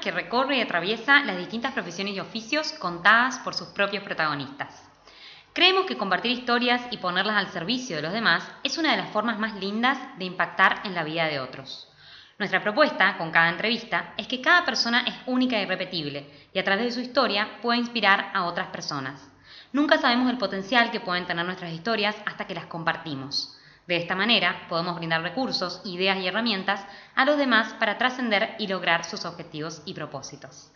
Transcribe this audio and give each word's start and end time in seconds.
que 0.00 0.10
recorre 0.10 0.58
y 0.58 0.60
atraviesa 0.60 1.20
las 1.24 1.36
distintas 1.36 1.72
profesiones 1.72 2.14
y 2.14 2.20
oficios 2.20 2.72
contadas 2.72 3.38
por 3.40 3.54
sus 3.54 3.68
propios 3.68 4.02
protagonistas. 4.02 4.86
Creemos 5.52 5.86
que 5.86 5.96
compartir 5.96 6.30
historias 6.30 6.82
y 6.90 6.98
ponerlas 6.98 7.36
al 7.36 7.52
servicio 7.52 7.96
de 7.96 8.02
los 8.02 8.12
demás 8.12 8.48
es 8.62 8.78
una 8.78 8.92
de 8.92 8.96
las 8.96 9.10
formas 9.10 9.38
más 9.38 9.54
lindas 9.56 9.98
de 10.18 10.24
impactar 10.24 10.80
en 10.84 10.94
la 10.94 11.04
vida 11.04 11.26
de 11.26 11.40
otros. 11.40 11.88
Nuestra 12.38 12.62
propuesta 12.62 13.18
con 13.18 13.30
cada 13.30 13.50
entrevista 13.50 14.14
es 14.16 14.26
que 14.26 14.40
cada 14.40 14.64
persona 14.64 15.04
es 15.06 15.14
única 15.26 15.58
e 15.58 15.62
irrepetible 15.62 16.48
y 16.54 16.58
a 16.58 16.64
través 16.64 16.86
de 16.86 16.92
su 16.92 17.00
historia 17.00 17.58
puede 17.60 17.80
inspirar 17.80 18.30
a 18.32 18.44
otras 18.44 18.68
personas. 18.68 19.28
Nunca 19.72 19.98
sabemos 19.98 20.30
el 20.30 20.38
potencial 20.38 20.90
que 20.90 21.00
pueden 21.00 21.26
tener 21.26 21.44
nuestras 21.44 21.72
historias 21.72 22.16
hasta 22.24 22.46
que 22.46 22.54
las 22.54 22.66
compartimos. 22.66 23.59
De 23.90 23.96
esta 23.96 24.14
manera 24.14 24.68
podemos 24.68 24.94
brindar 24.94 25.20
recursos, 25.20 25.82
ideas 25.84 26.16
y 26.18 26.28
herramientas 26.28 26.86
a 27.16 27.24
los 27.24 27.36
demás 27.36 27.72
para 27.72 27.98
trascender 27.98 28.54
y 28.60 28.68
lograr 28.68 29.04
sus 29.04 29.24
objetivos 29.24 29.82
y 29.84 29.94
propósitos. 29.94 30.70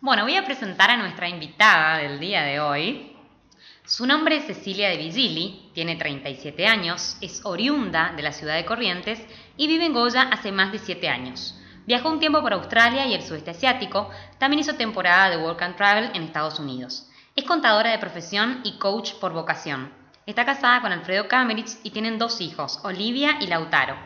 Bueno, 0.00 0.22
voy 0.22 0.36
a 0.36 0.44
presentar 0.44 0.88
a 0.88 0.96
nuestra 0.96 1.28
invitada 1.28 1.98
del 1.98 2.20
día 2.20 2.42
de 2.42 2.60
hoy. 2.60 3.16
Su 3.84 4.06
nombre 4.06 4.36
es 4.36 4.44
Cecilia 4.44 4.88
de 4.88 4.98
Vigili, 4.98 5.72
tiene 5.74 5.96
37 5.96 6.64
años, 6.68 7.16
es 7.20 7.44
oriunda 7.44 8.12
de 8.14 8.22
la 8.22 8.30
ciudad 8.30 8.54
de 8.54 8.64
Corrientes 8.64 9.20
y 9.56 9.66
vive 9.66 9.86
en 9.86 9.92
Goya 9.92 10.28
hace 10.30 10.52
más 10.52 10.70
de 10.70 10.78
7 10.78 11.08
años. 11.08 11.58
Viajó 11.86 12.08
un 12.08 12.20
tiempo 12.20 12.40
por 12.40 12.52
Australia 12.52 13.04
y 13.04 13.14
el 13.14 13.22
sudeste 13.22 13.50
asiático, 13.50 14.10
también 14.38 14.60
hizo 14.60 14.76
temporada 14.76 15.28
de 15.28 15.38
Work 15.38 15.60
and 15.60 15.74
Travel 15.74 16.12
en 16.14 16.22
Estados 16.22 16.60
Unidos. 16.60 17.10
Es 17.34 17.42
contadora 17.42 17.90
de 17.90 17.98
profesión 17.98 18.60
y 18.62 18.78
coach 18.78 19.14
por 19.14 19.32
vocación. 19.32 19.99
Está 20.30 20.44
casada 20.44 20.80
con 20.80 20.92
Alfredo 20.92 21.26
Kamerich 21.26 21.78
y 21.82 21.90
tienen 21.90 22.16
dos 22.16 22.40
hijos, 22.40 22.78
Olivia 22.84 23.38
y 23.40 23.48
Lautaro. 23.48 23.96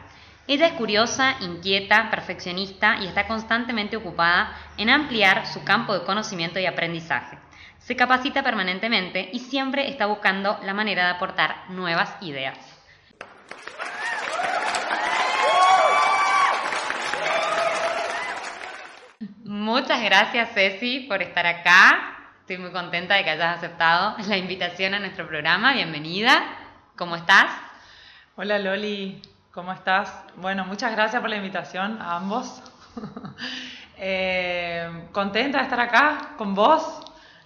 Ella 0.47 0.69
es 0.69 0.73
curiosa, 0.73 1.37
inquieta, 1.43 2.11
perfeccionista 2.11 2.97
y 3.03 3.07
está 3.07 3.27
constantemente 3.27 3.99
ocupada 3.99 4.57
en 4.79 4.89
ampliar 4.89 5.47
su 5.47 5.63
campo 5.65 5.93
de 5.93 6.03
conocimiento 6.07 6.59
y 6.59 6.65
aprendizaje. 6.65 7.37
Se 7.77 7.95
capacita 7.95 8.43
permanentemente 8.43 9.29
y 9.35 9.41
siempre 9.41 9.91
está 9.91 10.07
buscando 10.07 10.59
la 10.65 10.73
manera 10.73 11.05
de 11.05 11.11
aportar 11.11 11.69
nuevas 11.69 12.17
ideas. 12.23 12.57
Muchas 19.45 20.03
gracias 20.03 20.55
Ceci 20.55 21.01
por 21.01 21.21
estar 21.21 21.45
acá. 21.45 22.14
Estoy 22.45 22.59
muy 22.59 22.73
contenta 22.73 23.15
de 23.15 23.25
que 23.25 23.31
hayas 23.31 23.57
aceptado 23.57 24.17
la 24.29 24.37
invitación 24.37 24.93
a 24.93 24.99
nuestro 24.99 25.27
programa. 25.27 25.73
Bienvenida. 25.73 26.45
¿Cómo 26.95 27.17
estás? 27.17 27.47
Hola 28.37 28.59
Loli, 28.59 29.23
¿cómo 29.51 29.73
estás? 29.73 30.13
Bueno, 30.37 30.67
muchas 30.67 30.93
gracias 30.93 31.23
por 31.23 31.31
la 31.31 31.37
invitación 31.37 32.03
a 32.03 32.17
ambos. 32.17 32.63
Eh, 33.97 35.07
contenta 35.13 35.59
de 35.59 35.65
estar 35.65 35.79
acá 35.79 36.33
con 36.37 36.53
vos. 36.53 37.01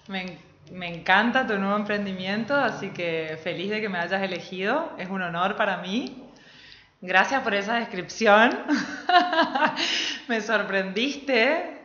Me, 0.08 0.38
me 0.72 0.88
encanta 0.88 1.46
tu 1.46 1.58
nuevo 1.58 1.76
emprendimiento, 1.76 2.56
así 2.56 2.88
que 2.88 3.38
feliz 3.44 3.68
de 3.68 3.82
que 3.82 3.90
me 3.90 3.98
hayas 3.98 4.22
elegido. 4.22 4.94
Es 4.96 5.10
un 5.10 5.20
honor 5.20 5.56
para 5.56 5.76
mí. 5.76 6.26
Gracias 7.02 7.42
por 7.42 7.54
esa 7.54 7.74
descripción. 7.74 8.58
me 10.38 10.40
sorprendiste 10.42 11.84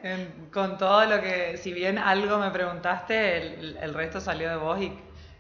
con 0.52 0.78
todo 0.78 1.06
lo 1.06 1.22
que, 1.22 1.58
si 1.58 1.72
bien 1.72 1.98
algo 1.98 2.38
me 2.38 2.52
preguntaste, 2.52 3.38
el, 3.82 3.94
resto 3.94 4.20
salió 4.20 4.50
de 4.50 4.58
vos 4.58 4.82
y 4.82 4.92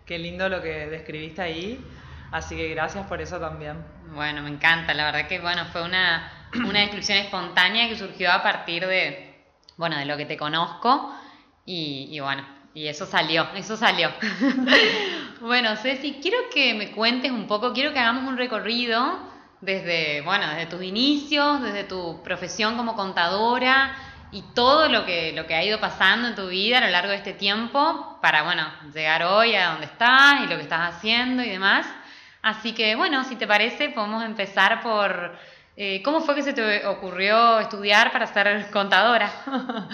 qué 0.05 0.17
lindo 0.17 0.47
lo 0.47 0.61
que 0.61 0.87
describiste 0.87 1.41
ahí. 1.41 1.85
Así 2.31 2.55
que 2.55 2.69
gracias 2.69 3.05
por 3.05 3.21
eso 3.21 3.39
también. 3.39 3.83
Bueno, 4.15 4.41
me 4.41 4.49
encanta. 4.49 4.93
La 4.93 5.05
verdad 5.05 5.27
que 5.27 5.39
bueno, 5.39 5.65
fue 5.65 5.83
una, 5.83 6.47
una 6.53 6.79
descripción 6.79 7.17
espontánea 7.17 7.89
que 7.89 7.97
surgió 7.97 8.31
a 8.31 8.41
partir 8.41 8.87
de, 8.87 9.35
bueno, 9.75 9.97
de 9.97 10.05
lo 10.05 10.15
que 10.17 10.25
te 10.25 10.37
conozco 10.37 11.13
y, 11.65 12.07
y 12.09 12.19
bueno, 12.21 12.45
y 12.73 12.87
eso 12.87 13.05
salió, 13.05 13.49
eso 13.55 13.75
salió. 13.75 14.09
bueno, 15.41 15.75
Ceci, 15.75 16.19
quiero 16.21 16.37
que 16.53 16.73
me 16.73 16.91
cuentes 16.91 17.31
un 17.31 17.47
poco, 17.47 17.73
quiero 17.73 17.91
que 17.91 17.99
hagamos 17.99 18.23
un 18.29 18.37
recorrido 18.37 19.32
desde, 19.63 20.19
bueno, 20.21 20.45
desde 20.49 20.65
tus 20.65 20.83
inicios, 20.83 21.61
desde 21.61 21.85
tu 21.85 22.21
profesión 22.21 22.75
como 22.75 22.95
contadora 22.95 23.95
y 24.29 24.41
todo 24.53 24.89
lo 24.89 25.05
que, 25.05 25.31
lo 25.31 25.47
que 25.47 25.55
ha 25.55 25.63
ido 25.63 25.79
pasando 25.79 26.27
en 26.27 26.35
tu 26.35 26.47
vida 26.47 26.79
a 26.79 26.81
lo 26.81 26.89
largo 26.89 27.11
de 27.11 27.17
este 27.17 27.31
tiempo 27.31 28.17
para, 28.21 28.43
bueno, 28.43 28.67
llegar 28.93 29.23
hoy 29.23 29.55
a 29.55 29.69
donde 29.69 29.85
estás 29.85 30.41
y 30.41 30.47
lo 30.47 30.57
que 30.57 30.63
estás 30.63 30.95
haciendo 30.95 31.43
y 31.43 31.49
demás. 31.49 31.87
Así 32.41 32.73
que, 32.73 32.95
bueno, 32.95 33.23
si 33.23 33.37
te 33.37 33.47
parece, 33.47 33.89
podemos 33.89 34.25
empezar 34.25 34.81
por 34.81 35.33
eh, 35.77 36.01
cómo 36.03 36.19
fue 36.19 36.35
que 36.35 36.43
se 36.43 36.51
te 36.51 36.85
ocurrió 36.85 37.59
estudiar 37.59 38.11
para 38.11 38.27
ser 38.27 38.69
contadora. 38.69 39.31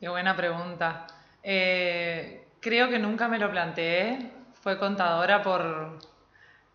Qué 0.00 0.08
buena 0.08 0.34
pregunta. 0.34 1.06
Eh, 1.42 2.46
creo 2.60 2.88
que 2.88 2.98
nunca 2.98 3.28
me 3.28 3.38
lo 3.38 3.50
planteé. 3.50 4.30
Fue 4.62 4.78
contadora 4.78 5.42
por... 5.42 5.98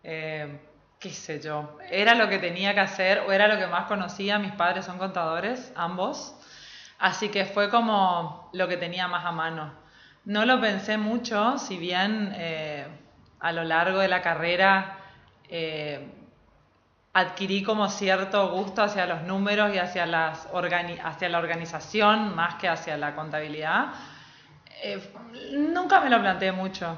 Eh, 0.04 0.71
qué 1.02 1.10
sé 1.10 1.40
yo, 1.40 1.78
era 1.90 2.14
lo 2.14 2.28
que 2.28 2.38
tenía 2.38 2.74
que 2.74 2.80
hacer 2.80 3.24
o 3.26 3.32
era 3.32 3.48
lo 3.48 3.58
que 3.58 3.66
más 3.66 3.86
conocía. 3.86 4.38
Mis 4.38 4.52
padres 4.52 4.84
son 4.84 4.98
contadores, 4.98 5.72
ambos. 5.74 6.32
Así 7.00 7.28
que 7.28 7.44
fue 7.44 7.68
como 7.70 8.48
lo 8.52 8.68
que 8.68 8.76
tenía 8.76 9.08
más 9.08 9.24
a 9.24 9.32
mano. 9.32 9.72
No 10.24 10.46
lo 10.46 10.60
pensé 10.60 10.98
mucho, 10.98 11.58
si 11.58 11.76
bien 11.76 12.32
eh, 12.36 12.86
a 13.40 13.50
lo 13.50 13.64
largo 13.64 13.98
de 13.98 14.06
la 14.06 14.22
carrera 14.22 14.98
eh, 15.48 16.08
adquirí 17.12 17.64
como 17.64 17.88
cierto 17.88 18.50
gusto 18.52 18.84
hacia 18.84 19.04
los 19.06 19.22
números 19.22 19.74
y 19.74 19.78
hacia, 19.78 20.06
la 20.06 20.38
organización 21.36 22.36
más 22.36 22.54
que 22.54 22.68
hacia 22.68 22.96
la 22.96 23.16
contabilidad. 23.16 23.86
Eh, 24.84 25.02
nunca 25.50 26.00
me 26.00 26.10
lo 26.10 26.20
planteé 26.20 26.52
mucho. 26.52 26.96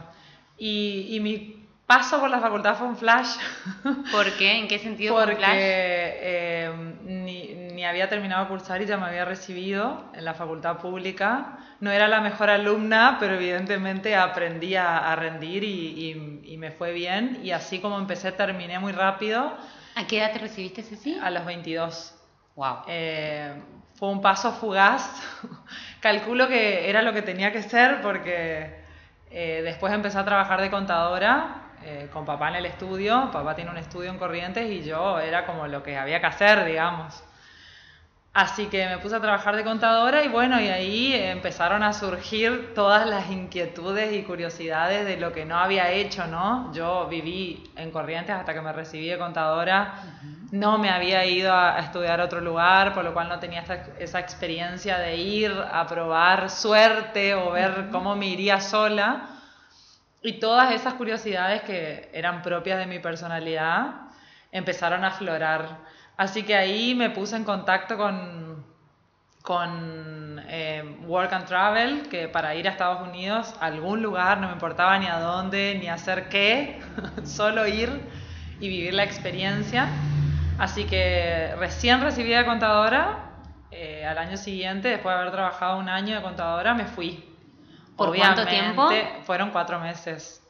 Y 0.59 1.19
mi 1.23 1.64
paso 1.87 2.21
por 2.21 2.31
la 2.31 2.41
facultad 2.41 2.77
fue 2.77 2.87
un 2.87 2.97
flash. 2.97 3.37
¿Por 4.13 4.33
qué? 4.37 4.59
¿En 4.59 4.69
qué 4.69 4.79
sentido 4.79 5.15
Porque 5.15 5.35
fue 5.35 5.35
un 5.35 5.41
flash? 5.41 5.57
Eh, 5.59 6.73
ni, 7.05 7.55
ni, 7.73 7.85
había 7.85 8.09
terminado 8.09 8.45
de 8.45 8.49
cursar 8.49 8.81
y 8.83 8.87
ya 8.87 8.97
me 8.97 9.07
había 9.07 9.25
recibido 9.25 10.05
en 10.15 10.25
la 10.25 10.35
facultad 10.35 10.79
pública. 10.79 11.59
No 11.81 11.91
era 11.91 12.09
la 12.09 12.21
mejor 12.21 12.51
alumna, 12.51 13.19
pero 13.21 13.35
evidentemente 13.35 14.17
aprendí 14.17 14.75
a, 14.77 15.13
a 15.13 15.17
rendir 15.17 15.65
y, 15.65 15.69
y, 15.69 16.53
y, 16.53 16.57
me 16.57 16.71
fue 16.71 16.93
bien. 16.93 17.41
Y 17.43 17.51
así 17.51 17.81
como 17.81 17.99
empecé, 17.99 18.33
terminé 18.33 18.79
muy 18.79 18.93
rápido. 18.93 19.53
¿A 19.95 20.07
qué 20.07 20.19
edad 20.19 20.33
te 20.33 20.39
recibiste, 20.39 20.83
Ceci? 20.83 21.19
A 21.23 21.31
los 21.31 21.45
22. 21.45 22.15
Wow. 22.57 22.79
Eh, 22.87 23.53
fue 23.95 24.09
un 24.09 24.23
paso 24.23 24.53
fugaz. 24.53 25.23
Calculo 26.01 26.49
que 26.49 26.89
era 26.89 27.03
lo 27.03 27.13
que 27.13 27.23
tenía 27.23 27.53
que 27.53 27.63
ser 27.63 28.01
porque 28.01 28.83
eh, 29.31 29.61
después 29.63 29.93
empecé 29.93 30.19
a 30.19 30.25
trabajar 30.25 30.61
de 30.61 30.71
contadora 30.71 31.64
eh, 31.85 32.09
con 32.13 32.25
papá 32.25 32.49
en 32.49 32.57
el 32.57 32.67
estudio, 32.67 33.31
papá 33.31 33.55
tiene 33.55 33.71
un 33.71 33.77
estudio 33.77 34.11
en 34.11 34.19
Corrientes 34.19 34.71
y 34.71 34.83
yo 34.83 35.19
era 35.21 35.45
como 35.47 35.67
lo 35.67 35.83
que 35.83 35.97
había 35.97 36.21
que 36.21 36.27
hacer, 36.27 36.65
digamos. 36.65 37.23
Así 38.35 38.67
que 38.67 38.89
me 38.89 38.99
puse 38.99 39.15
a 39.15 39.21
trabajar 39.21 39.55
de 39.55 39.63
contadora 39.63 40.25
y 40.25 40.29
bueno, 40.29 40.61
y 40.61 40.67
ahí 40.67 41.15
empezaron 41.15 41.85
a 41.85 41.93
surgir 41.93 42.75
todas 42.75 43.07
las 43.07 43.31
inquietudes 43.31 44.13
y 44.13 44.25
curiosidades 44.25 45.07
de 45.07 45.19
lo 45.19 45.33
que 45.33 45.45
no 45.45 45.57
había 45.57 45.93
hecho, 45.93 46.27
¿no? 46.27 46.73
Yo 46.73 47.07
viví 47.07 47.71
en 47.77 47.93
Corrientes 47.93 48.35
hasta 48.35 48.53
que 48.53 48.61
me 48.61 48.73
recibí 48.73 49.07
de 49.07 49.19
contadora, 49.19 50.03
no 50.51 50.79
me 50.79 50.91
había 50.91 51.25
ido 51.25 51.55
a, 51.55 51.79
estudiar 51.79 52.21
a 52.21 52.25
otro 52.25 52.41
lugar, 52.41 52.93
por 52.93 53.05
lo 53.05 53.13
cual 53.13 53.29
no 53.29 53.39
tenía 53.39 53.63
esa 54.01 54.19
experiencia 54.19 54.99
de 54.99 55.17
ir 55.17 55.53
a 55.73 55.87
probar 55.87 56.51
suerte 56.51 57.37
o 57.37 57.53
ver 57.53 57.89
cómo 57.93 58.17
me 58.17 58.27
iría 58.27 58.61
sola. 58.61 59.34
Y 60.25 60.41
todas 60.41 60.73
esas 60.73 60.95
curiosidades 60.95 61.61
que 61.65 62.09
eran 62.15 62.41
propias 62.41 62.79
de 62.79 62.87
mi 62.87 62.99
personalidad 62.99 64.09
empezaron 64.53 65.05
a 65.05 65.09
aflorar. 65.09 65.81
Así 66.17 66.45
que 66.45 66.57
ahí 66.57 66.95
me 66.95 67.11
puse 67.11 67.37
en 67.37 67.45
contacto 67.45 67.99
con, 67.99 68.65
con 69.43 70.41
eh, 70.49 70.83
Work 71.07 71.31
and 71.31 71.45
Travel, 71.45 72.09
que 72.09 72.29
para 72.29 72.55
ir 72.55 72.67
a 72.67 72.71
Estados 72.71 73.07
Unidos, 73.07 73.55
a 73.61 73.67
algún 73.67 74.03
lugar, 74.03 74.41
no 74.41 74.47
me 74.47 74.55
importaba 74.55 74.99
ni 74.99 75.09
a 75.09 75.19
dónde, 75.19 75.77
ni 75.79 75.89
hacer 75.89 76.31
qué, 76.31 76.81
solo 77.25 77.67
ir 77.67 77.91
y 78.61 78.69
vivir 78.71 78.95
la 78.95 79.05
experiencia. 79.05 79.89
Así 80.57 80.85
que 80.85 81.55
recién 81.59 82.01
recibida 82.01 82.39
de 82.39 82.47
contadora, 82.47 83.31
eh, 83.71 84.07
al 84.07 84.17
año 84.17 84.39
siguiente, 84.39 84.89
después 84.89 85.15
de 85.15 85.21
haber 85.21 85.35
trabajado 85.35 85.77
un 85.77 85.91
año 85.91 86.17
de 86.17 86.23
contadora, 86.23 86.73
me 86.73 86.87
fui 86.87 87.34
¿Por 87.97 88.17
cuánto 88.17 88.47
tiempo? 88.47 88.89
Fueron 89.25 89.51
cuatro 89.51 89.79
meses. 89.79 90.41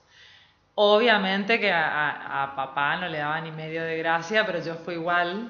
Obviamente 0.77 1.61
que 1.61 1.73
a, 1.73 2.43
a, 2.43 2.57
papá 2.57 2.97
no 2.97 3.09
le 3.09 3.19
daba 3.19 3.41
ni 3.41 3.53
medio 3.53 3.85
de 3.85 3.97
gracia, 3.99 4.45
pero 4.45 4.61
yo 4.63 4.75
fui 4.75 4.95
igual. 4.95 5.49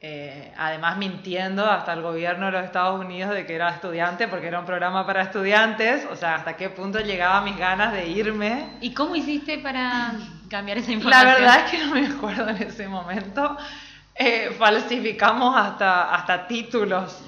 Eh, 0.00 0.54
además 0.56 0.96
mintiendo 0.96 1.68
hasta 1.68 1.92
el 1.92 2.02
gobierno 2.02 2.46
de 2.46 2.52
los 2.52 2.64
Estados 2.64 3.00
Unidos 3.00 3.34
de 3.34 3.44
que 3.46 3.56
era 3.56 3.70
estudiante, 3.70 4.28
porque 4.28 4.46
era 4.46 4.60
un 4.60 4.64
programa 4.64 5.04
para 5.04 5.22
estudiantes, 5.22 6.06
o 6.08 6.14
sea, 6.14 6.36
hasta 6.36 6.56
qué 6.56 6.70
punto 6.70 7.00
llegaba 7.00 7.40
mis 7.40 7.56
ganas 7.58 7.92
de 7.92 8.06
irme. 8.06 8.76
¿Y 8.80 8.94
cómo 8.94 9.16
hiciste 9.16 9.58
para 9.58 10.12
cambiar 10.48 10.78
esa 10.78 10.92
información? 10.92 11.26
La 11.26 11.34
verdad 11.34 11.64
es 11.64 11.70
que 11.72 11.78
no 11.84 11.94
me 11.94 12.06
acuerdo 12.06 12.48
en 12.48 12.62
ese 12.62 12.86
momento. 12.86 13.56
eh, 14.14 14.54
falsificamos 14.56 15.56
hasta, 15.56 16.14
hasta 16.14 16.46
títulos. 16.46 17.20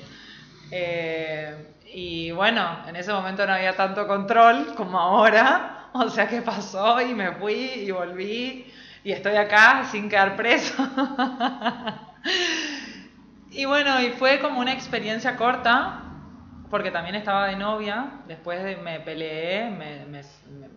Eh, 0.70 1.69
y 1.92 2.30
bueno, 2.30 2.78
en 2.86 2.96
ese 2.96 3.12
momento 3.12 3.46
no 3.46 3.52
había 3.52 3.74
tanto 3.74 4.06
control 4.06 4.74
como 4.76 4.98
ahora, 4.98 5.88
o 5.92 6.08
sea 6.08 6.28
que 6.28 6.42
pasó 6.42 7.00
y 7.00 7.14
me 7.14 7.32
fui 7.32 7.54
y 7.54 7.90
volví 7.90 8.72
y 9.02 9.12
estoy 9.12 9.36
acá 9.36 9.84
sin 9.90 10.08
quedar 10.08 10.36
preso. 10.36 10.74
y 13.50 13.64
bueno, 13.64 14.00
y 14.00 14.10
fue 14.10 14.38
como 14.38 14.60
una 14.60 14.72
experiencia 14.72 15.36
corta, 15.36 16.02
porque 16.70 16.90
también 16.90 17.16
estaba 17.16 17.48
de 17.48 17.56
novia, 17.56 18.20
después 18.28 18.62
de, 18.62 18.76
me 18.76 19.00
peleé, 19.00 19.70
me, 19.70 20.04
me, 20.06 20.22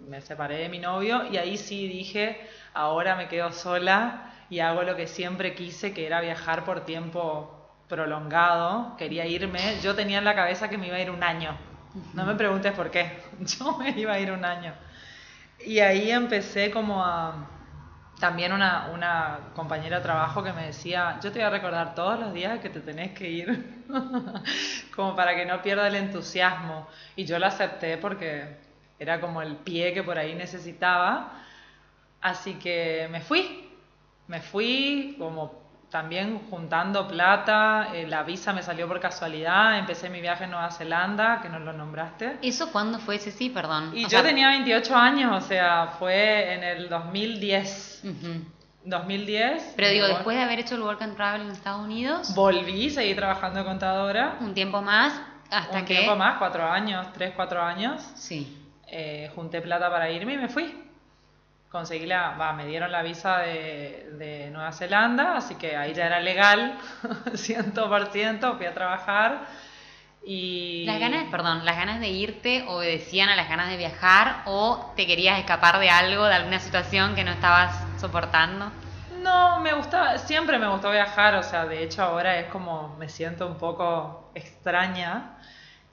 me, 0.08 0.22
separé 0.22 0.58
de 0.58 0.70
mi 0.70 0.80
novio 0.80 1.26
y 1.32 1.38
ahí 1.38 1.58
sí 1.58 1.88
dije, 1.88 2.40
ahora 2.74 3.16
me 3.16 3.28
quedo 3.28 3.52
sola 3.52 4.32
y 4.50 4.60
hago 4.60 4.84
lo 4.84 4.96
que 4.96 5.06
siempre 5.06 5.54
quise, 5.54 5.94
que 5.94 6.08
era 6.08 6.22
viajar 6.22 6.64
por 6.64 6.86
tiempo 6.86 7.63
prolongado, 7.88 8.96
quería 8.98 9.26
irme, 9.26 9.80
yo 9.82 9.96
tenía 9.96 10.18
en 10.18 10.26
la 10.26 10.36
cabeza 10.36 10.70
que 10.70 10.78
me 10.78 10.88
iba 10.88 10.98
a 10.98 11.02
ir 11.02 11.12
un 11.12 11.24
año, 11.24 11.56
no 12.14 12.26
me 12.26 12.36
preguntes 12.36 12.72
por 12.74 12.90
qué, 12.92 13.20
yo 13.40 13.78
me 13.78 13.92
iba 13.92 14.14
a 14.14 14.20
ir 14.20 14.32
un 14.32 14.46
año. 14.46 14.74
Y 15.66 15.80
ahí 15.80 16.12
empecé 16.12 16.72
como 16.72 17.04
a 17.04 17.48
también 18.20 18.54
una, 18.54 18.90
una, 18.94 19.40
compañera 19.56 19.98
de 19.98 20.04
trabajo 20.04 20.44
que 20.44 20.54
me 20.54 20.68
decía, 20.68 21.20
yo 21.22 21.32
te 21.32 21.40
voy 21.40 21.48
a 21.48 21.50
recordar 21.50 21.94
todos 21.94 22.20
los 22.20 22.34
días 22.34 22.60
que 22.60 22.70
te 22.70 22.80
tenés 22.80 23.12
que 23.12 23.30
ir, 23.30 23.84
como 24.96 25.16
para 25.16 25.36
que 25.36 25.46
no 25.46 25.62
pierda 25.62 25.88
el 25.88 25.96
entusiasmo. 25.96 26.88
Y 27.16 27.26
yo 27.26 27.40
lo 27.40 27.48
acepté 27.48 27.98
porque 27.98 28.58
era 29.00 29.20
como 29.20 29.42
el 29.42 29.58
pie 29.58 29.94
que 29.94 30.04
por 30.04 30.18
ahí 30.18 30.36
necesitaba. 30.36 31.34
Así 32.22 32.54
que 32.56 33.08
me 33.12 33.20
fui, 33.20 33.70
me 34.28 34.40
fui 34.40 35.16
como 35.20 35.63
también 35.94 36.40
juntando 36.50 37.08
plata, 37.08 37.90
eh, 37.94 38.08
la 38.08 38.24
visa 38.24 38.52
me 38.52 38.64
salió 38.64 38.88
por 38.88 39.00
casualidad, 39.00 39.78
empecé 39.78 40.10
mi 40.10 40.22
viaje 40.22 40.46
en 40.46 40.50
Nueva 40.50 40.72
Zelanda, 40.72 41.40
que 41.40 41.50
no 41.50 41.60
lo 41.60 41.72
nombraste. 41.72 42.40
¿Eso 42.42 42.72
cuándo 42.72 42.98
fue 42.98 43.18
ese 43.18 43.30
sí, 43.30 43.52
perdón? 43.52 43.92
Y 43.94 44.08
yo 44.08 44.24
tenía 44.24 44.48
28 44.48 44.96
años, 44.96 45.44
o 45.44 45.48
sea, 45.48 45.94
fue 46.00 46.52
en 46.56 46.64
el 46.64 46.90
2010. 46.90 48.02
2010. 48.86 49.74
Pero 49.76 49.90
digo, 49.90 50.08
después 50.08 50.36
de 50.36 50.42
haber 50.42 50.58
hecho 50.62 50.74
el 50.74 50.82
Work 50.82 51.04
and 51.04 51.16
Travel 51.16 51.42
en 51.42 51.52
Estados 51.52 51.86
Unidos. 51.86 52.34
Volví, 52.34 52.90
seguí 52.90 53.14
trabajando 53.14 53.60
de 53.60 53.66
contadora. 53.66 54.38
Un 54.40 54.56
tiempo 54.56 54.82
más, 54.82 55.14
hasta 55.52 55.78
un 55.78 55.86
que... 55.86 55.94
Un 55.94 56.00
tiempo 56.00 56.16
más, 56.16 56.40
cuatro 56.40 56.68
años, 56.68 57.06
tres, 57.14 57.34
cuatro 57.36 57.62
años. 57.62 58.02
Sí. 58.16 58.58
Eh, 58.88 59.30
junté 59.36 59.62
plata 59.62 59.92
para 59.92 60.10
irme 60.10 60.34
y 60.34 60.38
me 60.38 60.50
fui 60.50 60.83
conseguí 61.74 62.06
la, 62.06 62.38
va, 62.40 62.54
me 62.54 62.68
dieron 62.68 62.92
la 62.92 63.02
visa 63.02 63.40
de, 63.40 64.12
de, 64.20 64.52
Nueva 64.52 64.72
Zelanda, 64.72 65.36
así 65.38 65.56
que 65.56 65.76
ahí 65.76 65.92
ya 65.96 66.06
era 66.06 66.20
legal, 66.20 66.78
100%, 67.34 68.58
fui 68.58 68.66
a 68.68 68.74
trabajar 68.76 69.48
y... 70.24 70.86
Las 70.86 71.00
ganas, 71.00 71.26
perdón, 71.32 71.66
las 71.66 71.76
ganas 71.76 72.00
de 72.00 72.10
irte 72.10 72.64
obedecían 72.68 73.30
a 73.30 73.36
las 73.36 73.50
ganas 73.50 73.70
de 73.70 73.78
viajar 73.78 74.44
o 74.46 74.94
te 74.96 75.08
querías 75.08 75.40
escapar 75.40 75.80
de 75.80 75.90
algo, 75.90 76.26
de 76.26 76.36
alguna 76.36 76.60
situación 76.60 77.16
que 77.16 77.24
no 77.24 77.32
estabas 77.32 77.76
soportando? 78.00 78.72
No, 79.24 79.60
me 79.60 79.74
gustaba, 79.74 80.20
siempre 80.20 80.60
me 80.60 80.68
gustó 80.68 80.92
viajar, 80.92 81.34
o 81.34 81.42
sea, 81.42 81.66
de 81.66 81.84
hecho 81.84 82.04
ahora 82.04 82.38
es 82.38 82.52
como 82.52 82.96
me 83.00 83.10
siento 83.10 83.48
un 83.48 83.58
poco 83.58 84.32
extraña 84.36 85.38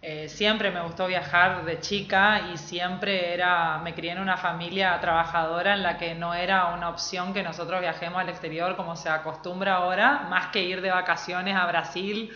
eh, 0.03 0.31
siempre 0.31 0.71
me 0.71 0.81
gustó 0.81 1.07
viajar 1.07 1.65
de 1.67 1.79
chica 1.81 2.53
y 2.53 2.57
siempre 2.57 3.35
era, 3.35 3.79
me 3.79 3.95
crié 3.95 4.13
en 4.13 4.21
una 4.21 4.39
familia 4.39 4.99
trabajadora 4.99 5.75
en 5.75 5.83
la 5.83 5.99
que 5.99 6.15
no 6.15 6.33
era 6.33 6.69
una 6.69 6.89
opción 6.89 7.35
que 7.35 7.43
nosotros 7.43 7.81
viajemos 7.81 8.19
al 8.19 8.31
exterior 8.31 8.77
como 8.77 8.97
se 8.97 9.11
acostumbra 9.11 9.75
ahora, 9.75 10.27
más 10.31 10.47
que 10.47 10.63
ir 10.63 10.81
de 10.81 10.91
vacaciones 10.91 11.55
a 11.55 11.67
Brasil 11.67 12.33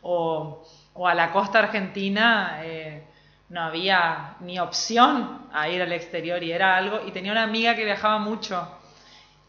o, 0.00 0.64
o 0.94 1.08
a 1.08 1.14
la 1.14 1.32
costa 1.32 1.58
argentina. 1.58 2.60
Eh, 2.62 3.04
no 3.48 3.62
había 3.62 4.36
ni 4.40 4.58
opción 4.60 5.48
a 5.52 5.68
ir 5.68 5.80
al 5.82 5.92
exterior 5.92 6.42
y 6.42 6.52
era 6.52 6.76
algo, 6.76 7.00
y 7.06 7.12
tenía 7.12 7.32
una 7.32 7.44
amiga 7.44 7.74
que 7.74 7.84
viajaba 7.84 8.18
mucho 8.18 8.77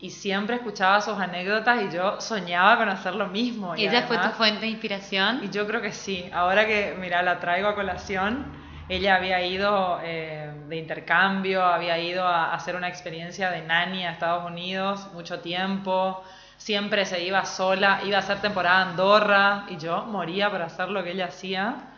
y 0.02 0.12
siempre 0.12 0.56
escuchaba 0.56 1.02
sus 1.02 1.20
anécdotas 1.20 1.82
y 1.84 1.94
yo 1.94 2.22
soñaba 2.22 2.78
con 2.78 2.90
hacer 2.90 3.16
lo 3.16 3.28
mismo. 3.28 3.76
¿Y 3.76 3.86
ella 3.86 4.04
fue 4.04 4.18
tu 4.18 4.30
fuente 4.30 4.62
de 4.62 4.68
inspiración? 4.68 5.42
Y 5.44 5.50
yo 5.50 5.68
creo 5.68 5.82
que 5.82 5.92
sí. 5.92 6.30
Ahora 6.34 6.66
que, 6.66 6.96
mira, 6.98 7.22
la 7.22 7.40
traigo 7.40 7.68
a 7.68 7.76
colación, 7.76 8.46
ella 8.88 9.16
había 9.16 9.46
ido 9.46 10.00
eh, 10.02 10.54
de 10.70 10.78
intercambio, 10.78 11.64
había 11.64 12.00
ido 12.00 12.26
a 12.26 12.54
hacer 12.54 12.78
una 12.78 12.88
experiencia 12.88 13.52
de 13.52 13.62
nani 13.62 14.06
a 14.06 14.12
Estados 14.12 14.46
Unidos 14.46 15.10
mucho 15.14 15.42
tiempo, 15.42 16.24
siempre 16.56 17.06
se 17.06 17.22
iba 17.22 17.44
sola, 17.44 18.00
iba 18.06 18.18
a 18.18 18.20
hacer 18.22 18.40
temporada 18.40 18.84
en 18.84 18.90
Andorra 18.90 19.66
y 19.68 19.76
yo 19.78 20.06
moría 20.06 20.50
por 20.50 20.62
hacer 20.62 20.90
lo 20.90 21.04
que 21.04 21.12
ella 21.12 21.26
hacía. 21.26 21.89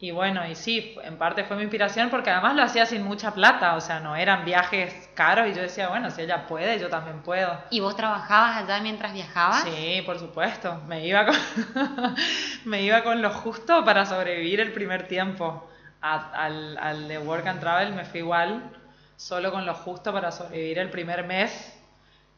Y 0.00 0.12
bueno, 0.12 0.46
y 0.46 0.54
sí, 0.54 0.96
en 1.02 1.18
parte 1.18 1.42
fue 1.42 1.56
mi 1.56 1.62
inspiración 1.62 2.08
porque 2.08 2.30
además 2.30 2.54
lo 2.54 2.62
hacía 2.62 2.86
sin 2.86 3.02
mucha 3.02 3.34
plata, 3.34 3.74
o 3.74 3.80
sea, 3.80 3.98
no 3.98 4.14
eran 4.14 4.44
viajes 4.44 5.10
caros 5.14 5.48
y 5.48 5.54
yo 5.54 5.62
decía, 5.62 5.88
bueno, 5.88 6.08
si 6.12 6.22
ella 6.22 6.46
puede, 6.46 6.78
yo 6.78 6.88
también 6.88 7.20
puedo. 7.22 7.58
¿Y 7.70 7.80
vos 7.80 7.96
trabajabas 7.96 8.58
allá 8.58 8.80
mientras 8.80 9.12
viajabas? 9.12 9.64
Sí, 9.64 10.02
por 10.06 10.20
supuesto, 10.20 10.80
me 10.86 11.04
iba 11.04 11.26
con, 11.26 11.34
me 12.64 12.82
iba 12.82 13.02
con 13.02 13.20
lo 13.20 13.30
justo 13.30 13.84
para 13.84 14.06
sobrevivir 14.06 14.60
el 14.60 14.72
primer 14.72 15.08
tiempo. 15.08 15.68
al, 16.00 16.78
al 16.78 17.08
de 17.08 17.18
Work 17.18 17.48
and 17.48 17.58
Travel 17.58 17.92
me 17.92 18.04
fui 18.04 18.20
igual, 18.20 18.70
solo 19.16 19.50
con 19.50 19.66
lo 19.66 19.74
justo 19.74 20.12
para 20.12 20.30
sobrevivir 20.30 20.78
el 20.78 20.90
primer 20.90 21.24
mes, 21.24 21.76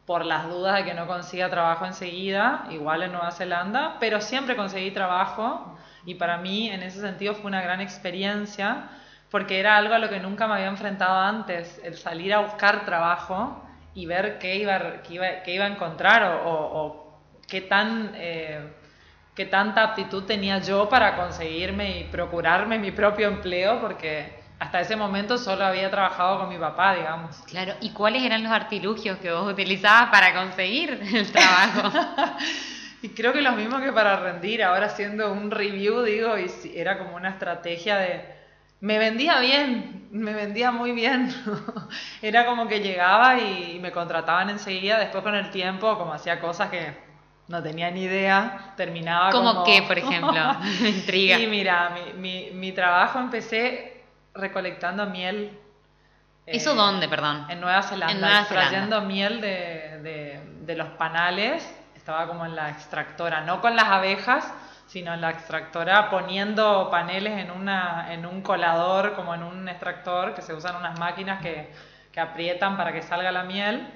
por 0.07 0.25
las 0.25 0.49
dudas 0.49 0.77
de 0.77 0.83
que 0.83 0.95
no 0.95 1.05
consiga 1.05 1.47
trabajo 1.51 1.85
enseguida, 1.85 2.65
igual 2.71 3.03
en 3.03 3.11
Nueva 3.11 3.29
Zelanda, 3.29 3.97
pero 3.99 4.19
siempre 4.19 4.55
conseguí 4.55 4.89
trabajo 4.89 5.77
y 6.05 6.15
para 6.15 6.37
mí, 6.37 6.69
en 6.69 6.83
ese 6.83 6.99
sentido, 7.01 7.35
fue 7.35 7.47
una 7.47 7.61
gran 7.61 7.81
experiencia 7.81 8.89
porque 9.31 9.59
era 9.59 9.77
algo 9.77 9.93
a 9.93 9.99
lo 9.99 10.09
que 10.09 10.19
nunca 10.19 10.45
me 10.45 10.55
había 10.55 10.67
enfrentado 10.67 11.17
antes, 11.17 11.79
el 11.83 11.97
salir 11.97 12.33
a 12.33 12.39
buscar 12.39 12.85
trabajo 12.85 13.63
y 13.93 14.05
ver 14.05 14.37
qué 14.39 14.57
iba, 14.57 15.01
qué 15.03 15.13
iba, 15.13 15.27
qué 15.43 15.55
iba 15.55 15.65
a 15.65 15.69
encontrar 15.69 16.23
o, 16.45 16.51
o, 16.51 17.21
qué, 17.47 17.61
tan, 17.61 18.11
eh, 18.15 18.73
qué 19.33 19.45
tanta 19.45 19.83
aptitud 19.83 20.23
tenía 20.23 20.59
yo 20.59 20.89
para 20.89 21.15
conseguirme 21.15 21.99
y 21.99 22.03
procurarme 22.05 22.77
mi 22.77 22.91
propio 22.91 23.29
empleo, 23.29 23.79
porque 23.79 24.41
hasta 24.59 24.81
ese 24.81 24.97
momento 24.97 25.37
solo 25.37 25.65
había 25.65 25.89
trabajado 25.89 26.39
con 26.39 26.49
mi 26.49 26.57
papá, 26.57 26.93
digamos. 26.95 27.37
Claro, 27.47 27.73
¿y 27.79 27.91
cuáles 27.91 28.23
eran 28.23 28.43
los 28.43 28.51
artilugios 28.51 29.17
que 29.19 29.31
vos 29.31 29.49
utilizabas 29.49 30.09
para 30.09 30.33
conseguir 30.33 31.01
el 31.13 31.31
trabajo? 31.31 31.89
Y 33.01 33.09
creo 33.09 33.33
que 33.33 33.41
lo 33.41 33.53
mismo 33.53 33.79
que 33.79 33.91
para 33.91 34.17
rendir, 34.17 34.63
ahora 34.63 34.85
haciendo 34.85 35.31
un 35.31 35.49
review, 35.49 36.03
digo, 36.03 36.37
y 36.37 36.49
era 36.75 36.99
como 36.99 37.15
una 37.15 37.29
estrategia 37.29 37.97
de... 37.97 38.41
Me 38.79 38.97
vendía 38.97 39.39
bien, 39.39 40.07
me 40.11 40.33
vendía 40.33 40.71
muy 40.71 40.91
bien. 40.91 41.33
era 42.21 42.45
como 42.45 42.67
que 42.67 42.79
llegaba 42.79 43.39
y 43.39 43.79
me 43.81 43.91
contrataban 43.91 44.49
enseguida, 44.49 44.99
después 44.99 45.23
con 45.23 45.35
el 45.35 45.49
tiempo, 45.49 45.97
como 45.97 46.13
hacía 46.13 46.39
cosas 46.39 46.69
que 46.69 46.95
no 47.47 47.61
tenía 47.61 47.89
ni 47.89 48.03
idea, 48.03 48.73
terminaba 48.77 49.31
como... 49.31 49.51
¿Cómo 49.53 49.63
qué, 49.65 49.81
por 49.83 49.97
ejemplo? 49.97 50.55
Intriga. 50.85 51.39
Y 51.39 51.47
mira, 51.47 51.89
mi, 51.89 52.13
mi, 52.13 52.51
mi 52.51 52.71
trabajo 52.71 53.19
empecé 53.19 54.03
recolectando 54.35 55.07
miel. 55.07 55.57
¿Eso 56.45 56.75
dónde, 56.75 57.07
perdón? 57.07 57.45
En 57.49 57.61
Nueva 57.61 57.81
Zelanda, 57.81 58.13
en 58.13 58.21
Nueva 58.21 58.45
Zelanda. 58.45 58.69
trayendo 58.69 59.01
miel 59.01 59.41
de, 59.41 59.99
de, 60.03 60.39
de 60.65 60.75
los 60.75 60.89
panales 60.89 61.80
estaba 62.01 62.27
como 62.27 62.45
en 62.45 62.55
la 62.55 62.69
extractora, 62.71 63.41
no 63.41 63.61
con 63.61 63.75
las 63.75 63.85
abejas, 63.85 64.51
sino 64.87 65.13
en 65.13 65.21
la 65.21 65.29
extractora 65.29 66.09
poniendo 66.09 66.89
paneles 66.89 67.33
en, 67.39 67.51
una, 67.51 68.11
en 68.11 68.25
un 68.25 68.41
colador, 68.41 69.13
como 69.15 69.35
en 69.35 69.43
un 69.43 69.69
extractor, 69.69 70.33
que 70.33 70.41
se 70.41 70.53
usan 70.53 70.75
unas 70.75 70.97
máquinas 70.99 71.41
que, 71.41 71.71
que 72.11 72.19
aprietan 72.19 72.75
para 72.75 72.91
que 72.91 73.03
salga 73.03 73.31
la 73.31 73.43
miel. 73.43 73.87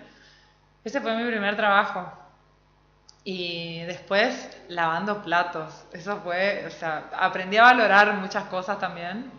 Ese 0.84 1.02
fue 1.02 1.16
mi 1.16 1.28
primer 1.28 1.56
trabajo. 1.56 2.12
Y 3.24 3.82
después 3.86 4.56
lavando 4.70 5.24
platos. 5.24 5.88
Eso 5.92 6.18
fue, 6.22 6.64
o 6.68 6.70
sea, 6.70 7.10
aprendí 7.18 7.58
a 7.58 7.64
valorar 7.64 8.14
muchas 8.14 8.44
cosas 8.46 8.78
también. 8.78 9.32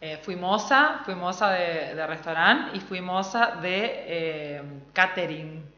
Eh, 0.00 0.18
fui 0.22 0.36
moza, 0.36 1.00
fui 1.04 1.16
moza 1.16 1.50
de, 1.50 1.96
de 1.96 2.06
restaurante 2.06 2.76
y 2.76 2.80
fui 2.80 3.00
moza 3.00 3.56
de 3.60 4.04
eh, 4.06 4.62
catering 4.92 5.73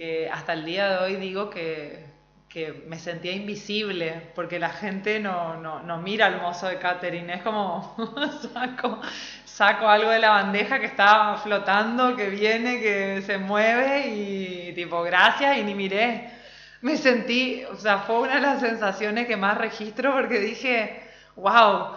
que 0.00 0.30
hasta 0.30 0.54
el 0.54 0.64
día 0.64 0.88
de 0.88 1.04
hoy 1.04 1.16
digo 1.16 1.50
que, 1.50 2.06
que 2.48 2.72
me 2.86 2.98
sentía 2.98 3.32
invisible 3.32 4.30
porque 4.34 4.58
la 4.58 4.70
gente 4.70 5.20
no, 5.20 5.58
no, 5.58 5.82
no, 5.82 5.98
mira 5.98 6.24
al 6.24 6.40
mozo 6.40 6.68
de 6.68 6.78
catering, 6.78 7.28
es 7.28 7.42
como 7.42 7.94
saco, 8.54 8.98
saco 9.44 9.86
algo 9.86 10.08
de 10.08 10.20
la 10.20 10.30
bandeja 10.30 10.80
que 10.80 10.86
está 10.86 11.36
flotando, 11.42 12.16
que 12.16 12.30
viene, 12.30 12.80
que 12.80 13.20
se 13.26 13.36
mueve 13.36 14.08
y 14.08 14.72
tipo 14.72 15.02
gracias 15.02 15.58
y 15.58 15.64
ni 15.64 15.74
miré. 15.74 16.30
Me 16.80 16.96
sentí, 16.96 17.62
o 17.70 17.76
sea, 17.76 17.98
fue 17.98 18.20
una 18.20 18.36
de 18.36 18.40
las 18.40 18.60
sensaciones 18.60 19.26
que 19.26 19.36
más 19.36 19.58
registro 19.58 20.14
porque 20.14 20.40
dije, 20.40 21.02
wow, 21.36 21.88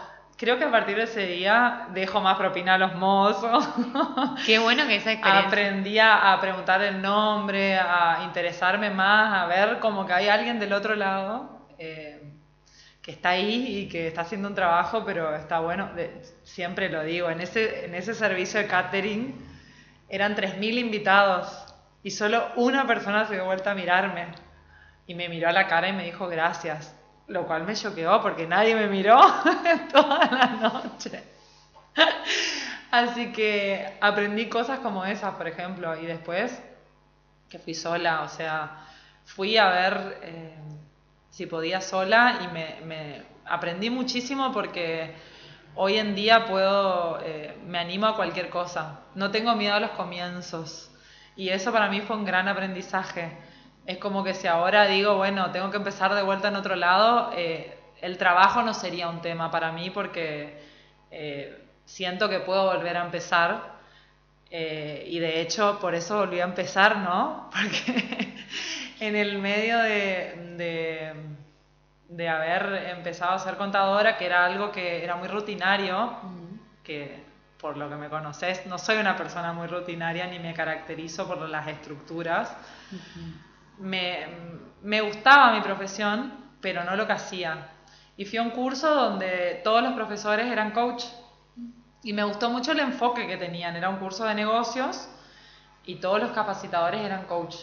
creo 0.43 0.57
que 0.57 0.65
a 0.65 0.71
partir 0.71 0.97
de 0.97 1.03
ese 1.03 1.25
día 1.25 1.87
dejo 1.93 2.19
más 2.19 2.37
propina 2.37 2.75
a 2.75 2.77
los 2.77 2.95
mozos. 2.95 3.67
Qué 4.45 4.59
bueno 4.59 4.85
que 4.87 4.97
esa 4.97 5.13
experiencia. 5.13 5.47
Aprendí 5.47 5.99
a 5.99 6.37
preguntar 6.41 6.81
el 6.81 7.01
nombre, 7.01 7.77
a 7.77 8.23
interesarme 8.25 8.89
más, 8.89 9.43
a 9.43 9.45
ver 9.47 9.79
como 9.79 10.05
que 10.05 10.13
hay 10.13 10.27
alguien 10.27 10.59
del 10.59 10.73
otro 10.73 10.95
lado. 10.95 11.67
Eh, 11.77 12.33
que 13.03 13.11
está 13.11 13.31
ahí 13.31 13.79
y 13.79 13.89
que 13.89 14.07
está 14.07 14.21
haciendo 14.21 14.47
un 14.47 14.55
trabajo, 14.55 15.03
pero 15.05 15.35
está 15.35 15.59
bueno, 15.59 15.91
siempre 16.43 16.87
lo 16.87 17.03
digo, 17.03 17.29
en 17.29 17.41
ese, 17.41 17.85
en 17.85 17.95
ese 17.95 18.13
servicio 18.13 18.61
de 18.61 18.67
catering 18.67 19.35
eran 20.07 20.35
3.000 20.37 20.79
invitados 20.79 21.65
y 22.01 22.11
solo 22.11 22.47
una 22.55 22.87
persona 22.87 23.25
se 23.25 23.33
dio 23.33 23.43
vuelta 23.43 23.71
a 23.71 23.75
mirarme 23.75 24.27
y 25.05 25.15
me 25.15 25.27
miró 25.27 25.49
a 25.49 25.51
la 25.51 25.67
cara 25.67 25.89
y 25.89 25.93
me 25.93 26.05
dijo 26.05 26.29
gracias, 26.29 26.95
lo 27.27 27.45
cual 27.45 27.63
me 27.63 27.75
choqueó 27.75 28.21
porque 28.21 28.47
nadie 28.47 28.75
me 28.75 28.87
miró 28.87 29.17
toda 29.91 30.29
la 30.31 30.45
noche. 30.61 31.23
Así 32.91 33.31
que 33.31 33.97
aprendí 34.01 34.49
cosas 34.49 34.79
como 34.79 35.05
esas, 35.05 35.35
por 35.35 35.47
ejemplo, 35.47 35.99
y 35.99 36.05
después 36.05 36.61
que 37.49 37.59
fui 37.59 37.73
sola, 37.73 38.21
o 38.21 38.29
sea, 38.29 38.85
fui 39.25 39.57
a 39.57 39.69
ver... 39.69 40.19
Eh, 40.23 40.53
si 41.33 41.47
podía 41.47 41.81
sola 41.81 42.41
y 42.43 42.85
me, 42.85 43.23
aprendí 43.45 43.89
muchísimo 43.89 44.51
porque 44.51 45.15
hoy 45.73 45.97
en 45.97 46.13
día 46.13 46.45
puedo, 46.45 47.19
eh, 47.23 47.57
me 47.65 47.79
animo 47.79 48.05
a 48.05 48.15
cualquier 48.15 48.51
cosa. 48.51 48.99
No 49.15 49.31
tengo 49.31 49.55
miedo 49.55 49.73
a 49.73 49.79
los 49.79 49.89
comienzos 49.91 50.91
y 51.35 51.49
eso 51.49 51.71
para 51.71 51.89
mí 51.89 52.01
fue 52.01 52.17
un 52.17 52.25
gran 52.25 52.47
aprendizaje. 52.47 53.35
Es 53.85 53.97
como 53.97 54.23
que 54.23 54.33
si 54.33 54.47
ahora 54.47 54.85
digo, 54.85 55.15
bueno, 55.15 55.51
tengo 55.51 55.69
que 55.69 55.77
empezar 55.77 56.13
de 56.15 56.23
vuelta 56.23 56.47
en 56.47 56.55
otro 56.55 56.75
lado, 56.75 57.31
eh, 57.35 57.77
el 58.01 58.17
trabajo 58.17 58.61
no 58.61 58.73
sería 58.73 59.09
un 59.09 59.21
tema 59.21 59.51
para 59.51 59.71
mí 59.71 59.89
porque 59.89 60.61
eh, 61.11 61.65
siento 61.85 62.29
que 62.29 62.39
puedo 62.39 62.65
volver 62.65 62.97
a 62.97 63.05
empezar. 63.05 63.73
y 64.49 65.19
de 65.19 65.41
hecho, 65.41 65.79
por 65.79 65.95
eso 65.95 66.17
volví 66.17 66.39
a 66.39 66.43
empezar, 66.43 66.97
¿no? 66.97 67.49
Porque 67.53 68.33
en 68.99 69.15
el 69.15 69.39
medio 69.39 69.79
de, 69.79 71.13
de, 72.07 72.29
haber 72.29 72.89
empezado 72.97 73.33
a 73.33 73.39
ser 73.39 73.57
contadora, 73.57 74.17
que 74.17 74.25
era 74.25 74.45
algo 74.45 74.71
que 74.71 75.03
era 75.03 75.15
muy 75.15 75.27
rutinario, 75.27 76.13
que 76.83 77.23
por 77.59 77.77
lo 77.77 77.89
que 77.89 77.95
me 77.95 78.09
conoces, 78.09 78.65
no 78.65 78.77
soy 78.77 78.97
una 78.97 79.15
persona 79.15 79.53
muy 79.53 79.67
rutinaria 79.67 80.27
ni 80.27 80.37
me 80.39 80.53
caracterizo 80.53 81.27
por 81.27 81.37
las 81.49 81.67
estructuras. 81.67 82.55
Me, 83.79 84.27
me 84.81 85.01
gustaba 85.01 85.53
mi 85.53 85.61
profesión, 85.61 86.33
pero 86.61 86.83
no 86.83 86.95
lo 86.95 87.07
que 87.07 87.13
hacía. 87.13 87.69
Y 88.15 88.25
fui 88.25 88.37
a 88.37 88.43
un 88.43 88.51
curso 88.51 88.93
donde 88.93 89.61
todos 89.63 89.81
los 89.81 89.93
profesores 89.93 90.47
eran 90.47 90.71
coach. 90.71 91.05
Y 92.03 92.13
me 92.13 92.23
gustó 92.23 92.49
mucho 92.49 92.73
el 92.73 92.79
enfoque 92.79 93.27
que 93.27 93.37
tenían. 93.37 93.75
Era 93.75 93.89
un 93.89 93.97
curso 93.97 94.25
de 94.25 94.35
negocios 94.35 95.09
y 95.85 95.95
todos 95.95 96.19
los 96.21 96.31
capacitadores 96.31 97.01
eran 97.01 97.25
coach. 97.25 97.55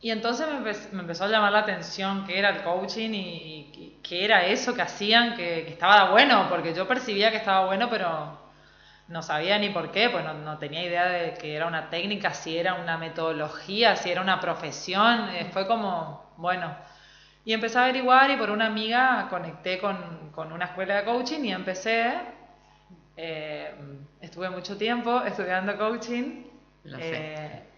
Y 0.00 0.10
entonces 0.10 0.46
me, 0.92 1.00
empezó 1.00 1.24
a 1.24 1.28
llamar 1.28 1.52
la 1.52 1.60
atención 1.60 2.24
qué 2.24 2.38
era 2.38 2.50
el 2.50 2.62
coaching 2.62 3.10
y, 3.12 3.98
qué 4.02 4.24
era 4.24 4.46
eso 4.46 4.74
que 4.74 4.82
hacían, 4.82 5.34
que, 5.34 5.68
estaba 5.68 6.10
bueno, 6.10 6.46
porque 6.48 6.72
yo 6.72 6.86
percibía 6.86 7.30
que 7.30 7.38
estaba 7.38 7.66
bueno, 7.66 7.90
pero 7.90 8.38
no 9.08 9.22
sabía 9.22 9.58
ni 9.58 9.70
por 9.70 9.90
qué, 9.90 10.10
pues 10.10 10.24
no, 10.24 10.58
tenía 10.58 10.84
idea 10.84 11.06
de 11.06 11.34
que 11.34 11.56
era 11.56 11.66
una 11.66 11.90
técnica, 11.90 12.32
si 12.34 12.56
era 12.56 12.74
una 12.74 12.98
metodología, 12.98 13.96
si 13.96 14.10
era 14.10 14.20
una 14.20 14.40
profesión, 14.40 15.30
eh, 15.30 15.48
fue 15.52 15.66
como, 15.66 16.32
bueno. 16.36 16.74
Y 17.44 17.54
empecé 17.54 17.78
a 17.78 17.84
averiguar 17.84 18.30
y 18.30 18.36
por 18.36 18.50
una 18.50 18.66
amiga 18.66 19.26
conecté 19.30 19.78
con, 19.78 20.30
con 20.32 20.52
una 20.52 20.66
escuela 20.66 20.96
de 20.96 21.04
coaching 21.04 21.40
y 21.44 21.52
empecé, 21.52 22.14
eh, 23.16 23.74
estuve 24.20 24.50
mucho 24.50 24.76
tiempo 24.76 25.22
estudiando 25.22 25.76
coaching. 25.78 26.44
Lo. 26.84 26.98
Eh, 27.00 27.68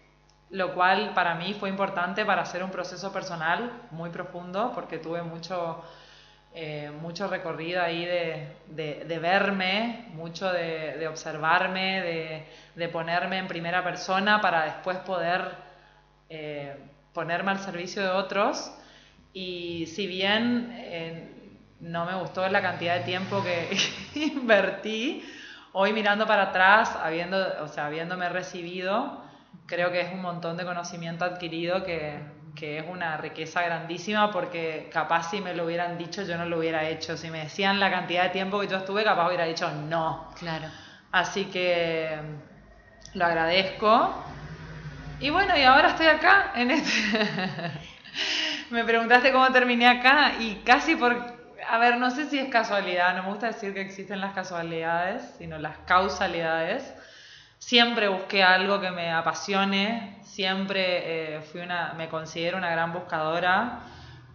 lo 0.51 0.73
cual 0.73 1.13
para 1.13 1.35
mí 1.35 1.53
fue 1.53 1.69
importante 1.69 2.25
para 2.25 2.41
hacer 2.41 2.63
un 2.63 2.71
proceso 2.71 3.11
personal 3.11 3.87
muy 3.91 4.09
profundo, 4.09 4.71
porque 4.75 4.97
tuve 4.97 5.21
mucho, 5.23 5.83
eh, 6.53 6.91
mucho 7.01 7.29
recorrido 7.29 7.81
ahí 7.81 8.03
de, 8.03 9.05
de, 9.07 9.19
verme, 9.19 10.09
mucho 10.15 10.51
de, 10.51 10.97
de 10.97 11.07
observarme, 11.07 12.45
de, 12.75 12.87
ponerme 12.89 13.37
en 13.37 13.47
primera 13.47 13.83
persona 13.85 14.41
para 14.41 14.65
después 14.65 14.97
poder 14.97 15.55
eh, 16.27 16.75
ponerme 17.13 17.51
al 17.51 17.59
servicio 17.59 18.01
de 18.01 18.09
otros. 18.09 18.69
Y 19.31 19.85
si 19.87 20.07
bien 20.07 20.73
eh, 20.77 21.29
no 21.79 22.05
me 22.05 22.15
gustó 22.15 22.45
la 22.49 22.61
cantidad 22.61 22.97
de 22.97 23.05
tiempo 23.05 23.41
que 23.41 23.69
invertí, 24.19 25.23
hoy 25.71 25.93
mirando 25.93 26.27
para 26.27 26.49
atrás, 26.49 26.97
habiendo, 27.01 27.37
o 27.63 27.69
sea, 27.69 27.85
habiéndome 27.85 28.27
recibido, 28.27 29.23
creo 29.67 29.89
que 29.89 30.01
es 30.01 30.11
un 30.11 30.21
montón 30.21 30.57
de 30.57 30.65
conocimiento 30.65 31.23
adquirido 31.23 31.85
que, 31.85 32.19
que, 32.55 32.79
es 32.79 32.85
una 32.87 33.17
riqueza 33.17 33.61
grandísima 33.61 34.31
porque 34.31 34.89
capaz 34.91 35.29
si 35.31 35.41
me 35.41 35.53
lo 35.53 35.65
hubieran 35.65 35.97
dicho 35.97 36.23
yo 36.23 36.37
no 36.37 36.45
lo 36.45 36.59
hubiera 36.59 36.87
hecho. 36.87 37.17
Si 37.17 37.29
me 37.29 37.39
decían 37.39 37.79
la 37.79 37.91
cantidad 37.91 38.23
de 38.23 38.29
tiempo 38.29 38.59
que 38.59 38.67
yo 38.67 38.77
estuve, 38.77 39.03
capaz 39.03 39.27
hubiera 39.27 39.45
dicho 39.45 39.69
no. 39.71 40.29
Claro. 40.37 40.67
Así 41.11 41.45
que 41.45 42.17
lo 43.13 43.25
agradezco. 43.25 44.23
Y 45.19 45.29
bueno, 45.29 45.57
y 45.57 45.63
ahora 45.63 45.89
estoy 45.89 46.07
acá 46.07 46.51
en 46.55 46.71
este... 46.71 46.91
me 48.71 48.83
preguntaste 48.83 49.31
cómo 49.31 49.51
terminé 49.51 49.87
acá 49.87 50.33
y 50.39 50.55
casi 50.65 50.95
por... 50.95 51.41
A 51.69 51.77
ver, 51.77 51.97
no 51.97 52.09
sé 52.09 52.29
si 52.29 52.39
es 52.39 52.49
casualidad, 52.49 53.15
no 53.15 53.23
me 53.23 53.29
gusta 53.29 53.47
decir 53.47 53.73
que 53.73 53.81
existen 53.81 54.19
las 54.19 54.33
casualidades, 54.33 55.35
sino 55.37 55.59
las 55.59 55.77
causalidades 55.85 56.91
siempre 57.61 58.09
busqué 58.09 58.43
algo 58.43 58.81
que 58.81 58.91
me 58.91 59.11
apasione, 59.11 60.17
siempre 60.23 61.35
eh, 61.35 61.41
fui 61.41 61.61
una, 61.61 61.93
me 61.93 62.09
considero 62.09 62.57
una 62.57 62.69
gran 62.71 62.91
buscadora. 62.91 63.83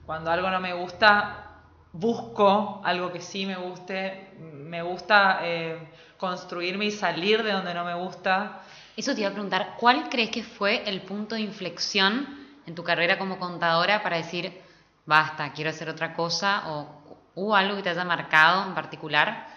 Cuando 0.06 0.30
algo 0.30 0.48
no 0.48 0.60
me 0.60 0.72
gusta, 0.72 1.48
busco 1.92 2.80
algo 2.84 3.12
que 3.12 3.20
sí 3.20 3.44
me 3.44 3.56
guste. 3.56 4.32
Me 4.38 4.80
gusta 4.80 5.40
eh, 5.42 5.76
construirme 6.16 6.86
y 6.86 6.90
salir 6.92 7.42
de 7.42 7.52
donde 7.52 7.74
no 7.74 7.84
me 7.84 7.94
gusta. 7.94 8.62
Eso 8.96 9.12
te 9.12 9.20
iba 9.20 9.28
a 9.28 9.32
preguntar, 9.32 9.74
¿cuál 9.78 10.08
crees 10.08 10.30
que 10.30 10.42
fue 10.42 10.88
el 10.88 11.02
punto 11.02 11.34
de 11.34 11.42
inflexión 11.42 12.46
en 12.64 12.74
tu 12.74 12.84
carrera 12.84 13.18
como 13.18 13.38
contadora 13.38 14.02
para 14.02 14.16
decir, 14.16 14.62
basta, 15.04 15.52
quiero 15.52 15.70
hacer 15.70 15.88
otra 15.90 16.14
cosa? 16.14 16.62
¿O 16.68 17.20
hubo 17.34 17.56
algo 17.56 17.76
que 17.76 17.82
te 17.82 17.90
haya 17.90 18.04
marcado 18.04 18.66
en 18.66 18.74
particular? 18.74 19.48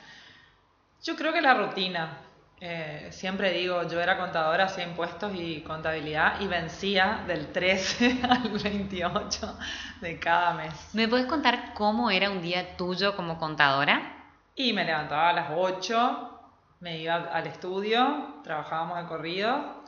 Yo 1.03 1.15
creo 1.15 1.31
que 1.31 1.41
la 1.41 1.53
rutina. 1.53 2.28
Eh, 2.61 3.07
siempre 3.11 3.51
digo, 3.53 3.87
yo 3.87 4.01
era 4.01 4.17
contadora, 4.17 4.65
hacía 4.65 4.83
impuestos 4.83 5.31
y 5.33 5.61
contabilidad 5.61 6.41
y 6.41 6.47
vencía 6.47 7.23
del 7.25 7.53
13 7.53 8.19
al 8.29 8.49
28 8.49 9.57
de 10.01 10.19
cada 10.19 10.53
mes. 10.53 10.73
¿Me 10.93 11.07
puedes 11.07 11.25
contar 11.25 11.73
cómo 11.73 12.11
era 12.11 12.29
un 12.29 12.41
día 12.41 12.75
tuyo 12.75 13.15
como 13.15 13.37
contadora? 13.37 14.27
Y 14.55 14.73
me 14.73 14.83
levantaba 14.83 15.29
a 15.29 15.33
las 15.33 15.51
8, 15.55 16.39
me 16.81 16.97
iba 16.97 17.15
al 17.15 17.47
estudio, 17.47 18.41
trabajábamos 18.43 18.97
de 18.97 19.05
corrido, 19.05 19.83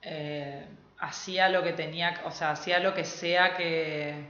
eh, 0.00 0.66
hacía 0.98 1.50
lo 1.50 1.62
que 1.62 1.74
tenía, 1.74 2.22
o 2.24 2.30
sea, 2.30 2.52
hacía 2.52 2.78
lo 2.78 2.94
que 2.94 3.04
sea 3.04 3.54
que, 3.58 4.24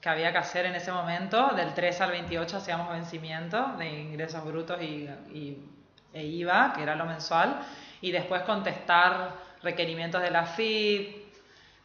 que 0.00 0.08
había 0.08 0.30
que 0.30 0.38
hacer 0.38 0.66
en 0.66 0.76
ese 0.76 0.92
momento. 0.92 1.48
Del 1.56 1.74
13 1.74 2.04
al 2.04 2.10
28 2.12 2.58
hacíamos 2.58 2.88
vencimiento 2.90 3.74
de 3.78 3.88
ingresos 3.88 4.44
brutos 4.44 4.80
y, 4.80 5.08
y 5.32 5.75
e 6.16 6.24
IVA, 6.24 6.72
que 6.74 6.82
era 6.82 6.96
lo 6.96 7.04
mensual, 7.04 7.60
y 8.00 8.10
después 8.10 8.42
contestar 8.42 9.32
requerimientos 9.62 10.22
de 10.22 10.30
la 10.30 10.46
FIP, 10.46 11.26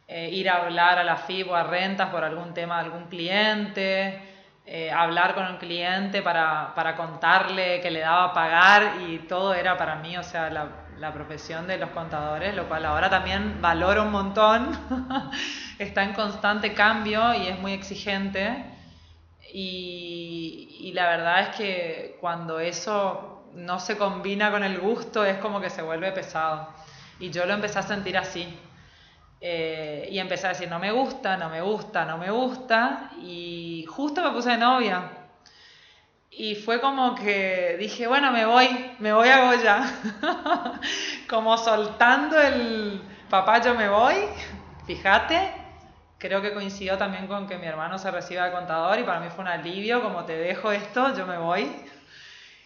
eh, 0.08 0.30
ir 0.30 0.48
a 0.48 0.62
hablar 0.62 0.98
a 0.98 1.04
la 1.04 1.16
FIP 1.16 1.50
o 1.50 1.54
a 1.54 1.64
rentas 1.64 2.10
por 2.10 2.24
algún 2.24 2.54
tema 2.54 2.78
de 2.78 2.84
algún 2.84 3.04
cliente, 3.08 4.20
eh, 4.64 4.90
hablar 4.90 5.34
con 5.34 5.44
el 5.44 5.58
cliente 5.58 6.22
para, 6.22 6.74
para, 6.74 6.96
contarle 6.96 7.80
que 7.80 7.90
le 7.90 8.00
daba 8.00 8.32
pagar 8.32 9.00
y 9.08 9.18
todo 9.20 9.54
era 9.54 9.76
para 9.76 9.96
mí, 9.96 10.16
o 10.16 10.22
sea, 10.22 10.50
la, 10.50 11.12
profesión 11.12 11.66
de 11.66 11.78
los 11.78 11.90
contadores, 11.90 12.54
lo 12.54 12.68
cual 12.68 12.84
ahora 12.84 13.10
también 13.10 13.60
valoro 13.60 14.04
un 14.04 14.12
montón, 14.12 14.70
está 15.78 16.04
en 16.04 16.12
constante 16.12 16.74
cambio 16.74 17.34
y 17.34 17.48
es 17.48 17.58
muy 17.58 17.72
exigente. 17.72 18.64
Y 19.52 20.92
la 20.94 21.08
verdad 21.08 21.40
es 21.40 21.48
que 21.56 22.16
cuando 22.20 22.60
eso 22.60 23.31
no 23.54 23.78
se 23.80 23.96
combina 23.96 24.50
con 24.50 24.64
el 24.64 24.78
gusto, 24.78 25.24
es 25.24 25.38
como 25.38 25.60
que 25.60 25.70
se 25.70 25.82
vuelve 25.82 26.12
pesado. 26.12 26.68
Y 27.18 27.30
yo 27.30 27.46
lo 27.46 27.54
empecé 27.54 27.78
a 27.78 27.82
sentir 27.82 28.16
así. 28.16 28.58
Eh, 29.40 30.08
y 30.10 30.18
empecé 30.18 30.46
a 30.46 30.50
decir, 30.50 30.68
no 30.68 30.78
me 30.78 30.92
gusta, 30.92 31.36
no 31.36 31.48
me 31.48 31.60
gusta, 31.60 32.04
no 32.04 32.18
me 32.18 32.30
gusta. 32.30 33.10
Y 33.20 33.84
justo 33.88 34.22
me 34.22 34.30
puse 34.30 34.50
de 34.50 34.58
novia. 34.58 35.10
Y 36.30 36.54
fue 36.54 36.80
como 36.80 37.14
que 37.14 37.76
dije, 37.78 38.06
bueno, 38.06 38.32
me 38.32 38.46
voy, 38.46 38.94
me 39.00 39.12
voy 39.12 39.28
a 39.28 39.44
Goya. 39.44 39.84
como 41.28 41.58
soltando 41.58 42.40
el 42.40 43.02
papá, 43.28 43.60
yo 43.60 43.74
me 43.74 43.88
voy. 43.88 44.14
Fíjate, 44.86 45.52
creo 46.18 46.40
que 46.40 46.54
coincidió 46.54 46.96
también 46.96 47.26
con 47.26 47.46
que 47.46 47.58
mi 47.58 47.66
hermano 47.66 47.98
se 47.98 48.10
reciba 48.10 48.46
de 48.46 48.52
contador 48.52 48.98
y 48.98 49.02
para 49.02 49.20
mí 49.20 49.28
fue 49.28 49.44
un 49.44 49.48
alivio, 49.48 50.02
como 50.02 50.24
te 50.24 50.36
dejo 50.36 50.72
esto, 50.72 51.14
yo 51.14 51.26
me 51.26 51.36
voy. 51.36 51.70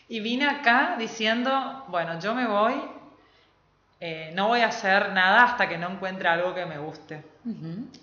Y 0.08 0.20
vine 0.20 0.46
acá 0.46 0.96
diciendo, 0.98 1.84
bueno, 1.88 2.20
yo 2.20 2.34
me 2.34 2.46
voy, 2.46 2.74
eh, 3.98 4.30
no 4.34 4.48
voy 4.48 4.60
a 4.60 4.68
hacer 4.68 5.12
nada 5.12 5.42
hasta 5.44 5.68
que 5.68 5.78
no 5.78 5.88
encuentre 5.90 6.28
algo 6.28 6.54
que 6.54 6.64
me 6.64 6.78
guste. 6.78 7.24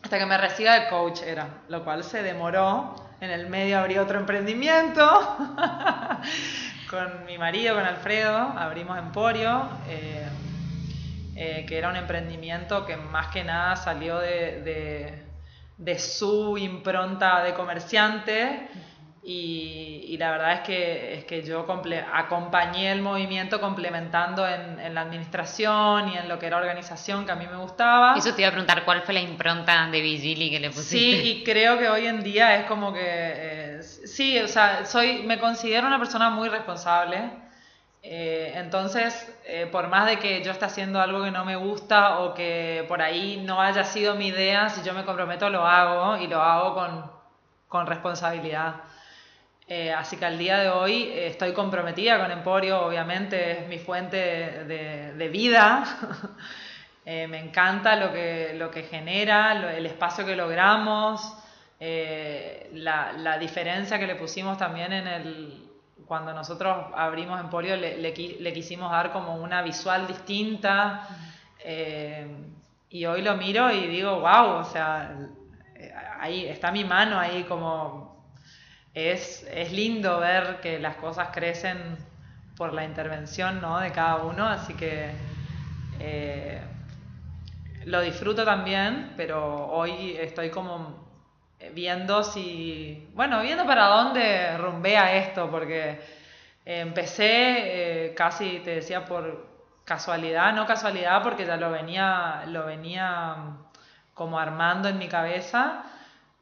Hasta 0.01 0.19
que 0.19 0.25
me 0.25 0.37
reciba 0.37 0.79
de 0.79 0.89
coach 0.89 1.21
era, 1.21 1.47
lo 1.69 1.83
cual 1.83 2.03
se 2.03 2.23
demoró. 2.23 2.95
En 3.21 3.29
el 3.29 3.47
medio 3.47 3.79
abrí 3.79 3.97
otro 3.97 4.19
emprendimiento 4.19 5.01
con 6.89 7.25
mi 7.25 7.37
marido, 7.37 7.75
con 7.75 7.85
Alfredo, 7.85 8.37
abrimos 8.37 8.97
Emporio, 8.97 9.69
eh, 9.87 10.27
eh, 11.35 11.65
que 11.65 11.77
era 11.77 11.89
un 11.89 11.95
emprendimiento 11.95 12.85
que 12.85 12.97
más 12.97 13.27
que 13.27 13.45
nada 13.45 13.77
salió 13.77 14.19
de, 14.19 15.23
de 15.77 15.99
su 15.99 16.57
impronta 16.57 17.43
de 17.43 17.53
comerciante 17.53 18.67
y, 19.25 20.17
la 20.17 20.31
verdad 20.31 20.53
es 20.53 20.59
que, 20.61 21.13
es 21.15 21.25
que 21.25 21.43
yo 21.43 21.65
acompañé 22.13 22.91
el 22.91 23.01
movimiento 23.01 23.61
complementando 23.61 24.45
en, 24.47 24.93
la 24.93 25.01
administración 25.01 26.09
y 26.09 26.17
en 26.17 26.27
lo 26.27 26.39
que 26.39 26.47
era 26.47 26.57
organización 26.57 27.25
que 27.25 27.31
a 27.31 27.35
mí 27.35 27.47
me 27.47 27.57
gustaba. 27.57 28.15
Eso 28.17 28.33
te 28.33 28.41
iba 28.41 28.49
a 28.49 28.51
preguntar, 28.51 28.83
¿cuál 28.83 29.01
fue 29.03 29.13
la 29.13 29.21
impronta 29.21 29.87
de 29.89 30.01
Vigili 30.01 30.49
que 30.49 30.59
le 30.59 30.69
pusiste? 30.69 30.97
Sí, 30.97 31.21
y 31.29 31.43
creo 31.43 31.79
que 31.79 31.89
hoy 31.89 32.05
en 32.05 32.21
día 32.21 32.57
es 32.57 32.65
como 32.65 32.91
que, 32.91 33.01
eh, 33.03 33.81
sí, 33.81 34.37
o 34.39 34.47
sea, 34.47 34.85
soy, 34.85 35.23
me 35.23 35.39
considero 35.39 35.87
una 35.87 35.99
persona 35.99 36.29
muy 36.29 36.49
responsable. 36.49 37.31
Eh, 38.01 38.51
entonces, 38.55 39.33
eh, 39.45 39.67
por 39.71 39.87
más 39.87 40.05
de 40.05 40.19
que 40.19 40.43
yo 40.43 40.51
esté 40.51 40.65
haciendo 40.65 40.99
algo 40.99 41.23
que 41.23 41.31
no 41.31 41.45
me 41.45 41.55
gusta 41.55 42.19
o 42.19 42.33
que 42.33 42.83
por 42.89 43.01
ahí 43.01 43.41
no 43.45 43.61
haya 43.61 43.85
sido 43.85 44.15
mi 44.15 44.27
idea, 44.27 44.67
si 44.67 44.83
yo 44.83 44.93
me 44.93 45.05
comprometo 45.05 45.49
lo 45.49 45.65
hago 45.65 46.17
y 46.17 46.27
lo 46.27 46.41
hago 46.41 46.73
con, 46.75 47.11
con 47.69 47.87
responsabilidad. 47.87 48.75
Eh, 49.67 49.93
así 49.93 50.17
que 50.17 50.25
al 50.25 50.37
día 50.37 50.59
de 50.59 50.69
hoy 50.69 51.03
eh, 51.03 51.27
estoy 51.27 51.53
comprometida 51.53 52.19
con 52.19 52.29
Emporio, 52.31 52.85
obviamente 52.85 53.61
es 53.61 53.67
mi 53.67 53.79
fuente 53.79 54.17
de, 54.65 55.29
vida. 55.29 55.83
Eh, 57.05 57.27
me 57.27 57.37
encanta 57.37 57.97
lo 57.97 58.13
que, 58.13 58.53
lo 58.55 58.71
que 58.71 58.83
genera, 58.83 59.75
el 59.75 59.85
espacio 59.85 60.25
que 60.25 60.37
logramos, 60.37 61.35
la, 61.81 63.37
diferencia 63.37 63.99
que 63.99 64.07
le 64.07 64.15
pusimos 64.15 64.57
también 64.57 64.93
en 64.93 65.07
el... 65.07 65.69
Cuando 66.05 66.33
nosotros 66.33 66.93
abrimos 66.95 67.41
Emporio 67.41 67.75
le, 67.75 67.97
le, 67.97 68.53
quisimos 68.53 68.89
dar 68.89 69.11
como 69.11 69.35
una 69.35 69.61
visual 69.63 70.07
distinta 70.07 71.05
y 72.89 73.05
hoy 73.05 73.21
lo 73.21 73.35
miro 73.35 73.69
y 73.69 73.87
digo, 73.87 74.21
wow, 74.21 74.59
o 74.59 74.63
sea, 74.63 75.13
ahí 76.21 76.45
está 76.45 76.71
mi 76.71 76.85
mano 76.85 77.19
ahí 77.19 77.43
como 77.43 78.02
es, 78.93 79.47
es 79.51 79.71
lindo 79.71 80.19
ver 80.19 80.59
que 80.61 80.79
las 80.79 80.95
cosas 80.97 81.29
crecen 81.33 81.97
por 82.55 82.73
la 82.73 82.83
intervención 82.83 83.61
¿no? 83.61 83.79
de 83.79 83.91
cada 83.91 84.17
uno, 84.17 84.47
así 84.47 84.73
que 84.75 85.09
eh, 85.99 86.61
lo 87.85 88.01
disfruto 88.01 88.45
también, 88.45 89.13
pero 89.17 89.67
hoy 89.67 90.15
estoy 90.19 90.49
como 90.49 91.03
viendo 91.73 92.23
si, 92.23 93.09
bueno, 93.13 93.41
viendo 93.41 93.65
para 93.65 93.87
dónde 93.87 94.57
rumbea 94.57 95.15
esto, 95.15 95.49
porque 95.49 95.99
empecé 96.65 98.07
eh, 98.07 98.13
casi, 98.13 98.59
te 98.59 98.75
decía, 98.75 99.05
por 99.05 99.47
casualidad, 99.85 100.53
no 100.53 100.65
casualidad, 100.65 101.23
porque 101.23 101.45
ya 101.45 101.57
lo 101.57 101.71
venía, 101.71 102.43
lo 102.47 102.65
venía 102.65 103.35
como 104.13 104.37
armando 104.39 104.87
en 104.89 104.97
mi 104.97 105.07
cabeza 105.07 105.83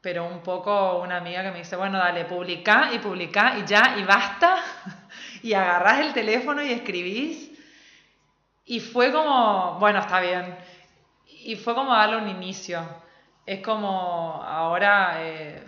pero 0.02 0.26
un 0.26 0.40
poco 0.40 0.98
una 0.98 1.18
amiga 1.18 1.44
que 1.44 1.52
me 1.52 1.58
dice, 1.58 1.76
bueno, 1.76 1.96
dale, 1.96 2.24
publica 2.24 2.90
y 2.92 2.98
publica 2.98 3.56
y 3.56 3.64
ya, 3.64 3.96
y 3.96 4.02
basta, 4.02 4.58
y 5.42 5.52
agarrás 5.54 6.00
el 6.00 6.12
teléfono 6.12 6.60
y 6.60 6.72
escribís. 6.72 7.52
Y 8.64 8.80
fue 8.80 9.12
como, 9.12 9.78
bueno, 9.78 10.00
está 10.00 10.20
bien. 10.20 10.56
Y 11.44 11.54
fue 11.54 11.74
como 11.74 11.94
darle 11.94 12.16
un 12.16 12.28
inicio. 12.28 12.82
Es 13.46 13.60
como 13.60 14.42
ahora 14.42 15.14
eh, 15.18 15.62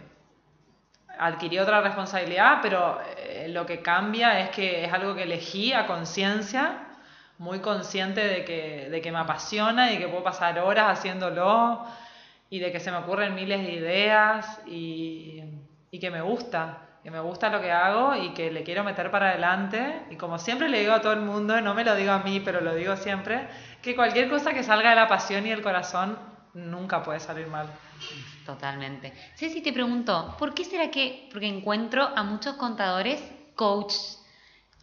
adquirí 1.16 1.60
otra 1.60 1.80
responsabilidad, 1.80 2.58
pero 2.60 3.00
eh, 3.16 3.46
lo 3.50 3.64
que 3.64 3.82
cambia 3.82 4.40
es 4.40 4.50
que 4.50 4.84
es 4.84 4.92
algo 4.92 5.14
que 5.14 5.22
elegí 5.22 5.72
a 5.72 5.86
conciencia, 5.86 6.88
muy 7.38 7.60
consciente 7.60 8.20
de 8.20 8.44
que, 8.44 8.88
de 8.90 9.00
que 9.00 9.12
me 9.12 9.18
apasiona 9.18 9.92
y 9.92 9.98
que 9.98 10.08
puedo 10.08 10.24
pasar 10.24 10.58
horas 10.58 10.98
haciéndolo 10.98 11.86
y 12.54 12.60
de 12.60 12.70
que 12.70 12.78
se 12.78 12.92
me 12.92 12.98
ocurren 12.98 13.34
miles 13.34 13.66
de 13.66 13.72
ideas 13.72 14.60
y, 14.64 15.42
que 15.90 16.08
me 16.12 16.22
gusta, 16.22 17.00
que 17.02 17.10
me 17.10 17.18
gusta 17.18 17.48
lo 17.48 17.60
que 17.60 17.72
hago 17.72 18.14
y 18.14 18.32
que 18.32 18.52
le 18.52 18.62
quiero 18.62 18.84
meter 18.84 19.10
para 19.10 19.30
adelante. 19.30 20.04
Y 20.08 20.14
como 20.14 20.38
siempre 20.38 20.68
le 20.68 20.78
digo 20.78 20.92
a 20.92 21.00
todo 21.00 21.14
el 21.14 21.20
mundo, 21.20 21.60
no 21.60 21.74
me 21.74 21.82
lo 21.82 21.96
digo 21.96 22.12
a 22.12 22.20
mí, 22.20 22.38
pero 22.38 22.60
lo 22.60 22.76
digo 22.76 22.96
siempre, 22.96 23.48
que 23.82 23.96
cualquier 23.96 24.28
cosa 24.28 24.54
que 24.54 24.62
salga 24.62 24.90
de 24.90 24.94
la 24.94 25.08
pasión 25.08 25.44
y 25.48 25.50
el 25.50 25.62
corazón 25.62 26.16
nunca 26.52 27.02
puede 27.02 27.18
salir 27.18 27.48
mal. 27.48 27.66
Totalmente. 28.46 29.12
Ceci, 29.34 29.60
te 29.60 29.72
pregunto, 29.72 30.36
¿por 30.38 30.54
qué 30.54 30.64
será 30.64 30.92
que, 30.92 31.28
porque 31.32 31.48
encuentro 31.48 32.08
a 32.14 32.22
muchos 32.22 32.54
contadores 32.54 33.20
coach, 33.56 33.94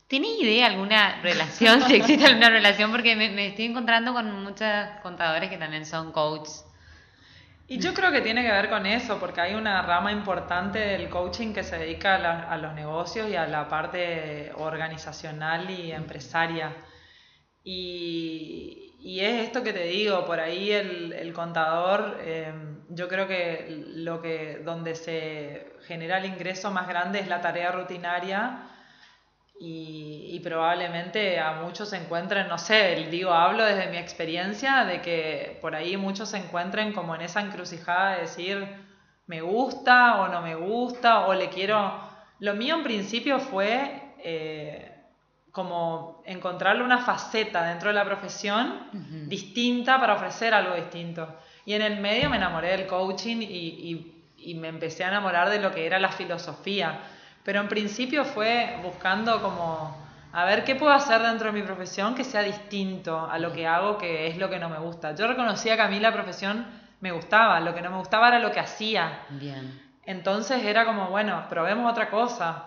¿Tenés 0.09 0.41
idea 0.41 0.65
alguna 0.65 1.21
relación, 1.21 1.81
si 1.87 1.95
existe 1.95 2.25
alguna 2.25 2.49
relación? 2.49 2.91
Porque 2.91 3.15
me, 3.15 3.29
me, 3.29 3.47
estoy 3.47 3.63
encontrando 3.63 4.11
con 4.11 4.43
muchos 4.43 4.67
contadores 5.01 5.49
que 5.49 5.57
también 5.57 5.85
son 5.85 6.11
coaches 6.11 6.65
y 7.71 7.79
yo 7.79 7.93
creo 7.93 8.11
que 8.11 8.19
tiene 8.19 8.43
que 8.43 8.51
ver 8.51 8.69
con 8.69 8.85
eso, 8.85 9.17
porque 9.17 9.39
hay 9.39 9.53
una 9.55 9.81
rama 9.81 10.11
importante 10.11 10.77
del 10.77 11.07
coaching 11.07 11.53
que 11.53 11.63
se 11.63 11.77
dedica 11.77 12.15
a, 12.51 12.57
los 12.57 12.73
negocios 12.73 13.29
y 13.29 13.37
a 13.37 13.47
la 13.47 13.69
parte 13.69 14.51
organizacional 14.57 15.69
y 15.69 15.93
empresaria. 15.93 16.75
Y, 17.63 19.21
es 19.21 19.45
esto 19.45 19.63
que 19.63 19.71
te 19.71 19.85
digo, 19.85 20.25
por 20.25 20.41
ahí 20.41 20.69
el, 20.69 21.31
contador, 21.31 22.17
eh, 22.19 22.51
yo 22.89 23.07
creo 23.07 23.25
que 23.25 23.67
lo 23.95 24.21
que 24.21 24.59
donde 24.65 24.93
se 24.95 25.71
genera 25.87 26.17
el 26.17 26.25
ingreso 26.25 26.71
más 26.71 26.89
grande 26.89 27.21
es 27.21 27.29
la 27.29 27.39
tarea 27.39 27.71
rutinaria 27.71 28.67
y, 29.63 30.39
probablemente 30.43 31.39
a 31.39 31.61
muchos 31.61 31.89
se 31.89 31.97
encuentren, 31.97 32.47
no 32.47 32.57
sé, 32.57 33.07
digo, 33.11 33.31
hablo 33.31 33.63
desde 33.63 33.91
mi 33.91 33.97
experiencia 33.97 34.85
de 34.85 34.99
que 35.01 35.59
por 35.61 35.75
ahí 35.75 35.97
muchos 35.97 36.29
se 36.29 36.37
encuentren 36.37 36.93
como 36.93 37.13
en 37.13 37.21
esa 37.21 37.41
encrucijada 37.41 38.15
de 38.15 38.21
decir, 38.21 38.67
me 39.27 39.41
gusta 39.41 40.21
o 40.21 40.29
no 40.29 40.41
me 40.41 40.55
gusta, 40.55 41.27
o 41.27 41.33
le 41.35 41.49
quiero... 41.49 42.09
Lo 42.39 42.55
mío 42.55 42.73
en 42.73 42.81
principio 42.81 43.39
fue 43.39 44.15
eh, 44.17 44.99
como 45.51 46.23
encontrarle 46.25 46.83
una 46.83 46.97
faceta 46.97 47.63
dentro 47.63 47.89
de 47.89 47.93
la 47.93 48.05
profesión 48.05 48.87
distinta 49.27 49.99
para 49.99 50.15
ofrecer 50.15 50.55
algo 50.55 50.73
distinto. 50.73 51.35
Y 51.65 51.73
en 51.73 51.83
el 51.83 51.99
medio 51.99 52.31
me 52.31 52.37
enamoré 52.37 52.71
del 52.71 52.87
coaching 52.87 53.37
y, 53.41 54.25
y 54.37 54.55
me 54.55 54.69
empecé 54.69 55.03
a 55.03 55.09
enamorar 55.09 55.51
de 55.51 55.59
lo 55.59 55.71
que 55.71 55.85
era 55.85 55.99
la 55.99 56.11
filosofía 56.11 56.99
pero 57.43 57.59
en 57.59 57.67
principio 57.67 58.23
fue 58.25 58.79
buscando 58.83 59.41
como, 59.41 59.97
a 60.33 60.45
ver, 60.45 60.63
¿qué 60.63 60.75
puedo 60.75 60.93
hacer 60.93 61.21
dentro 61.21 61.47
de 61.47 61.59
mi 61.59 61.63
profesión 61.63 62.15
que 62.15 62.23
sea 62.23 62.43
distinto 62.43 63.29
a 63.29 63.39
lo 63.39 63.51
que 63.51 63.67
hago, 63.67 63.97
que 63.97 64.27
es 64.27 64.37
lo 64.37 64.49
que 64.49 64.59
no 64.59 64.69
me 64.69 64.79
gusta? 64.79 65.15
Yo 65.15 65.27
reconocía 65.27 65.75
que 65.75 65.81
a 65.81 65.87
mí 65.87 65.99
la 65.99 66.13
profesión 66.13 66.65
me 66.99 67.11
gustaba, 67.11 67.59
lo 67.59 67.73
que 67.73 67.81
no 67.81 67.89
me 67.89 67.97
gustaba 67.97 68.27
era 68.27 68.39
lo 68.39 68.51
que 68.51 68.59
hacía. 68.59 69.23
Bien. 69.29 69.81
Entonces 70.05 70.63
era 70.63 70.85
como, 70.85 71.09
bueno, 71.09 71.45
probemos 71.49 71.91
otra 71.91 72.09
cosa. 72.09 72.65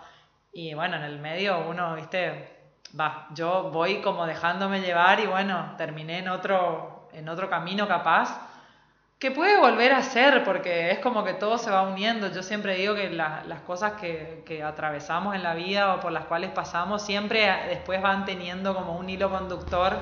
Y 0.53 0.75
bueno, 0.75 0.97
en 0.97 1.03
el 1.03 1.19
medio 1.19 1.69
uno, 1.69 1.95
viste, 1.95 2.55
va, 2.99 3.29
yo 3.33 3.71
voy 3.73 4.01
como 4.01 4.27
dejándome 4.27 4.81
llevar 4.81 5.21
y 5.21 5.27
bueno, 5.27 5.75
terminé 5.77 6.19
en 6.19 6.29
otro, 6.29 7.09
en 7.13 7.29
otro 7.29 7.49
camino 7.49 7.89
capaz 7.89 8.54
que 9.25 9.31
puede 9.31 9.57
volver 9.57 9.91
a 9.95 10.03
ser, 10.03 10.45
porque 10.45 10.91
es 10.91 10.99
como 10.99 11.25
que 11.25 11.33
todo 11.33 11.57
se 11.57 11.71
va 11.71 11.81
uniendo. 11.81 12.31
Yo 12.31 12.43
siempre 12.43 12.77
digo 12.77 12.95
que 12.95 13.09
las 13.09 13.61
cosas 13.67 13.93
que, 13.93 14.43
que, 14.45 14.63
atravesamos 14.63 15.35
en 15.35 15.43
la 15.43 15.55
vida 15.55 15.95
o 15.95 16.01
por 16.01 16.13
las 16.13 16.27
cuales 16.27 16.51
pasamos, 16.51 17.01
siempre 17.01 17.51
después 17.71 18.03
van 18.03 18.27
teniendo 18.27 18.75
como 18.75 18.99
un 18.99 19.09
hilo 19.09 19.31
conductor 19.31 19.97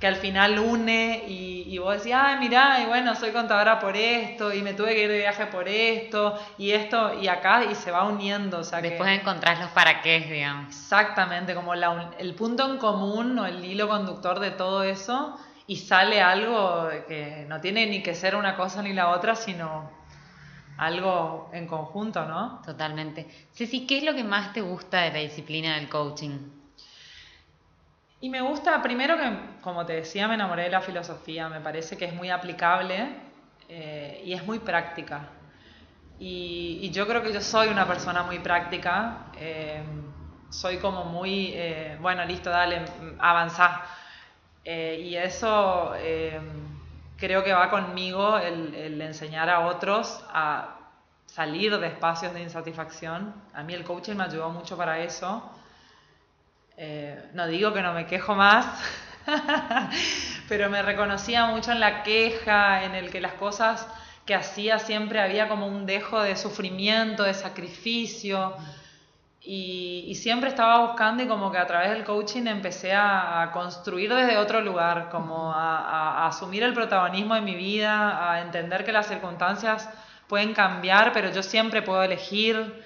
que 0.00 0.08
al 0.08 0.16
final 0.16 0.58
une 0.58 1.22
y, 1.28 1.66
y 1.68 1.78
vos 1.78 1.98
decís, 1.98 2.14
ay, 2.16 2.40
mirá, 2.40 2.80
y 2.80 2.86
bueno, 2.86 3.14
soy 3.14 3.30
contadora 3.30 3.78
por 3.78 3.96
esto, 3.96 4.52
y 4.52 4.60
me 4.62 4.74
tuve 4.74 4.92
que 4.96 5.04
ir 5.04 5.08
de 5.08 5.18
viaje 5.18 5.46
por 5.46 5.68
esto, 5.68 6.36
y 6.58 6.72
esto, 6.72 7.14
y 7.14 7.28
acá, 7.28 7.62
y 7.62 7.76
se 7.76 7.92
va 7.92 8.08
uniendo. 8.08 8.58
O 8.58 8.64
sea 8.64 8.80
después 8.80 9.08
encontrás 9.08 9.60
los 9.60 9.70
para 9.70 10.02
qué, 10.02 10.18
digamos. 10.18 10.66
Exactamente, 10.74 11.54
como 11.54 11.76
la, 11.76 12.10
el 12.18 12.34
punto 12.34 12.68
en 12.68 12.78
común 12.78 13.38
o 13.38 13.46
el 13.46 13.64
hilo 13.64 13.86
conductor 13.86 14.40
de 14.40 14.50
todo 14.50 14.82
eso 14.82 15.38
y 15.68 15.76
sale 15.76 16.22
algo 16.22 16.88
que 17.06 17.44
no 17.46 17.60
tiene 17.60 17.86
ni 17.86 18.02
que 18.02 18.14
ser 18.14 18.34
una 18.34 18.56
cosa 18.56 18.82
ni 18.82 18.94
la 18.94 19.10
otra, 19.10 19.36
sino 19.36 19.90
algo 20.78 21.50
en 21.52 21.66
conjunto, 21.66 22.24
¿no? 22.24 22.62
Totalmente. 22.64 23.28
Ceci, 23.52 23.86
¿qué 23.86 23.98
es 23.98 24.04
lo 24.04 24.14
que 24.14 24.24
más 24.24 24.54
te 24.54 24.62
gusta 24.62 25.02
de 25.02 25.12
la 25.12 25.18
disciplina 25.18 25.74
del 25.74 25.90
coaching? 25.90 26.38
Y 28.22 28.30
me 28.30 28.40
gusta, 28.40 28.80
primero 28.80 29.18
que, 29.18 29.60
como 29.60 29.84
te 29.84 29.92
decía, 29.92 30.26
me 30.26 30.34
enamoré 30.34 30.64
de 30.64 30.70
la 30.70 30.80
filosofía, 30.80 31.50
me 31.50 31.60
parece 31.60 31.98
que 31.98 32.06
es 32.06 32.14
muy 32.14 32.30
aplicable 32.30 33.10
eh, 33.68 34.22
y 34.24 34.32
es 34.32 34.44
muy 34.46 34.60
práctica. 34.60 35.28
Y, 36.18 36.90
yo 36.92 37.06
creo 37.06 37.22
que 37.22 37.32
yo 37.32 37.42
soy 37.42 37.68
una 37.68 37.86
persona 37.86 38.22
muy 38.22 38.38
práctica. 38.38 39.26
Eh, 39.36 39.82
soy 40.48 40.78
como 40.78 41.04
muy, 41.04 41.52
eh, 41.52 41.98
bueno, 42.00 42.24
listo, 42.24 42.48
dale, 42.48 42.86
avanzá. 43.18 43.82
Eh, 44.70 45.00
y 45.02 45.16
eso 45.16 45.94
eh, 45.96 46.38
creo 47.16 47.42
que 47.42 47.54
va 47.54 47.70
conmigo 47.70 48.36
el, 48.36 49.00
enseñar 49.00 49.48
a 49.48 49.60
otros 49.60 50.22
a 50.28 50.76
salir 51.24 51.78
de 51.78 51.86
espacios 51.86 52.34
de 52.34 52.42
insatisfacción. 52.42 53.34
A 53.54 53.62
mí 53.62 53.72
el 53.72 53.82
coaching 53.82 54.16
me 54.16 54.24
ayudó 54.24 54.50
mucho 54.50 54.76
para 54.76 54.98
eso. 54.98 55.42
no 57.32 57.46
digo 57.46 57.72
que 57.72 57.80
no 57.80 57.94
me 57.94 58.04
quejo 58.04 58.34
más, 58.34 58.66
pero 60.50 60.68
me 60.68 60.82
reconocía 60.82 61.46
mucho 61.46 61.72
en 61.72 61.80
la 61.80 62.02
queja, 62.02 62.84
en 62.84 62.94
el 62.94 63.10
que 63.10 63.22
las 63.22 63.32
cosas 63.32 63.88
que 64.26 64.34
hacía 64.34 64.78
siempre 64.78 65.18
había 65.18 65.48
como 65.48 65.66
un 65.66 65.86
dejo 65.86 66.20
de 66.20 66.36
sufrimiento, 66.36 67.22
de 67.22 67.32
sacrificio. 67.32 68.54
Y, 69.40 70.14
siempre 70.16 70.48
estaba 70.48 70.86
buscando 70.86 71.22
y 71.22 71.28
como 71.28 71.52
que 71.52 71.58
a 71.58 71.66
través 71.66 71.90
del 71.90 72.04
coaching 72.04 72.46
empecé 72.46 72.92
a, 72.92 73.50
construir 73.52 74.12
desde 74.12 74.36
otro 74.36 74.60
lugar, 74.60 75.08
como 75.10 75.52
a, 75.52 76.26
asumir 76.26 76.62
el 76.62 76.74
protagonismo 76.74 77.34
de 77.34 77.40
mi 77.42 77.54
vida, 77.54 78.32
a 78.32 78.42
entender 78.42 78.84
que 78.84 78.92
las 78.92 79.06
circunstancias 79.06 79.88
pueden 80.26 80.54
cambiar, 80.54 81.12
pero 81.12 81.30
yo 81.30 81.42
siempre 81.42 81.82
puedo 81.82 82.02
elegir. 82.02 82.84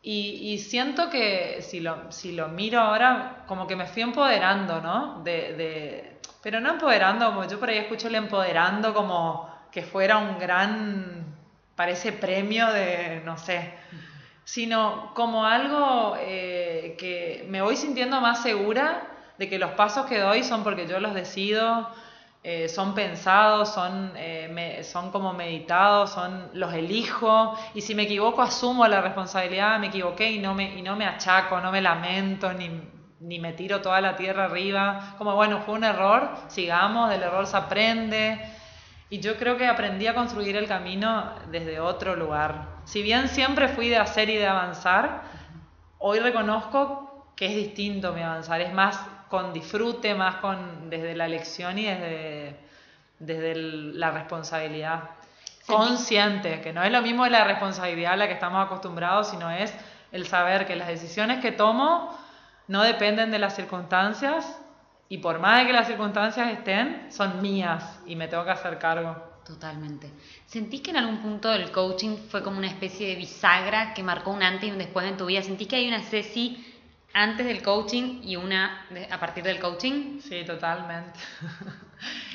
Y, 0.00 0.58
siento 0.58 1.10
que 1.10 1.60
si 1.62 1.80
lo, 1.80 2.10
si 2.12 2.32
lo 2.32 2.48
miro 2.48 2.80
ahora, 2.80 3.44
como 3.46 3.66
que 3.66 3.76
me 3.76 3.86
fui 3.86 4.02
empoderando, 4.02 4.80
¿no? 4.80 5.20
De, 5.22 5.54
de, 5.54 6.20
pero 6.42 6.60
no 6.60 6.70
empoderando, 6.70 7.26
como 7.26 7.46
yo 7.46 7.58
por 7.58 7.68
ahí 7.68 7.78
escucho 7.78 8.08
el 8.08 8.14
empoderando 8.14 8.94
como 8.94 9.50
que 9.72 9.82
fuera 9.82 10.16
un 10.18 10.38
gran, 10.38 11.36
parece 11.76 12.12
premio 12.12 12.68
de, 12.72 13.20
no 13.24 13.36
sé 13.36 13.74
sino 14.48 15.12
como 15.12 15.44
algo 15.44 16.16
eh, 16.18 16.96
que 16.98 17.44
me 17.50 17.60
voy 17.60 17.76
sintiendo 17.76 18.18
más 18.22 18.42
segura 18.42 19.06
de 19.36 19.46
que 19.46 19.58
los 19.58 19.72
pasos 19.72 20.06
que 20.06 20.18
doy 20.18 20.42
son 20.42 20.64
porque 20.64 20.86
yo 20.86 21.00
los 21.00 21.12
decido, 21.12 21.86
eh, 22.42 22.70
son 22.70 22.94
pensados, 22.94 23.74
son, 23.74 24.12
eh, 24.16 24.80
son 24.84 25.10
como 25.10 25.34
meditados, 25.34 26.12
son, 26.12 26.48
los 26.54 26.72
elijo 26.72 27.58
y 27.74 27.82
si 27.82 27.94
me 27.94 28.04
equivoco 28.04 28.40
asumo 28.40 28.88
la 28.88 29.02
responsabilidad, 29.02 29.78
me 29.80 29.88
equivoqué 29.88 30.32
y 30.32 30.38
no 30.38 30.54
me, 30.54 30.78
y 30.78 30.80
no 30.80 30.96
me 30.96 31.04
achaco, 31.04 31.60
no 31.60 31.70
me 31.70 31.82
lamento 31.82 32.50
ni, 32.54 32.70
ni 33.20 33.38
me 33.38 33.52
tiro 33.52 33.82
toda 33.82 34.00
la 34.00 34.16
tierra 34.16 34.44
arriba, 34.44 35.14
como 35.18 35.34
bueno, 35.34 35.60
fue 35.60 35.74
un 35.74 35.84
error, 35.84 36.30
sigamos, 36.46 37.10
del 37.10 37.22
error 37.22 37.46
se 37.46 37.58
aprende 37.58 38.40
y 39.10 39.20
yo 39.20 39.36
creo 39.36 39.58
que 39.58 39.66
aprendí 39.66 40.06
a 40.06 40.14
construir 40.14 40.56
el 40.56 40.66
camino 40.66 41.34
desde 41.50 41.80
otro 41.80 42.16
lugar. 42.16 42.77
Si 42.88 43.02
bien 43.02 43.28
siempre 43.28 43.68
fui 43.68 43.90
de 43.90 43.98
hacer 43.98 44.30
y 44.30 44.36
de 44.38 44.46
avanzar, 44.46 45.20
hoy 45.98 46.20
reconozco 46.20 47.26
que 47.36 47.44
es 47.44 47.54
distinto 47.54 48.14
mi 48.14 48.22
avanzar, 48.22 48.62
es 48.62 48.72
más 48.72 48.98
con 49.28 49.52
disfrute, 49.52 50.14
más 50.14 50.36
con 50.36 50.88
desde 50.88 51.14
la 51.14 51.26
elección 51.26 51.78
y 51.78 51.84
desde, 51.84 52.56
desde 53.18 53.54
la 53.56 54.10
responsabilidad. 54.10 55.02
Consciente, 55.66 56.62
que 56.62 56.72
no 56.72 56.82
es 56.82 56.90
lo 56.90 57.02
mismo 57.02 57.26
la 57.26 57.44
responsabilidad 57.44 58.14
a 58.14 58.16
la 58.16 58.26
que 58.26 58.32
estamos 58.32 58.64
acostumbrados, 58.64 59.28
sino 59.28 59.50
es 59.50 59.70
el 60.10 60.26
saber 60.26 60.66
que 60.66 60.74
las 60.74 60.88
decisiones 60.88 61.40
que 61.40 61.52
tomo 61.52 62.18
no 62.68 62.82
dependen 62.84 63.30
de 63.30 63.38
las 63.38 63.54
circunstancias, 63.54 64.58
y 65.10 65.18
por 65.18 65.40
más 65.40 65.58
de 65.58 65.66
que 65.66 65.74
las 65.74 65.88
circunstancias 65.88 66.50
estén, 66.52 67.12
son 67.12 67.42
mías 67.42 68.00
y 68.06 68.16
me 68.16 68.28
tengo 68.28 68.46
que 68.46 68.52
hacer 68.52 68.78
cargo. 68.78 69.27
Totalmente. 69.48 70.10
¿Sentís 70.44 70.82
que 70.82 70.90
en 70.90 70.98
algún 70.98 71.22
punto 71.22 71.50
el 71.50 71.72
coaching 71.72 72.18
fue 72.30 72.42
como 72.42 72.58
una 72.58 72.66
especie 72.66 73.08
de 73.08 73.14
bisagra 73.14 73.94
que 73.94 74.02
marcó 74.02 74.30
un 74.30 74.42
antes 74.42 74.68
y 74.68 74.72
un 74.72 74.76
después 74.76 75.06
en 75.06 75.16
tu 75.16 75.24
vida? 75.24 75.42
¿Sentís 75.42 75.66
que 75.66 75.76
hay 75.76 75.88
una 75.88 76.02
Ceci 76.02 76.62
antes 77.14 77.46
del 77.46 77.62
coaching 77.62 78.20
y 78.24 78.36
una 78.36 78.84
a 79.10 79.18
partir 79.18 79.42
del 79.42 79.58
coaching? 79.58 80.20
Sí, 80.20 80.44
totalmente. 80.44 81.18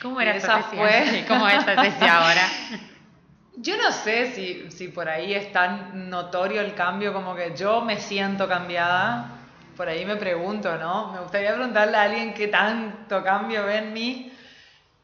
¿Cómo 0.02 0.20
era 0.20 0.36
esa 0.36 0.64
Ceci? 0.64 0.76
Fue... 0.76 1.26
¿Cómo 1.28 1.48
es 1.48 1.62
esa 1.62 1.84
Ceci 1.84 2.06
ahora? 2.06 2.50
Yo 3.58 3.78
no 3.78 3.92
sé 3.92 4.34
si, 4.34 4.72
si 4.72 4.88
por 4.88 5.08
ahí 5.08 5.36
es 5.36 5.52
tan 5.52 6.10
notorio 6.10 6.62
el 6.62 6.74
cambio 6.74 7.14
como 7.14 7.36
que 7.36 7.54
yo 7.56 7.82
me 7.82 8.00
siento 8.00 8.48
cambiada 8.48 9.40
por 9.78 9.88
ahí 9.88 10.06
me 10.06 10.16
pregunto, 10.16 10.78
¿no? 10.78 11.12
Me 11.12 11.20
gustaría 11.20 11.54
preguntarle 11.54 11.98
a 11.98 12.04
alguien 12.04 12.34
qué 12.34 12.48
tanto 12.48 13.24
cambio 13.24 13.66
ve 13.66 13.78
en 13.78 13.94
mí, 13.94 14.32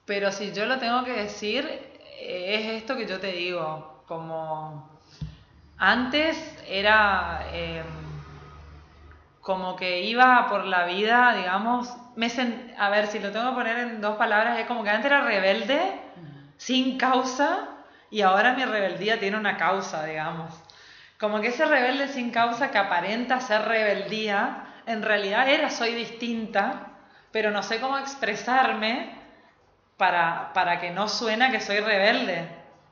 pero 0.06 0.32
si 0.32 0.52
yo 0.54 0.65
lo 0.65 0.78
tengo 0.78 1.04
que 1.04 1.13
decir, 1.13 1.88
es 2.19 2.82
esto 2.82 2.95
que 2.95 3.08
yo 3.08 3.19
te 3.19 3.32
digo, 3.32 4.03
como 4.08 4.89
antes 5.77 6.38
era 6.67 7.45
em, 7.53 7.86
como 9.41 9.75
que 9.75 10.01
iba 10.01 10.47
por 10.49 10.65
la 10.65 10.86
vida, 10.86 11.34
digamos, 11.36 11.95
me 12.15 12.27
a 12.77 12.89
ver, 12.89 13.08
si 13.08 13.19
lo 13.19 13.32
tengo 13.32 13.49
que 13.49 13.55
poner 13.55 13.77
en 13.79 14.01
dos 14.01 14.17
palabras, 14.17 14.60
es 14.60 14.67
como 14.67 14.84
que 14.84 14.89
antes 14.89 15.05
era 15.05 15.21
rebelde, 15.21 15.79
sin 16.58 16.97
causa, 16.97 17.69
y 18.12 18.21
ahora 18.21 18.53
mi 18.53 18.65
rebeldía 18.65 19.19
tiene 19.19 19.38
una 19.38 19.55
causa, 19.55 20.05
digamos. 20.05 20.53
Como 21.19 21.39
que 21.39 21.47
ese 21.47 21.65
rebelde 21.65 22.08
sin 22.10 22.32
causa 22.32 22.71
que 22.71 22.77
aparenta 22.77 23.39
ser 23.39 23.63
rebeldía, 23.63 24.65
en 24.86 25.01
realidad 25.01 25.47
era 25.47 25.69
soy 25.69 25.93
distinta, 25.93 26.88
pero 27.32 27.51
no 27.51 27.63
sé 27.63 27.79
cómo 27.79 27.97
expresarme 27.97 29.18
para, 29.99 30.53
para 30.53 30.79
que 30.79 30.91
no 30.91 31.09
suena 31.09 31.51
que 31.51 31.59
soy 31.59 31.81
rebelde. 31.81 32.47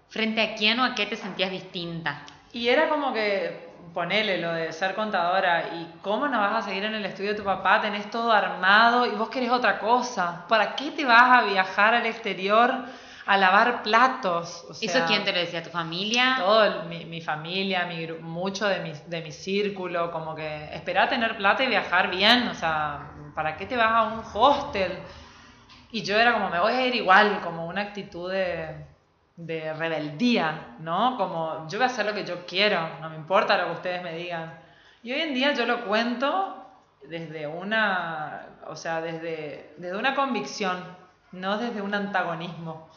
¿Frente 0.10 0.42
a 0.42 0.56
quién 0.56 0.78
o 0.82 0.84
a 0.84 0.94
qué 0.94 1.06
te 1.06 1.16
sentías 1.16 1.50
distinta? 1.50 2.22
Y 2.52 2.68
era 2.68 2.90
como 2.90 3.14
que, 3.14 3.70
ponele 3.94 4.38
lo 4.40 4.52
de 4.52 4.74
ser 4.74 4.94
contadora, 4.94 5.70
¿y 5.74 6.00
cómo 6.02 6.28
no 6.28 6.38
vas 6.38 6.56
a 6.56 6.68
seguir 6.68 6.84
en 6.84 6.96
el 6.96 7.06
estudio 7.06 7.32
de 7.32 7.38
tu 7.38 7.46
papá? 7.46 7.80
Tenés 7.80 8.12
todo 8.12 8.32
armado 8.34 9.06
y 9.06 9.12
vos 9.12 9.30
querés 9.30 9.52
otra 9.52 9.80
cosa. 9.80 10.46
¿Para 10.50 10.76
qué 10.76 10.92
te 10.92 11.06
vas 11.06 11.40
a 11.40 11.44
viajar 11.44 11.96
al 11.96 12.06
exterior? 12.06 12.86
a 13.30 13.36
lavar 13.36 13.84
platos. 13.84 14.66
¿Eso 14.82 15.00
quién 15.06 15.26
te 15.26 15.34
lo 15.34 15.40
decía? 15.40 15.62
¿Tu 15.62 15.70
familia? 15.70 16.38
Todo, 16.40 16.84
mi, 16.86 17.20
familia, 17.20 17.86
mi, 17.86 18.08
mucho 18.22 18.66
de 18.68 18.80
mi, 18.80 18.94
de 19.06 19.22
mi 19.22 19.34
círculo, 19.34 20.12
como 20.12 20.34
que 20.34 20.74
espera 20.74 21.10
tener 21.10 21.36
plata 21.36 21.62
y 21.62 21.68
viajar 21.68 22.10
bien, 22.10 22.48
o 22.48 22.54
sea, 22.54 23.12
¿para 23.36 23.58
qué 23.58 23.66
te 23.66 23.76
vas 23.76 23.92
a 23.92 24.04
un 24.04 24.24
hostel? 24.34 25.00
Y 25.92 26.04
yo 26.04 26.18
era 26.18 26.34
como, 26.34 26.50
me 26.50 26.60
voy 26.60 26.74
a 26.74 26.86
ir 26.86 26.96
igual, 26.96 27.42
como 27.42 27.66
una 27.66 27.82
actitud 27.82 28.32
de, 28.32 28.86
de 29.38 29.74
rebeldía, 29.74 30.76
¿no? 30.80 31.16
Como 31.18 31.68
yo 31.70 31.78
voy 31.78 31.84
a 31.84 31.88
hacer 31.88 32.06
lo 32.06 32.14
que 32.14 32.26
yo 32.26 32.46
quiero, 32.46 33.00
no 33.00 33.10
me 33.10 33.16
importa 33.16 33.58
lo 33.58 33.68
que 33.68 33.74
ustedes 33.74 34.04
me 34.04 34.16
digan. 34.16 34.60
Y 35.04 35.14
hoy 35.14 35.22
en 35.22 35.34
día 35.34 35.54
yo 35.54 35.66
lo 35.66 35.86
cuento 35.86 36.66
desde 37.04 37.48
una, 37.48 38.48
o 38.68 38.76
sea, 38.76 39.00
desde, 39.02 39.74
desde 39.78 39.96
una 39.96 40.16
convicción, 40.16 40.84
no 41.32 41.58
desde 41.58 41.82
un 41.82 41.94
antagonismo, 41.94 42.90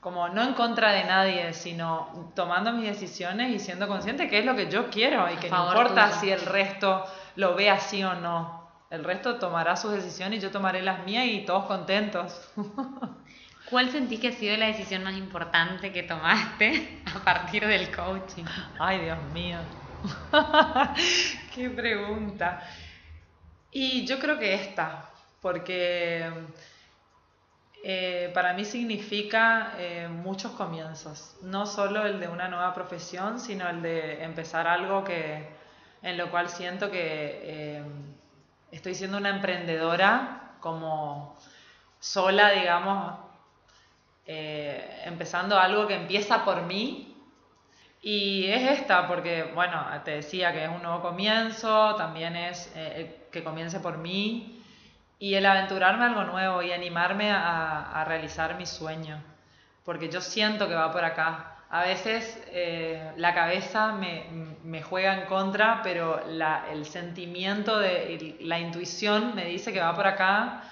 como 0.00 0.28
no 0.28 0.42
en 0.42 0.54
contra 0.54 0.92
de 0.92 1.04
nadie, 1.04 1.52
sino 1.52 2.32
tomando 2.34 2.72
mis 2.72 2.86
decisiones 2.86 3.50
y 3.50 3.58
siendo 3.58 3.86
consciente 3.86 4.28
que 4.28 4.38
es 4.38 4.46
lo 4.46 4.56
que 4.56 4.70
yo 4.70 4.88
quiero 4.88 5.30
y 5.30 5.36
que 5.36 5.50
no 5.50 5.66
importa 5.66 6.12
si 6.12 6.30
el 6.30 6.40
resto 6.40 7.04
lo 7.36 7.54
ve 7.54 7.70
así 7.70 8.02
o 8.02 8.14
no. 8.14 8.65
El 8.90 9.02
resto 9.02 9.36
tomará 9.36 9.76
sus 9.76 9.92
decisiones 9.92 10.38
y 10.38 10.42
yo 10.42 10.50
tomaré 10.50 10.82
las 10.82 11.04
mías 11.04 11.26
y 11.26 11.44
todos 11.44 11.64
contentos. 11.64 12.50
¿Cuál 13.70 13.90
sentís 13.90 14.20
que 14.20 14.28
ha 14.28 14.32
sido 14.32 14.56
la 14.56 14.66
decisión 14.66 15.02
más 15.02 15.16
importante 15.16 15.92
que 15.92 16.04
tomaste 16.04 17.02
a 17.14 17.24
partir 17.24 17.66
del 17.66 17.94
coaching? 17.94 18.44
Ay, 18.78 19.00
Dios 19.00 19.18
mío. 19.32 19.58
Qué 21.54 21.68
pregunta. 21.70 22.62
Y 23.72 24.06
yo 24.06 24.20
creo 24.20 24.38
que 24.38 24.54
esta, 24.54 25.10
porque 25.40 26.30
eh, 27.82 28.30
para 28.32 28.52
mí 28.54 28.64
significa 28.64 29.74
eh, 29.78 30.08
muchos 30.08 30.52
comienzos, 30.52 31.36
no 31.42 31.66
solo 31.66 32.06
el 32.06 32.20
de 32.20 32.28
una 32.28 32.48
nueva 32.48 32.72
profesión, 32.72 33.40
sino 33.40 33.68
el 33.68 33.82
de 33.82 34.22
empezar 34.22 34.68
algo 34.68 35.02
que, 35.02 35.48
en 36.02 36.16
lo 36.16 36.30
cual 36.30 36.48
siento 36.48 36.90
que 36.90 37.40
eh, 37.42 37.82
estoy 38.70 38.94
siendo 38.94 39.18
una 39.18 39.30
emprendedora 39.30 40.56
como 40.60 41.36
sola, 42.00 42.50
digamos, 42.50 43.14
empezando 44.26 45.58
algo 45.58 45.86
que 45.86 45.94
empieza 45.94 46.44
por 46.44 46.62
mí. 46.62 47.14
Y 48.02 48.46
es 48.46 48.78
esta, 48.80 49.08
porque, 49.08 49.50
bueno, 49.54 49.84
te 50.04 50.12
decía 50.12 50.52
que 50.52 50.64
es 50.64 50.70
un 50.70 50.82
nuevo 50.82 51.02
comienzo, 51.02 51.94
también 51.96 52.36
es 52.36 52.72
que 53.32 53.42
comience 53.42 53.80
por 53.80 53.98
mí, 53.98 54.56
y 55.18 55.34
el 55.34 55.46
aventurarme 55.46 56.04
a 56.04 56.08
algo 56.08 56.24
nuevo 56.24 56.62
y 56.62 56.72
animarme 56.72 57.30
a, 57.30 58.04
realizar 58.06 58.56
mi 58.56 58.66
sueño, 58.66 59.22
porque 59.84 60.08
yo 60.08 60.20
siento 60.20 60.68
que 60.68 60.74
va 60.74 60.92
por 60.92 61.04
acá. 61.04 61.55
A 61.68 61.82
veces 61.82 62.40
eh, 62.52 63.12
la 63.16 63.34
cabeza 63.34 63.92
me, 63.92 64.82
juega 64.82 65.20
en 65.20 65.26
contra, 65.26 65.80
pero 65.82 66.22
el 66.24 66.86
sentimiento, 66.86 67.78
de, 67.78 68.36
la 68.40 68.60
intuición 68.60 69.34
me 69.34 69.46
dice 69.46 69.72
que 69.72 69.80
va 69.80 69.94
por 69.94 70.06
acá 70.06 70.62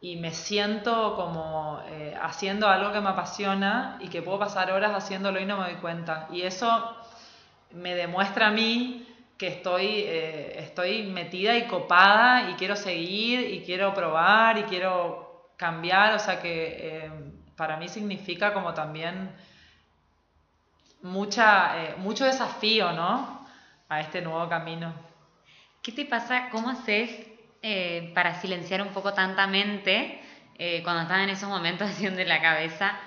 y 0.00 0.16
me 0.16 0.32
siento 0.32 1.14
como 1.14 1.80
eh, 1.88 2.16
haciendo 2.20 2.68
algo 2.68 2.92
que 2.92 3.00
me 3.00 3.10
apasiona 3.10 3.96
y 4.00 4.08
que 4.08 4.22
puedo 4.22 4.40
pasar 4.40 4.72
horas 4.72 4.92
haciéndolo 4.92 5.40
y 5.40 5.46
no 5.46 5.56
me 5.56 5.70
doy 5.70 5.80
cuenta. 5.80 6.26
Y 6.32 6.42
eso 6.42 6.96
me 7.72 7.94
demuestra 7.94 8.48
a 8.48 8.50
mí 8.50 9.06
que 9.36 9.46
estoy, 9.46 9.86
eh, 9.86 10.58
estoy 10.58 11.04
metida 11.04 11.56
y 11.56 11.68
copada 11.68 12.50
y 12.50 12.54
quiero 12.54 12.74
seguir 12.74 13.54
y 13.54 13.62
quiero 13.62 13.94
probar 13.94 14.58
y 14.58 14.64
quiero 14.64 15.52
cambiar, 15.56 16.14
o 16.14 16.18
sea 16.18 16.40
que 16.40 17.10
para 17.56 17.76
mí 17.76 17.88
significa 17.88 18.52
como 18.52 18.74
también 18.74 19.32
mucha, 21.02 21.82
eh, 21.82 21.94
mucho 21.98 22.24
desafío, 22.24 22.92
¿no? 22.92 23.46
A 23.88 24.00
este 24.00 24.20
nuevo 24.20 24.48
camino. 24.48 24.92
¿Qué 25.82 25.92
te 25.92 26.04
pasa? 26.04 26.48
¿Cómo 26.50 26.70
haces 26.70 27.26
para 28.14 28.40
silenciar 28.40 28.82
un 28.82 28.88
poco 28.88 29.12
tanta 29.12 29.46
mente 29.46 30.20
cuando 30.84 31.02
estás 31.02 31.20
en 31.20 31.30
esos 31.30 31.48
momentos 31.48 31.98
de 32.00 32.24
la 32.24 32.40
cabeza? 32.40 32.98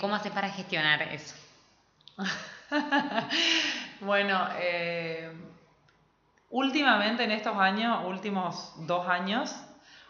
¿Cómo 0.00 0.14
haces 0.14 0.32
para 0.32 0.48
gestionar 0.48 1.02
eso? 1.02 1.36
bueno, 4.00 4.48
eh, 4.58 5.30
últimamente 6.50 7.24
en 7.24 7.32
estos 7.32 7.56
años, 7.56 8.04
últimos 8.06 8.74
dos 8.86 9.06
años, 9.08 9.54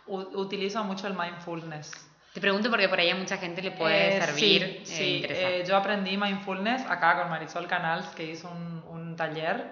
utilizo 0.07 0.85
mucho 0.85 1.07
el 1.09 1.14
mindfulness. 1.14 2.06
Te 2.37 2.40
pregunto 2.42 2.68
porque 2.68 2.87
por 2.87 3.01
ahí 3.01 3.09
a 3.09 3.14
mucha 3.14 3.38
gente 3.38 3.62
le 3.62 3.70
puede 3.70 4.18
eh, 4.18 4.20
servir. 4.20 4.83
Sí, 4.85 5.25
eh, 5.27 5.64
yo 5.66 5.75
aprendí 5.75 6.18
mindfulness 6.18 6.85
acá 6.85 7.16
con 7.16 7.31
Marisol 7.31 7.66
Canals, 7.66 8.09
que 8.09 8.25
hizo 8.25 8.51
un, 8.51 8.85
un, 8.90 9.16
taller. 9.16 9.64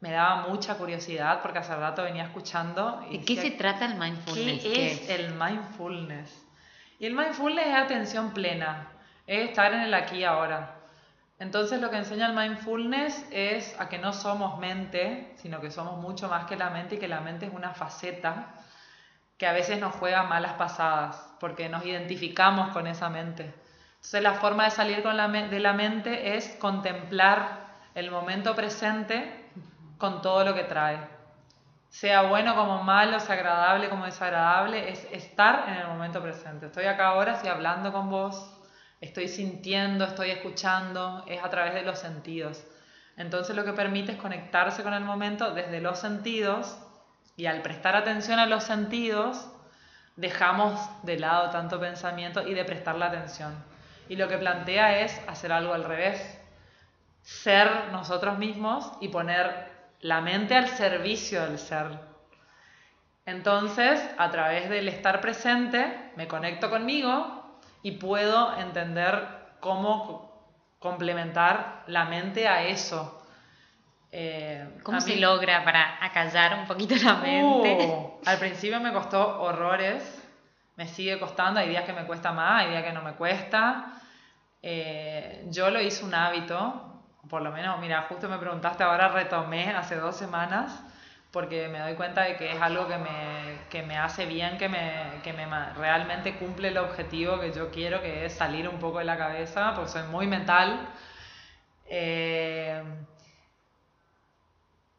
Me 0.00 0.10
daba 0.10 0.48
mucha 0.48 0.74
curiosidad 0.74 1.40
porque 1.40 1.60
hace 1.60 1.72
rato 1.76 2.02
venía 2.02 2.24
escuchando. 2.24 3.06
¿De 3.08 3.20
qué 3.20 3.36
se 3.36 3.52
trata 3.52 3.84
el 3.84 3.94
mindfulness? 3.94 4.60
¿Qué, 4.60 4.90
es, 4.90 5.08
el 5.08 5.34
mindfulness? 5.34 6.44
Y 6.98 7.06
el 7.06 7.14
mindfulness 7.14 7.68
es 7.68 7.74
atención 7.76 8.34
plena, 8.34 8.88
es 9.24 9.48
estar 9.48 9.72
en 9.72 9.82
el 9.82 9.94
aquí 9.94 10.16
y 10.16 10.24
ahora. 10.24 10.80
Entonces 11.38 11.80
lo 11.80 11.90
que 11.90 11.98
enseña 11.98 12.26
el 12.26 12.34
mindfulness 12.34 13.24
es 13.30 13.78
a 13.78 13.88
que 13.88 13.98
no 13.98 14.12
somos 14.12 14.58
mente, 14.58 15.32
sino 15.36 15.60
que 15.60 15.70
somos 15.70 15.96
mucho 15.98 16.28
más 16.28 16.46
que 16.46 16.56
la 16.56 16.70
mente 16.70 16.96
y 16.96 16.98
que 16.98 17.06
la 17.06 17.20
mente 17.20 17.46
es 17.46 17.54
una 17.54 17.72
faceta 17.72 18.52
que 19.40 19.46
a 19.46 19.54
veces 19.54 19.80
nos 19.80 19.94
juega 19.94 20.22
malas 20.24 20.52
pasadas, 20.52 21.32
porque 21.40 21.70
nos 21.70 21.82
identificamos 21.86 22.74
con 22.74 22.86
esa 22.86 23.08
mente. 23.08 23.54
Entonces 23.94 24.22
la 24.22 24.34
forma 24.34 24.64
de 24.64 24.70
salir 24.70 25.02
con 25.02 25.16
la 25.16 25.28
de 25.28 25.60
la 25.60 25.72
mente 25.72 26.36
es 26.36 26.56
contemplar 26.60 27.78
el 27.94 28.10
momento 28.10 28.54
presente 28.54 29.50
con 29.96 30.20
todo 30.20 30.44
lo 30.44 30.52
que 30.52 30.64
trae. 30.64 30.98
Sea 31.88 32.20
bueno 32.24 32.54
como 32.54 32.82
malo, 32.82 33.18
sea 33.18 33.36
agradable 33.36 33.88
como 33.88 34.04
desagradable, 34.04 34.90
es 34.90 35.08
estar 35.10 35.64
en 35.68 35.76
el 35.76 35.86
momento 35.86 36.20
presente. 36.20 36.66
Estoy 36.66 36.84
acá 36.84 37.06
ahora, 37.08 37.32
estoy 37.32 37.48
hablando 37.48 37.92
con 37.92 38.10
vos, 38.10 38.60
estoy 39.00 39.26
sintiendo, 39.26 40.04
estoy 40.04 40.32
escuchando, 40.32 41.24
es 41.26 41.42
a 41.42 41.48
través 41.48 41.72
de 41.72 41.80
los 41.80 41.98
sentidos. 41.98 42.62
Entonces 43.16 43.56
lo 43.56 43.64
que 43.64 43.72
permite 43.72 44.12
es 44.12 44.18
conectarse 44.18 44.82
con 44.82 44.92
el 44.92 45.02
momento 45.02 45.54
desde 45.54 45.80
los 45.80 45.98
sentidos 45.98 46.76
y 47.36 47.46
al 47.46 47.62
prestar 47.62 47.96
atención 47.96 48.38
a 48.38 48.46
los 48.46 48.64
sentidos 48.64 49.50
dejamos 50.16 50.78
de 51.02 51.18
lado 51.18 51.50
tanto 51.50 51.80
pensamiento 51.80 52.46
y 52.46 52.54
de 52.54 52.64
prestar 52.64 52.96
la 52.96 53.06
atención. 53.06 53.54
Y 54.08 54.16
lo 54.16 54.28
que 54.28 54.38
plantea 54.38 55.00
es 55.00 55.20
hacer 55.28 55.52
algo 55.52 55.72
al 55.72 55.84
revés, 55.84 56.38
ser 57.22 57.90
nosotros 57.92 58.38
mismos 58.38 58.92
y 59.00 59.08
poner 59.08 59.70
la 60.00 60.20
mente 60.20 60.56
al 60.56 60.68
servicio 60.68 61.42
del 61.42 61.58
ser. 61.58 61.98
Entonces, 63.26 64.02
a 64.18 64.30
través 64.30 64.68
del 64.68 64.88
estar 64.88 65.20
presente, 65.20 66.12
me 66.16 66.26
conecto 66.26 66.70
conmigo, 66.70 67.40
y 67.82 67.92
puedo 67.92 68.56
entender 68.58 69.28
cómo 69.60 70.30
complementar 70.78 71.84
la 71.86 72.04
mente 72.06 72.48
a 72.48 72.64
eso. 72.64 73.19
Eh, 74.12 74.80
¿Cómo 74.82 75.00
se 75.00 75.16
logra 75.16 75.64
para 75.64 76.04
acallar 76.04 76.58
un 76.58 76.66
poquito 76.66 76.94
la 76.96 77.14
mente? 77.14 77.86
Uh, 77.86 78.20
al 78.26 78.38
principio 78.38 78.80
me 78.80 78.92
costó 78.92 79.40
horrores, 79.40 80.02
me 80.76 80.88
sigue 80.88 81.18
costando, 81.18 81.60
hay 81.60 81.68
días 81.68 81.84
que 81.84 81.92
me 81.92 82.04
cuesta 82.06 82.32
más, 82.32 82.62
hay 82.62 82.70
días 82.70 82.84
que 82.84 82.92
no 82.92 83.02
me 83.02 83.12
cuesta. 83.12 83.92
Eh, 84.62 85.46
yo 85.48 85.70
lo 85.70 85.80
hice 85.80 86.04
un 86.04 86.14
hábito, 86.14 87.02
por 87.28 87.42
lo 87.42 87.52
menos, 87.52 87.78
mira, 87.80 88.02
justo 88.08 88.28
me 88.28 88.38
preguntaste, 88.38 88.82
ahora 88.82 89.08
retomé 89.08 89.70
hace 89.70 89.96
dos 89.96 90.16
semanas 90.16 90.82
porque 91.30 91.68
me 91.68 91.78
doy 91.78 91.94
cuenta 91.94 92.22
de 92.22 92.36
que 92.36 92.52
es 92.52 92.60
algo 92.60 92.88
que 92.88 92.98
me, 92.98 93.82
me 93.84 93.96
hace 93.96 94.26
bien, 94.26 94.58
que, 94.58 94.68
me, 94.68 95.20
que 95.22 95.32
me 95.32 95.46
realmente 95.74 96.36
cumple 96.36 96.68
el 96.68 96.78
objetivo 96.78 97.38
que 97.38 97.52
yo 97.52 97.70
quiero, 97.70 98.00
que 98.02 98.24
es 98.24 98.34
salir 98.34 98.68
un 98.68 98.78
poco 98.80 98.98
de 98.98 99.04
la 99.04 99.16
cabeza, 99.16 99.72
porque 99.74 99.90
soy 99.90 100.02
muy 100.04 100.26
mental. 100.26 100.88
Eh, 101.86 102.82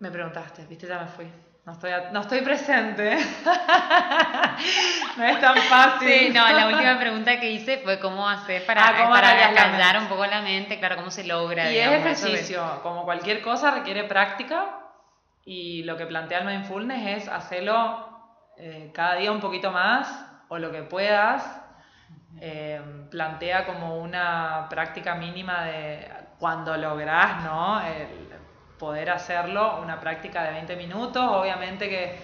me 0.02 0.10
preguntaste, 0.10 0.66
viste, 0.66 0.88
ya 0.88 1.00
me 1.00 1.06
fui. 1.06 1.32
No 1.64 1.74
estoy, 1.74 1.92
no 2.12 2.22
estoy 2.22 2.42
presente. 2.42 3.16
no 5.18 5.24
es 5.24 5.40
tan 5.40 5.56
fácil. 5.58 6.10
Sí, 6.10 6.30
no, 6.34 6.52
la 6.52 6.66
última 6.66 6.98
pregunta 6.98 7.40
que 7.40 7.52
hice 7.52 7.78
fue 7.78 8.00
cómo 8.00 8.28
hacer 8.28 8.66
para, 8.66 8.88
ah, 8.88 9.10
para 9.10 9.54
callar 9.54 10.00
un 10.00 10.08
poco 10.08 10.26
la 10.26 10.42
mente, 10.42 10.80
claro, 10.80 10.96
cómo 10.96 11.12
se 11.12 11.24
logra. 11.24 11.72
Y 11.72 11.78
es 11.78 11.92
ejercicio, 11.92 12.80
como 12.82 13.04
cualquier 13.04 13.44
cosa 13.44 13.70
requiere 13.70 14.06
práctica 14.06 14.80
y 15.46 15.84
lo 15.84 15.98
que 15.98 16.08
plantea 16.08 16.40
el 16.40 16.46
mindfulness 16.46 17.22
es 17.22 17.30
hacerlo 17.30 18.10
eh, 18.58 18.90
cada 18.96 19.18
día 19.18 19.32
un 19.32 19.40
poquito 19.40 19.70
más 19.70 20.26
o 20.50 20.58
lo 20.58 20.72
que 20.72 20.82
puedas. 20.82 21.62
Eh, 22.40 22.82
plantea 23.12 23.68
como 23.68 24.00
una 24.00 24.66
práctica 24.68 25.14
mínima 25.14 25.66
de 25.66 26.12
cuando 26.40 26.76
lográs, 26.76 27.44
¿no? 27.44 27.80
Poder 28.82 29.12
hacerlo, 29.12 29.80
una 29.80 30.00
práctica 30.00 30.44
de 30.44 30.54
20 30.54 30.76
minutos. 30.76 31.24
Obviamente 31.24 31.88
que 31.88 32.16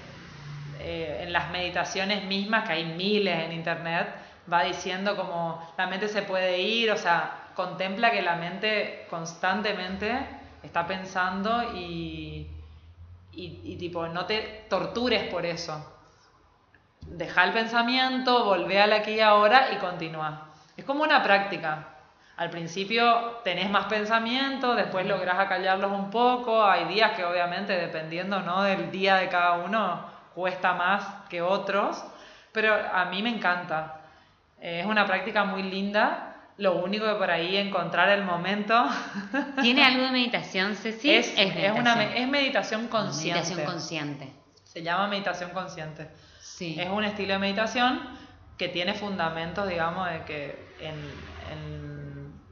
eh, 0.80 1.20
en 1.22 1.32
las 1.32 1.52
meditaciones 1.52 2.24
mismas, 2.26 2.66
que 2.66 2.74
hay 2.74 2.86
miles 2.86 3.46
en 3.46 3.52
internet, 3.52 4.08
va 4.52 4.64
diciendo 4.64 5.16
como 5.16 5.62
la 5.78 5.86
mente 5.86 6.08
se 6.08 6.24
puede 6.24 6.58
ir, 6.60 6.90
o 6.92 6.98
sea, 6.98 7.50
contempla 7.54 8.10
que 8.10 8.24
la 8.24 8.38
mente 8.38 9.06
constantemente 9.08 10.18
está 10.64 10.88
pensando 10.88 11.76
y, 11.76 12.48
y, 13.34 13.76
tipo, 13.78 14.08
no 14.08 14.26
te 14.26 14.66
tortures 14.68 15.30
por 15.30 15.46
eso. 15.46 15.94
Deja 17.02 17.44
el 17.44 17.54
pensamiento, 17.54 18.46
volvé 18.46 18.82
al 18.82 18.94
aquí 18.94 19.12
y 19.12 19.20
ahora 19.20 19.72
y 19.74 19.78
continúa. 19.78 20.48
Es 20.76 20.86
como 20.86 21.04
una 21.04 21.22
práctica. 21.22 21.97
Al 22.38 22.50
principio 22.50 23.40
tenés 23.44 23.70
más 23.70 23.86
pensamiento, 23.86 24.76
después 24.76 25.06
lográs 25.06 25.40
acallarlos 25.40 25.92
un 25.92 26.10
poco. 26.12 26.64
Hay 26.64 26.86
días 26.86 27.14
que 27.14 27.26
obviamente, 27.26 27.74
dependiendo 27.74 28.42
¿no? 28.42 28.64
del 28.64 28.92
día 28.92 29.16
de 29.16 29.28
cada 29.28 29.54
uno, 29.54 30.06
cuesta 30.36 30.74
más 30.74 31.04
que 31.30 31.42
otros. 31.42 32.04
Pero 32.52 32.74
a 32.74 33.06
mí 33.06 33.22
me 33.24 33.30
encanta. 33.30 34.02
Es 34.62 34.86
una 34.86 35.06
práctica 35.06 35.44
muy 35.44 35.64
linda 35.64 36.28
lo 36.58 36.76
único 36.78 37.06
que 37.06 37.14
por 37.14 37.30
ahí 37.30 37.56
encontrar 37.58 38.10
el 38.10 38.24
momento. 38.24 38.88
¿Tiene 39.62 39.84
algo 39.84 40.04
de 40.04 40.12
meditación, 40.12 40.76
Ceci? 40.76 41.12
Es, 41.12 41.30
es, 41.38 41.54
meditación. 41.54 41.80
Una, 41.80 42.04
es 42.16 42.28
meditación 42.28 42.88
consciente. 42.88 43.40
Meditación 43.40 43.66
consciente. 43.66 44.34
Se 44.64 44.84
llama 44.84 45.08
meditación 45.08 45.52
consciente. 45.52 46.10
Sí. 46.40 46.76
Es 46.80 46.90
un 46.90 47.04
estilo 47.04 47.34
de 47.34 47.40
meditación 47.40 48.02
que 48.58 48.70
tiene 48.70 48.96
fundamentos, 48.96 49.68
digamos, 49.68 50.10
de 50.10 50.24
que 50.24 50.68
en, 50.80 51.97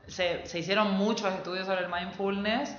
se, 0.08 0.46
se, 0.46 0.60
hicieron 0.60 0.94
muchos 0.94 1.34
estudios 1.34 1.65
sobre 1.65 1.82
el 1.82 1.91
mindfulness 1.91 2.76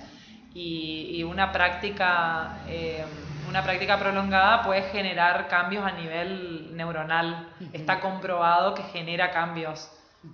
y, 0.53 1.11
y 1.15 1.23
una 1.23 1.51
práctica. 1.51 2.59
Eh, 2.67 3.03
una 3.47 3.63
práctica 3.63 3.97
prolongada 3.97 4.61
puede 4.63 4.81
generar 4.89 5.47
cambios 5.47 5.85
a 5.85 5.91
nivel 5.91 6.75
neuronal. 6.75 7.47
Está 7.71 8.01
comprobado 8.01 8.73
que 8.73 8.83
genera 8.83 9.31
cambios 9.31 9.89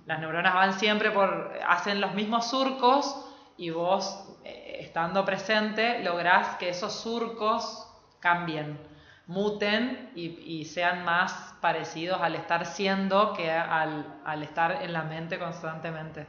las 0.06 0.20
neuronas 0.20 0.54
van 0.54 0.72
siempre 0.78 1.10
por, 1.10 1.52
hacen 1.66 2.00
los 2.00 2.14
mismos 2.14 2.50
surcos 2.50 3.26
y 3.56 3.70
vos, 3.70 4.36
eh, 4.44 4.78
estando 4.80 5.24
presente, 5.24 6.02
lográs 6.02 6.56
que 6.56 6.68
esos 6.70 7.00
surcos 7.00 7.88
cambien, 8.20 8.78
muten 9.26 10.10
y, 10.14 10.64
sean 10.64 11.04
más 11.04 11.54
parecidos 11.60 12.20
al 12.20 12.34
estar 12.34 12.66
siendo 12.66 13.32
que 13.34 13.50
al, 13.50 14.42
estar 14.42 14.82
en 14.82 14.92
la 14.92 15.02
mente 15.02 15.38
constantemente. 15.38 16.26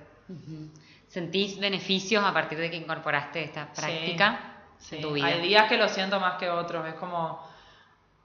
¿Sentís 1.07 1.59
beneficios 1.59 2.23
a 2.23 2.33
partir 2.33 2.57
de 2.57 2.69
que 2.69 2.77
incorporaste 2.77 3.43
esta 3.43 3.71
práctica 3.71 4.57
en 4.91 5.01
tu 5.01 5.13
vida? 5.13 5.27
Hay 5.27 5.41
días 5.41 5.69
que 5.69 5.77
lo 5.77 5.87
siento 5.87 6.19
más 6.19 6.37
que 6.37 6.49
otros, 6.49 6.87
es 6.87 6.95
como... 6.95 7.39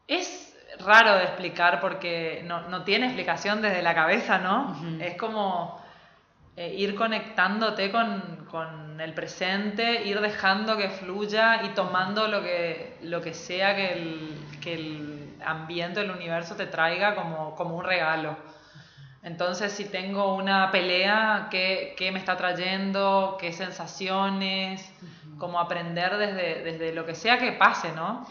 Es 0.06 0.56
raro 0.80 1.16
de 1.16 1.24
explicar 1.24 1.80
porque 1.80 2.42
no, 2.44 2.82
tiene 2.84 3.06
explicación 3.06 3.60
desde 3.62 3.82
la 3.82 3.94
cabeza, 3.94 4.38
¿no? 4.38 4.76
Es 5.00 5.16
como 5.16 5.80
eh, 6.56 6.74
ir 6.76 6.94
conectándote 6.94 7.90
con, 7.90 9.00
el 9.00 9.14
presente, 9.14 10.04
ir 10.04 10.20
dejando 10.20 10.76
que 10.76 10.90
fluya 10.90 11.62
y 11.64 11.68
tomando 11.70 12.28
lo 12.28 12.42
que, 12.42 12.98
lo 13.02 13.22
que 13.22 13.32
sea 13.32 13.74
que 13.74 13.92
el, 13.94 14.34
que 14.60 14.74
el 14.74 15.36
ambiente, 15.42 16.02
el 16.02 16.10
universo 16.10 16.54
te 16.54 16.66
traiga 16.66 17.14
como, 17.14 17.54
como 17.54 17.76
un 17.76 17.84
regalo. 17.84 18.36
Entonces, 19.22 19.72
si 19.72 19.84
tengo 19.84 20.34
una 20.34 20.70
pelea, 20.70 21.48
¿qué, 21.50 21.94
qué 21.96 22.10
me 22.10 22.18
está 22.18 22.36
trayendo? 22.36 23.36
¿Qué 23.38 23.52
sensaciones? 23.52 24.90
Como 25.38 25.60
aprender 25.60 26.16
desde, 26.16 26.62
desde 26.62 26.94
lo 26.94 27.04
que 27.04 27.14
sea 27.14 27.38
que 27.38 27.52
pase, 27.52 27.92
¿no? 27.92 28.26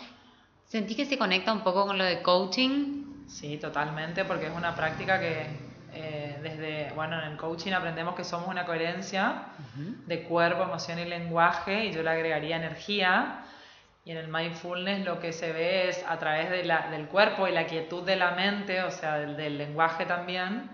¿Sentí 0.66 0.96
que 0.96 1.06
se 1.06 1.18
conecta 1.18 1.54
un 1.54 1.62
poco 1.62 1.86
con 1.86 1.98
lo 1.98 2.04
de 2.04 2.22
coaching? 2.22 3.28
Sí, 3.28 3.58
totalmente, 3.58 4.26
porque 4.26 4.48
es 4.48 4.56
una 4.56 4.76
práctica 4.76 5.20
que 5.20 5.46
eh, 5.94 6.38
desde, 6.42 6.92
bueno, 6.96 7.20
en 7.22 7.32
el 7.32 7.38
coaching 7.38 7.74
aprendemos 7.74 8.16
que 8.16 8.24
somos 8.24 8.48
una 8.48 8.66
coherencia 8.66 9.44
de 10.06 10.24
cuerpo, 10.24 10.64
emoción 10.64 11.00
y 11.00 11.06
lenguaje, 11.06 11.86
y 11.86 11.92
yo 11.92 12.04
le 12.04 12.10
agregaría 12.10 12.58
energía. 12.58 13.44
Y 14.10 14.12
en 14.14 14.18
el 14.18 14.28
mindfulness 14.28 15.06
lo 15.06 15.20
que 15.20 15.32
se 15.32 15.54
ve 15.54 15.88
es 15.88 16.04
a 16.10 16.18
través 16.18 16.50
de 16.50 16.64
la, 16.64 16.90
del 16.90 17.06
cuerpo 17.06 17.48
y 17.48 17.52
la 17.52 17.68
quietud 17.68 18.02
de 18.04 18.16
la 18.16 18.32
mente, 18.32 18.82
o 18.82 18.90
sea, 18.90 19.20
del, 19.20 19.38
del 19.38 19.56
lenguaje 19.56 20.08
también, 20.08 20.68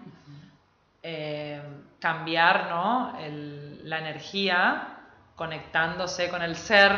eh, 1.03 1.61
cambiar 1.99 2.69
¿no? 2.69 3.19
El, 3.19 3.89
la 3.89 3.99
energía 3.99 4.99
conectándose 5.35 6.29
con 6.29 6.43
el 6.43 6.55
ser 6.55 6.93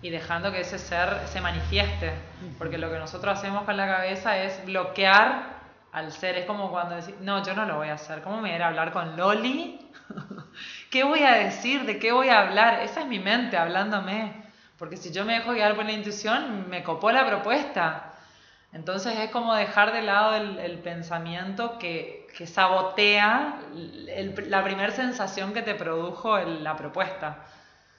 y 0.00 0.10
dejando 0.10 0.52
que 0.52 0.60
ese 0.60 0.78
ser 0.78 1.26
se 1.26 1.40
manifieste. 1.40 2.12
Porque 2.56 2.78
lo 2.78 2.88
que 2.88 3.00
nosotros 3.00 3.36
hacemos 3.36 3.64
con 3.64 3.76
la 3.76 3.88
cabeza 3.88 4.38
es 4.38 4.64
bloquear 4.64 5.42
al 5.90 6.12
ser. 6.12 6.38
Es 6.38 6.46
como 6.46 6.70
cuando 6.70 6.94
decís, 6.94 7.16
no, 7.20 7.44
yo 7.44 7.54
no 7.54 7.64
lo 7.64 7.78
voy 7.78 7.88
a 7.88 7.94
hacer. 7.94 8.22
¿Cómo 8.22 8.40
me 8.40 8.52
voy 8.52 8.62
a 8.62 8.68
hablar 8.68 8.92
con 8.92 9.16
Loli? 9.16 9.90
¿Qué 10.92 11.02
voy 11.02 11.24
a 11.24 11.32
decir? 11.32 11.84
¿De 11.84 11.98
qué 11.98 12.12
voy 12.12 12.28
a 12.28 12.42
hablar? 12.42 12.78
Esa 12.82 13.00
es 13.00 13.06
mi 13.06 13.18
mente 13.18 13.56
hablándome. 13.56 14.37
Porque 14.78 14.96
si 14.96 15.10
yo 15.10 15.24
me 15.24 15.34
dejo 15.34 15.52
guiar 15.52 15.74
por 15.74 15.84
la 15.84 15.92
intuición, 15.92 16.68
me 16.68 16.82
copó 16.82 17.10
la 17.10 17.26
propuesta. 17.26 18.14
Entonces 18.72 19.18
es 19.18 19.30
como 19.30 19.54
dejar 19.54 19.92
de 19.92 20.02
lado 20.02 20.36
el, 20.36 20.78
pensamiento 20.78 21.78
que, 21.78 22.28
que 22.36 22.46
sabotea 22.46 23.60
la 23.74 24.62
primera 24.62 24.92
sensación 24.92 25.52
que 25.52 25.62
te 25.62 25.74
produjo 25.74 26.38
la 26.38 26.76
propuesta. 26.76 27.44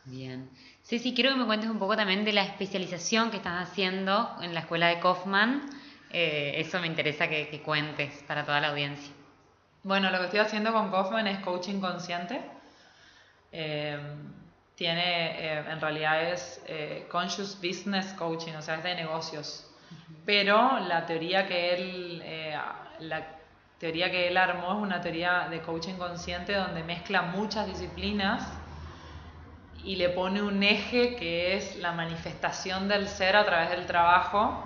Bien. 0.05 0.49
Sí, 0.83 0.99
sí, 0.99 1.13
quiero 1.13 1.31
que 1.31 1.37
me 1.37 1.45
cuentes 1.45 1.69
un 1.69 1.79
poco 1.79 1.95
también 1.95 2.23
de 2.23 2.33
la 2.33 2.43
especialización 2.43 3.29
que 3.29 3.37
estás 3.37 3.67
haciendo 3.69 4.37
en 4.41 4.53
la 4.53 4.61
escuela 4.61 4.87
de 4.87 4.99
Kaufman. 4.99 5.69
Eh, 6.11 6.53
eso 6.55 6.79
me 6.79 6.87
interesa 6.87 7.27
que, 7.27 7.61
cuentes 7.63 8.23
para 8.23 8.43
toda 8.45 8.59
la 8.59 8.69
audiencia. 8.69 9.13
Bueno, 9.83 10.09
lo 10.09 10.17
que 10.19 10.25
estoy 10.25 10.39
haciendo 10.39 10.73
con 10.73 10.89
Kaufman 10.89 11.27
es 11.27 11.39
coaching 11.39 11.79
consciente. 11.79 12.41
Eh, 13.51 13.99
tiene, 14.79 15.31
eh, 15.41 15.63
en 15.69 15.81
realidad 15.81 16.23
es 16.23 16.63
conscious 17.11 17.57
business 17.61 18.13
coaching, 18.13 18.53
o 18.53 18.61
sea, 18.61 18.75
es 18.75 18.83
de 18.83 18.95
negocios. 18.95 19.69
Pero 20.25 20.79
la 20.79 21.05
teoría 21.05 21.45
que 21.45 21.73
él, 21.73 22.21
eh, 22.23 22.57
la 22.99 23.27
teoría 23.77 24.09
que 24.09 24.29
él 24.29 24.37
armó 24.37 24.71
es 24.71 24.77
una 24.77 25.01
teoría 25.01 25.47
de 25.49 25.59
coaching 25.61 25.95
consciente 25.95 26.53
donde 26.53 26.81
mezcla 26.83 27.23
muchas 27.23 27.67
disciplinas 27.67 28.47
y 29.83 29.97
le 29.97 30.07
pone 30.07 30.41
un 30.41 30.63
eje 30.63 31.17
que 31.17 31.57
es 31.57 31.75
la 31.77 31.91
manifestación 31.91 32.87
del 32.87 33.09
ser 33.09 33.35
a 33.35 33.43
través 33.43 33.71
del 33.71 33.85
trabajo 33.85 34.63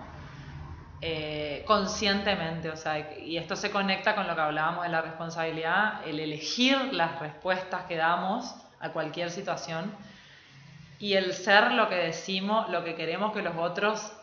eh, 1.02 1.64
conscientemente, 1.66 2.70
o 2.70 2.78
sea, 2.78 3.18
y 3.20 3.38
esto 3.38 3.56
se 3.56 3.72
conecta 3.72 4.14
con 4.14 4.28
lo 4.28 4.36
que 4.36 4.42
hablábamos 4.42 4.84
de 4.84 4.90
la 4.90 5.02
responsabilidad, 5.02 6.08
el 6.08 6.20
elegir 6.20 6.94
las 6.94 7.20
respuestas 7.20 7.86
que 7.86 7.98
damos 7.98 8.56
a 8.84 8.90
cualquier 8.90 9.32
situación. 9.32 9.92
Y 11.00 11.14
el 11.14 11.34
ser 11.34 11.72
lo 11.72 11.90
que 11.90 11.96
decimos, 11.96 12.70
lo 12.70 12.84
que 12.84 12.96
queremos 12.96 13.34
que 13.34 13.42
los 13.42 13.56
otros 13.58 14.14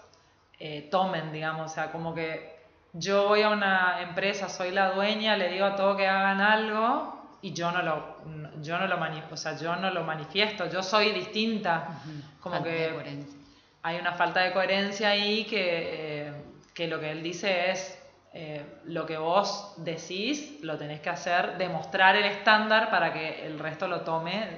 eh, 0.59 0.89
tomen, 0.91 1.33
digamos, 1.33 1.71
o 1.71 1.75
sea, 1.75 1.91
como 1.91 2.15
que 2.15 2.61
yo 2.93 3.29
voy 3.29 3.43
a 3.43 3.51
una 3.51 4.03
empresa, 4.03 4.49
soy 4.49 4.71
la 4.71 4.93
dueña, 4.93 5.37
le 5.37 5.49
digo 5.49 5.65
a 5.65 5.77
todos 5.77 5.97
que 5.97 6.07
hagan 6.07 6.41
algo 6.41 7.39
y 7.43 7.53
yo 7.53 7.71
no 7.73 7.83
lo, 7.83 8.17
yo 8.61 8.79
no 8.79 8.87
lo, 8.87 8.99
o 9.31 9.37
sea, 9.37 9.57
yo 9.57 9.77
no 9.77 9.91
lo 9.91 10.05
manifiesto, 10.05 10.69
yo 10.69 10.83
soy 10.83 11.13
distinta, 11.13 12.01
como 12.41 12.63
que 12.63 13.25
hay 13.83 13.99
una 13.99 14.13
falta 14.13 14.41
de 14.41 14.53
coherencia 14.53 15.11
ahí 15.11 15.45
que, 15.45 16.29
eh, 16.29 16.33
que 16.75 16.87
lo 16.87 17.01
que 17.01 17.11
él 17.13 17.23
dice 17.23 17.71
es 17.71 18.00
eh, 18.33 18.65
lo 18.85 19.07
que 19.07 19.17
vos 19.17 19.75
decís 19.79 20.59
lo 20.63 20.79
tenés 20.79 21.01
que 21.01 21.11
hacer, 21.11 21.59
demostrar 21.59 22.17
el 22.17 22.25
estándar 22.25 22.91
para 22.91 23.13
que 23.13 23.47
el 23.47 23.59
resto 23.59 23.89
lo 23.89 24.03
tome 24.03 24.49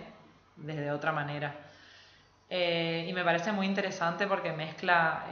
desde 0.56 0.90
otra 0.90 1.12
manera. 1.12 1.54
y 2.50 3.10
me 3.14 3.24
parece 3.24 3.50
muy 3.52 3.66
interesante 3.66 4.26
porque 4.26 4.52
mezcla 4.52 5.24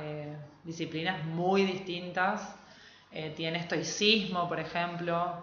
disciplinas 0.65 1.25
muy 1.25 1.65
distintas. 1.65 2.57
Eh, 3.13 3.33
tiene 3.37 3.59
estoicismo, 3.59 4.49
por 4.49 4.61
ejemplo, 4.61 5.43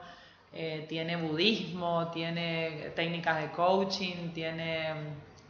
eh, 0.54 0.86
tiene 0.88 1.18
budismo, 1.18 2.10
tiene 2.12 2.92
técnicas 2.96 3.42
de 3.42 3.52
coaching, 3.52 4.32
tiene 4.34 4.94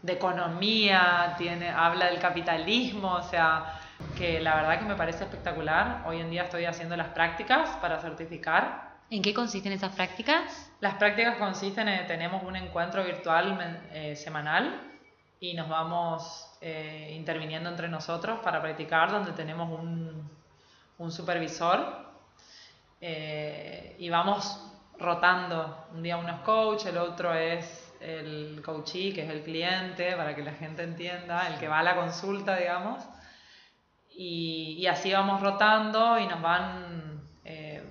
de 0.02 0.14
economía, 0.14 1.36
tiene, 1.38 1.70
habla 1.70 2.08
del 2.08 2.20
capitalismo, 2.20 3.14
o 3.16 3.24
sea, 3.24 3.80
que 4.18 4.40
la 4.40 4.56
verdad 4.56 4.80
que 4.80 4.86
me 4.86 4.96
parece 4.96 5.24
espectacular. 5.24 6.04
Hoy 6.06 6.20
en 6.20 6.30
día 6.30 6.44
estoy 6.44 6.66
haciendo 6.66 6.96
las 6.96 7.10
prácticas 7.10 7.70
para 7.78 8.00
certificar. 8.00 8.98
¿En 9.10 9.22
qué 9.22 9.34
consisten 9.34 9.72
esas 9.72 9.96
prácticas? 9.96 10.72
Las 10.80 10.96
prácticas 10.96 11.38
consisten 11.38 11.88
en, 11.88 12.06
tenemos 12.08 12.44
un 12.44 12.56
encuentro 12.56 13.04
virtual 13.04 13.82
eh, 13.92 14.16
semanal 14.16 14.82
y 15.40 15.54
nos 15.54 15.70
vamos 15.70 16.50
eh, 16.62 17.14
interviniendo 17.16 17.70
entre 17.70 17.88
nosotros 17.88 18.40
para 18.44 18.62
practicar, 18.62 19.12
donde 19.12 19.32
tenemos 19.32 19.70
un, 19.80 20.30
un 20.98 21.12
supervisor 21.12 22.08
eh, 23.00 23.96
y 24.00 24.10
vamos 24.10 24.64
rotando. 25.00 25.88
Un 25.94 26.04
día 26.04 26.18
uno 26.18 26.30
es 26.30 26.40
coach, 26.42 26.86
el 26.88 26.98
otro 26.98 27.34
es 27.34 27.94
el 28.02 28.62
coachee, 28.64 29.14
que 29.14 29.24
es 29.24 29.30
el 29.30 29.44
cliente, 29.44 30.16
para 30.16 30.36
que 30.36 30.44
la 30.44 30.54
gente 30.54 30.84
entienda, 30.84 31.48
el 31.48 31.60
que 31.60 31.68
va 31.68 31.80
a 31.80 31.84
la 31.84 31.96
consulta, 31.96 32.56
digamos. 32.58 33.04
Y, 34.20 34.78
y 34.80 34.88
así 34.88 35.14
vamos 35.14 35.42
rotando 35.42 36.18
y 36.18 36.26
nos 36.26 36.42
van 36.42 37.22
eh, 37.46 37.84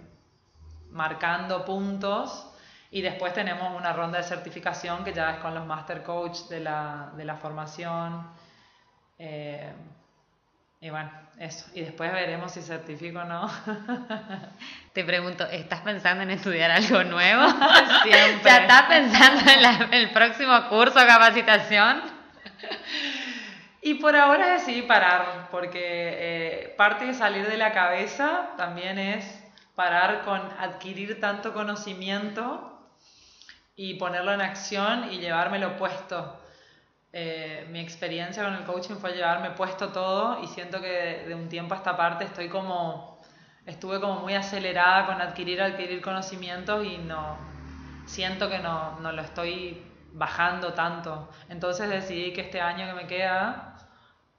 marcando 0.91 1.65
puntos 1.65 2.53
y 2.91 3.01
después 3.01 3.33
tenemos 3.33 3.77
una 3.79 3.93
ronda 3.93 4.19
de 4.19 4.25
certificación 4.25 5.05
que 5.05 5.13
ya 5.13 5.35
es 5.35 5.39
con 5.39 5.55
los 5.55 5.65
master 5.65 6.03
coach 6.03 6.49
de 6.49 6.61
la, 6.61 7.13
de 7.17 7.25
la 7.25 7.37
formación 7.37 8.27
eh, 9.19 9.73
y 10.81 10.91
bueno, 10.91 11.11
eso. 11.39 11.67
Y 11.75 11.81
después 11.81 12.13
veremos 12.13 12.53
si 12.53 12.61
certifico 12.61 13.21
o 13.21 13.25
no. 13.25 13.51
Te 14.93 15.05
pregunto, 15.05 15.45
¿estás 15.47 15.81
pensando 15.81 16.23
en 16.23 16.31
estudiar 16.31 16.71
algo 16.71 17.03
nuevo? 17.05 17.49
Siempre. 18.03 18.51
¿Ya 18.51 18.59
estás 18.59 18.83
pensando 18.83 19.51
en, 19.51 19.95
el 19.95 20.11
próximo 20.11 20.69
curso 20.69 20.95
capacitación? 20.95 22.16
Y 23.87 23.95
por 23.95 24.17
ahora 24.17 24.55
decidí 24.55 24.83
parar, 24.83 25.47
porque 25.49 25.79
eh, 25.81 26.75
parte 26.77 27.05
de 27.05 27.15
salir 27.15 27.47
de 27.47 27.57
la 27.57 27.71
cabeza 27.71 28.49
también 28.57 28.99
es 28.99 29.25
parar 29.77 30.23
con 30.25 30.41
adquirir 30.59 31.21
tanto 31.21 31.55
conocimiento 31.55 32.81
y 33.77 33.95
ponerlo 33.95 34.33
en 34.33 34.41
acción 34.41 35.13
y 35.13 35.19
llevármelo 35.19 35.77
puesto. 35.77 36.37
Eh, 37.13 37.65
mi 37.71 37.79
experiencia 37.79 38.43
con 38.43 38.55
el 38.55 38.65
coaching 38.65 38.97
fue 38.97 39.13
llevarme 39.13 39.53
puesto 39.53 39.91
todo 39.91 40.43
y 40.43 40.49
siento 40.49 40.81
que 40.81 41.23
de, 41.29 41.35
un 41.37 41.49
tiempo 41.49 41.75
a 41.75 41.77
esta 41.77 41.97
parte 41.97 42.25
estoy 42.25 42.49
como, 42.49 43.21
estuve 43.67 44.01
como 44.01 44.19
muy 44.19 44.35
acelerada 44.35 45.07
con 45.07 45.21
adquirir, 45.21 45.63
adquirir 45.63 46.03
conocimientos 46.03 46.85
y 46.85 46.99
no, 46.99 47.39
siento 48.05 48.51
que 48.51 48.59
no, 48.59 48.99
no 48.99 49.13
lo 49.13 49.23
estoy 49.23 49.81
bajando 50.17 50.73
tanto. 50.73 51.29
Entonces 51.49 51.89
decidí 51.89 52.33
que 52.33 52.41
este 52.41 52.61
año 52.61 52.87
que 52.87 52.95
me 52.95 53.07
queda, 53.07 53.76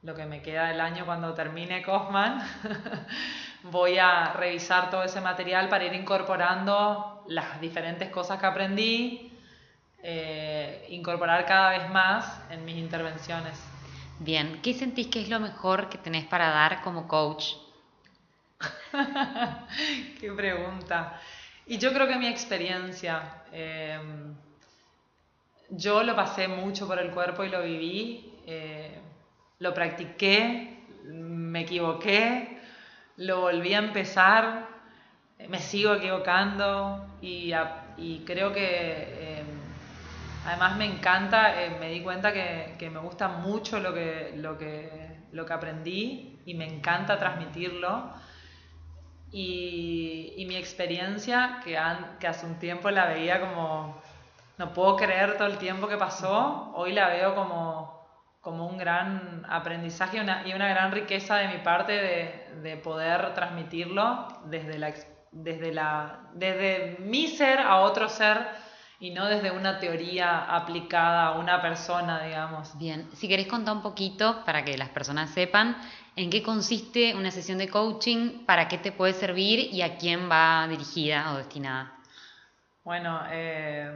lo 0.07 0.15
que 0.15 0.25
me 0.25 0.41
queda 0.41 0.69
del 0.69 0.79
año 0.79 1.05
cuando 1.05 1.33
termine 1.33 1.81
Kaufman, 1.81 2.41
voy 3.63 3.97
a 3.97 4.31
revisar 4.31 4.89
todo 4.89 5.03
ese 5.03 5.19
material 5.19 5.67
para 5.67 5.83
ir 5.83 5.93
incorporando 5.93 7.25
las 7.27 7.59
diferentes 7.59 8.09
cosas 8.09 8.39
que 8.39 8.45
aprendí, 8.45 9.33
eh, 10.01 10.87
incorporar 10.91 11.45
cada 11.45 11.71
vez 11.71 11.89
más 11.89 12.41
en 12.49 12.63
mis 12.63 12.77
intervenciones. 12.77 13.59
Bien, 14.19 14.61
¿qué 14.63 14.73
sentís 14.73 15.07
que 15.07 15.19
es 15.19 15.27
lo 15.27 15.41
mejor 15.41 15.89
que 15.89 15.97
tenés 15.97 16.23
para 16.23 16.51
dar 16.51 16.81
como 16.83 17.05
coach? 17.05 17.55
Qué 20.21 20.31
pregunta. 20.31 21.19
Y 21.65 21.79
yo 21.79 21.91
creo 21.91 22.07
que 22.07 22.15
mi 22.15 22.27
experiencia, 22.27 23.43
eh, 23.51 23.99
yo 25.69 26.01
lo 26.01 26.15
pasé 26.15 26.47
mucho 26.47 26.87
por 26.87 26.97
el 26.97 27.11
cuerpo 27.11 27.43
y 27.43 27.49
lo 27.49 27.61
viví, 27.61 28.33
eh, 28.47 29.01
lo 29.59 29.73
practiqué, 29.73 30.83
me 31.05 31.61
equivoqué, 31.61 32.59
lo 33.17 33.41
volví 33.41 33.73
a 33.73 33.79
empezar, 33.79 34.67
me 35.47 35.59
sigo 35.59 35.93
equivocando 35.93 37.07
y, 37.21 37.51
creo 38.25 38.53
que 38.53 39.43
Además 40.47 40.77
me 40.77 40.85
encanta, 40.85 41.61
eh, 41.61 41.75
me 41.77 41.89
di 41.89 42.01
cuenta 42.01 42.31
que, 42.31 42.89
me 42.89 42.99
gusta 42.99 43.27
mucho 43.27 43.81
lo 43.81 43.93
que, 43.93 44.31
lo, 44.37 44.57
que, 44.57 45.19
lo 45.33 45.45
que 45.45 45.53
aprendí 45.53 46.39
y 46.45 46.53
me 46.53 46.65
encanta 46.65 47.19
transmitirlo. 47.19 48.13
y, 49.29 50.45
mi 50.47 50.55
experiencia, 50.55 51.59
que 51.65 51.77
hace 51.77 52.45
un 52.45 52.59
tiempo 52.59 52.89
la 52.89 53.07
veía 53.07 53.41
como, 53.41 54.01
no 54.57 54.71
puedo 54.71 54.95
creer 54.95 55.35
todo 55.37 55.47
el 55.47 55.57
tiempo 55.57 55.89
que 55.89 55.97
pasó, 55.97 56.71
hoy 56.75 56.93
la 56.93 57.09
veo 57.09 57.35
como, 57.35 57.96
como 58.47 58.65
un 58.65 58.77
gran 58.77 59.45
aprendizaje 59.49 60.23
y 60.45 60.53
una 60.53 60.69
gran 60.69 60.93
riqueza 60.93 61.35
de 61.35 61.49
mi 61.49 61.57
parte 61.57 61.91
de, 61.91 62.47
de 62.61 62.77
poder 62.77 63.33
transmitirlo 63.33 64.25
desde, 64.45 64.79
la, 64.79 64.93
desde, 65.33 65.73
la, 65.73 66.21
desde 66.33 66.95
mi 66.99 67.27
ser 67.27 67.59
a 67.59 67.81
otro 67.81 68.07
ser 68.07 68.47
y 69.01 69.09
no 69.09 69.25
desde 69.25 69.51
una 69.51 69.79
teoría 69.79 70.45
aplicada 70.45 71.27
a 71.27 71.31
una 71.37 71.61
persona, 71.61 72.23
digamos. 72.23 72.77
Bien, 72.77 73.09
si 73.15 73.27
querés 73.27 73.47
contar 73.47 73.75
un 73.75 73.81
poquito 73.81 74.45
para 74.45 74.63
que 74.63 74.77
las 74.77 74.91
personas 74.91 75.31
sepan 75.31 75.75
en 76.15 76.29
qué 76.29 76.41
consiste 76.41 77.15
una 77.15 77.31
sesión 77.31 77.57
de 77.57 77.67
coaching, 77.67 78.45
para 78.45 78.69
qué 78.69 78.77
te 78.77 78.93
puede 78.93 79.11
servir 79.11 79.59
y 79.73 79.81
a 79.81 79.97
quién 79.97 80.31
va 80.31 80.65
dirigida 80.69 81.33
o 81.33 81.37
destinada. 81.37 81.97
Bueno, 82.85 83.23
eh, 83.29 83.91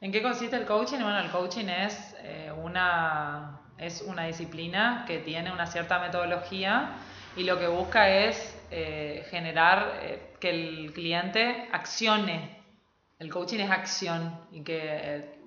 ¿en 0.00 0.10
qué 0.10 0.22
consiste 0.22 0.56
el 0.56 0.64
coaching? 0.64 1.00
Bueno, 1.00 1.18
el 1.18 1.30
coaching 1.30 1.66
es, 1.66 2.16
eh, 2.22 2.50
una, 2.50 3.57
es 3.78 4.02
una 4.02 4.24
disciplina 4.24 5.04
que 5.06 5.18
tiene 5.18 5.52
una 5.52 5.66
cierta 5.66 5.98
metodología 5.98 6.90
y 7.36 7.44
lo 7.44 7.58
que 7.58 7.68
busca 7.68 8.08
es 8.10 8.56
eh, 8.70 9.26
generar 9.30 10.00
que 10.40 10.50
el 10.50 10.92
cliente 10.92 11.68
accione 11.72 12.58
el 13.18 13.32
coaching 13.32 13.58
es 13.58 13.70
acción 13.70 14.38
y 14.52 14.62
que 14.62 14.80
eh, 14.80 15.40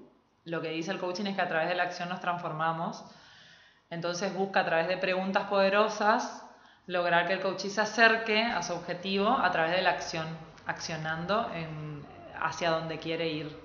lo 0.44 0.62
que 0.62 0.70
dice 0.70 0.92
el 0.92 1.00
coaching 1.00 1.26
es 1.26 1.36
que 1.36 1.42
a 1.42 1.48
través 1.48 1.70
de 1.70 1.76
la 1.76 1.84
acción 1.84 2.10
nos 2.10 2.20
transformamos. 2.20 3.04
Entonces 3.90 4.34
busca 4.34 4.62
a 4.62 4.66
través 4.66 4.88
de 4.88 4.98
preguntas 4.98 5.46
poderosas 5.46 6.46
lograr 6.88 7.28
que 7.28 7.34
el 7.34 7.40
coach 7.40 7.68
se 7.68 7.80
acerque 7.80 8.44
a 8.44 8.62
su 8.62 8.74
objetivo 8.74 9.30
a 9.30 9.52
través 9.52 9.72
de 9.72 9.82
la 9.82 9.92
acción, 9.92 10.28
accionando 10.66 11.50
hacia 12.42 12.72
donde 12.72 12.98
quiere 13.00 13.30
ir, 13.30 13.58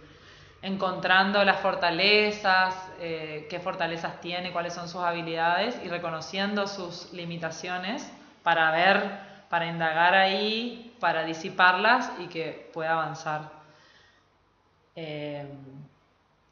encontrando 0.66 1.44
las 1.44 1.60
fortalezas, 1.60 2.74
eh, 3.00 3.46
qué 3.48 3.60
fortalezas 3.60 4.20
tiene, 4.20 4.50
cuáles 4.50 4.74
son 4.74 4.88
sus 4.88 5.02
habilidades 5.02 5.80
y 5.84 5.88
reconociendo 5.88 6.66
sus 6.66 7.12
limitaciones 7.12 8.10
para 8.42 8.72
ver, 8.72 9.20
para 9.48 9.66
indagar 9.66 10.14
ahí, 10.14 10.92
para 10.98 11.24
disiparlas 11.24 12.10
y 12.18 12.26
que 12.26 12.68
pueda 12.74 12.94
avanzar. 12.94 13.42
Eh, 14.96 15.46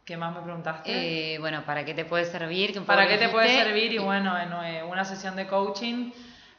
¿Qué 0.04 0.16
más 0.16 0.32
me 0.34 0.42
preguntaste? 0.42 1.34
Eh, 1.34 1.38
bueno, 1.38 1.64
¿para 1.64 1.84
qué 1.84 1.94
te 1.94 2.04
puede 2.04 2.26
servir? 2.26 2.84
¿Para 2.84 3.08
qué 3.08 3.18
te 3.18 3.30
puede 3.30 3.48
servir? 3.48 3.92
Y 3.92 3.98
bueno, 3.98 4.38
en 4.38 4.52
eh, 4.52 4.84
una 4.84 5.04
sesión 5.04 5.34
de 5.34 5.46
coaching 5.46 6.12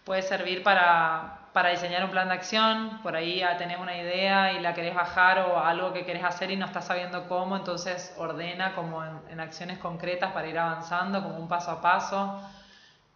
puede 0.03 0.23
servir 0.23 0.61
para, 0.61 1.44
para 1.55 1.69
diseñar 1.69 2.03
un 2.03 2.11
plan 2.11 2.27
de 2.27 2.33
acción, 2.33 2.99
por 3.01 3.15
ahí 3.15 3.41
tenés 3.57 3.79
una 3.79 3.95
idea 3.95 4.51
y 4.51 4.59
la 4.59 4.73
querés 4.73 4.93
bajar 4.93 5.39
o 5.39 5.57
algo 5.57 5.93
que 5.93 6.03
querés 6.03 6.25
hacer 6.25 6.51
y 6.51 6.57
no 6.57 6.65
estás 6.65 6.87
sabiendo 6.87 7.29
cómo, 7.29 7.55
entonces 7.55 8.13
ordena 8.17 8.75
como 8.75 9.01
en, 9.29 9.39
acciones 9.39 9.77
concretas 9.77 10.33
para 10.33 10.49
ir 10.49 10.59
avanzando, 10.59 11.23
como 11.23 11.37
un 11.37 11.47
paso 11.47 11.71
a 11.71 11.81
paso, 11.81 12.41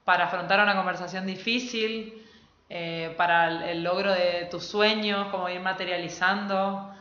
para 0.05 0.27
afrontar 0.27 0.61
una 0.61 0.73
conversación 0.73 1.25
difícil, 1.25 2.25
para 3.17 3.69
el, 3.69 3.83
logro 3.83 4.13
de 4.13 4.47
tus 4.49 4.63
sueños, 4.63 5.27
como 5.31 5.49
ir 5.49 5.59
materializando 5.59 6.95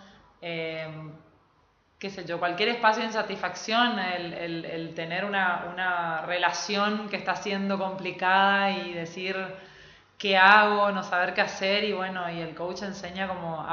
qué 2.00 2.10
sé 2.10 2.24
yo, 2.24 2.40
cualquier 2.40 2.70
espacio 2.70 3.02
de 3.02 3.10
insatisfacción, 3.10 4.00
el, 4.00 4.92
tener 4.96 5.24
una, 5.24 6.24
relación 6.26 7.08
que 7.08 7.16
está 7.16 7.36
siendo 7.36 7.78
complicada 7.78 8.72
y 8.72 8.92
decir 8.92 9.36
qué 10.18 10.36
hago, 10.36 10.90
no 10.90 11.02
saber 11.02 11.32
qué 11.32 11.40
hacer 11.40 11.84
y 11.84 11.92
bueno, 11.92 12.28
y 12.30 12.40
el 12.40 12.54
coach 12.54 12.82
enseña 12.82 13.28
como 13.28 13.64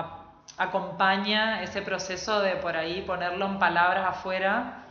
acompaña 0.58 1.64
ese 1.64 1.82
proceso 1.82 2.40
de 2.40 2.56
por 2.58 2.78
ahí 2.78 3.02
ponerlo 3.02 3.46
en 3.48 3.60
palabras 3.60 4.08
afuera 4.08 4.84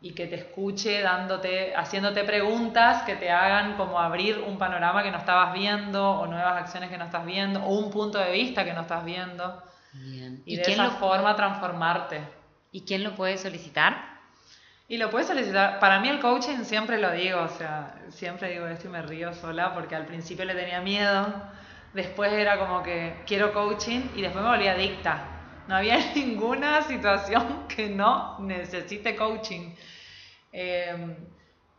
y 0.00 0.12
que 0.12 0.26
te 0.26 0.36
escuche 0.36 1.00
dándote, 1.00 1.74
haciéndote 1.74 2.24
preguntas 2.24 3.02
que 3.02 3.16
te 3.16 3.30
hagan 3.30 3.76
como 3.76 3.98
abrir 3.98 4.38
un 4.38 4.58
panorama 4.58 5.02
que 5.02 5.10
no 5.10 5.18
estabas 5.18 5.52
viendo 5.54 6.10
o 6.20 6.26
nuevas 6.26 6.56
acciones 6.62 6.90
que 6.90 6.98
no 6.98 7.06
estás 7.06 7.24
viendo 7.26 7.62
o 7.64 7.78
un 7.78 7.90
punto 7.90 8.18
de 8.18 8.30
vista 8.30 8.64
que 8.64 8.74
no 8.74 8.82
estás 8.82 9.04
viendo. 9.04 9.62
Y, 10.44 10.56
de 10.56 10.62
esa 10.62 10.90
forma 10.90 11.36
transformarte. 11.36 12.20
¿Y 12.70 12.82
quién 12.82 13.04
lo 13.04 13.14
puede 13.14 13.38
solicitar? 13.38 14.13
Y 14.86 14.98
lo 14.98 15.10
puede 15.10 15.24
solicitar. 15.24 15.78
Para 15.80 15.98
mí 16.00 16.08
el 16.08 16.20
coaching 16.20 16.64
siempre 16.64 16.98
lo 16.98 17.10
digo, 17.12 17.40
o 17.40 17.48
sea, 17.48 17.94
siempre 18.10 18.50
digo 18.50 18.66
esto 18.66 18.88
y 18.88 18.90
me 18.90 19.00
río 19.00 19.32
sola 19.32 19.72
porque 19.72 19.96
al 19.96 20.04
principio 20.04 20.44
le 20.44 20.54
tenía 20.54 20.82
miedo, 20.82 21.26
después 21.94 22.30
era 22.32 22.58
como 22.58 22.82
que 22.82 23.22
quiero 23.26 23.54
coaching 23.54 24.02
y 24.14 24.20
después 24.20 24.44
me 24.44 24.50
volví 24.50 24.68
adicta. 24.68 25.24
No 25.68 25.76
había 25.76 25.96
ninguna 26.14 26.82
situación 26.82 27.66
que 27.66 27.88
no 27.88 28.38
necesite 28.40 29.16
coaching. 29.16 29.74
Em, 30.52 31.16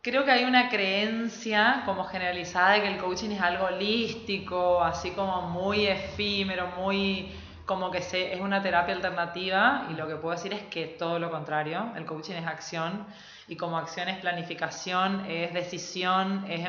creo 0.02 0.24
que 0.24 0.32
hay 0.32 0.44
una 0.44 0.68
creencia 0.68 1.82
como 1.84 2.04
generalizada 2.04 2.72
de 2.72 2.82
que 2.82 2.88
el 2.88 2.98
coaching 2.98 3.30
es 3.30 3.40
algo 3.40 3.66
holístico, 3.66 4.82
así 4.82 5.12
como 5.12 5.42
muy 5.42 5.86
efímero, 5.86 6.66
muy 6.76 7.30
como 7.66 7.90
que 7.90 8.00
se, 8.00 8.32
es 8.32 8.40
una 8.40 8.62
terapia 8.62 8.94
alternativa 8.94 9.88
y 9.90 9.94
lo 9.94 10.06
que 10.06 10.14
puedo 10.14 10.34
decir 10.34 10.52
es 10.52 10.62
que 10.62 10.86
todo 10.86 11.18
lo 11.18 11.30
contrario, 11.30 11.92
el 11.96 12.06
coaching 12.06 12.34
es 12.34 12.46
acción 12.46 13.04
y 13.48 13.56
como 13.56 13.76
acción 13.76 14.08
es 14.08 14.18
planificación, 14.18 15.26
es 15.28 15.52
decisión, 15.52 16.44
es, 16.48 16.66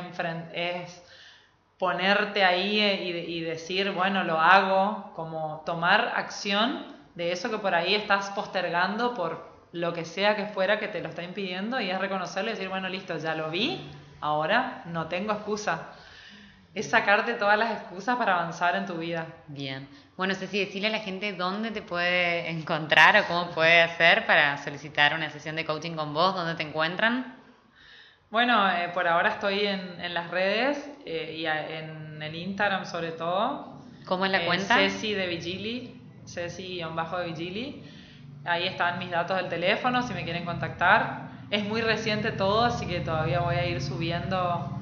es 0.53 1.03
ponerte 1.77 2.43
ahí 2.43 2.79
y, 2.81 3.37
y, 3.37 3.41
decir, 3.41 3.91
bueno, 3.91 4.23
lo 4.23 4.39
hago, 4.39 5.13
como 5.15 5.61
tomar 5.65 6.13
acción 6.15 6.95
de 7.13 7.31
eso 7.31 7.51
que 7.51 7.59
por 7.59 7.75
ahí 7.75 7.93
estás 7.93 8.31
postergando 8.31 9.13
por 9.13 9.47
lo 9.71 9.93
que 9.93 10.05
sea 10.05 10.35
que 10.35 10.47
fuera 10.47 10.79
que 10.79 10.87
te 10.87 11.01
lo 11.01 11.09
está 11.09 11.23
impidiendo 11.23 11.79
y 11.79 11.91
es 11.91 11.99
reconocerlo 11.99 12.49
y 12.49 12.53
decir, 12.53 12.69
bueno, 12.69 12.89
listo, 12.89 13.17
ya 13.17 13.35
lo 13.35 13.51
vi, 13.51 13.91
ahora 14.21 14.81
no 14.85 15.07
tengo 15.07 15.33
excusa. 15.33 15.89
Es 16.73 16.89
sacarte 16.89 17.33
todas 17.33 17.57
las 17.57 17.71
excusas 17.71 18.17
para 18.17 18.35
avanzar 18.35 18.75
en 18.75 18.85
tu 18.85 18.95
vida. 18.95 19.27
Bien. 19.47 19.87
Bueno, 20.15 20.33
Ceci, 20.35 20.59
decirle 20.59 20.87
a 20.87 20.91
la 20.91 20.99
gente 20.99 21.33
dónde 21.33 21.71
te 21.71 21.81
puede 21.81 22.49
encontrar 22.49 23.17
o 23.17 23.27
cómo 23.27 23.51
puede 23.51 23.81
hacer 23.81 24.25
para 24.25 24.57
solicitar 24.57 25.13
una 25.13 25.29
sesión 25.29 25.55
de 25.55 25.65
coaching 25.65 25.95
con 25.95 26.13
vos, 26.13 26.35
dónde 26.35 26.55
te 26.55 26.63
encuentran. 26.63 27.35
Bueno, 28.29 28.69
eh, 28.69 28.89
por 28.93 29.07
ahora 29.07 29.29
estoy 29.29 29.67
en, 29.67 30.01
en 30.01 30.13
las 30.13 30.29
redes 30.29 30.89
eh, 31.05 31.35
y 31.37 31.45
en 31.45 32.21
el 32.21 32.35
Instagram 32.35 32.85
sobre 32.85 33.11
todo. 33.11 33.79
¿Cómo 34.05 34.25
es 34.25 34.31
la 34.31 34.41
eh, 34.41 34.45
cuenta? 34.45 34.75
Ceci 34.75 35.13
de 35.13 35.27
Vigili, 35.27 36.01
Ceci-de 36.25 37.25
Vigili. 37.27 37.83
Ahí 38.43 38.67
están 38.67 38.99
mis 38.99 39.11
datos 39.11 39.37
del 39.37 39.49
teléfono 39.49 40.01
si 40.01 40.13
me 40.13 40.23
quieren 40.23 40.45
contactar. 40.45 41.29
Es 41.49 41.63
muy 41.63 41.81
reciente 41.81 42.31
todo, 42.31 42.65
así 42.65 42.85
que 42.85 42.99
todavía 43.01 43.39
voy 43.39 43.55
a 43.55 43.65
ir 43.65 43.81
subiendo 43.81 44.79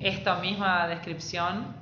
esta 0.00 0.36
misma 0.36 0.86
descripción 0.88 1.74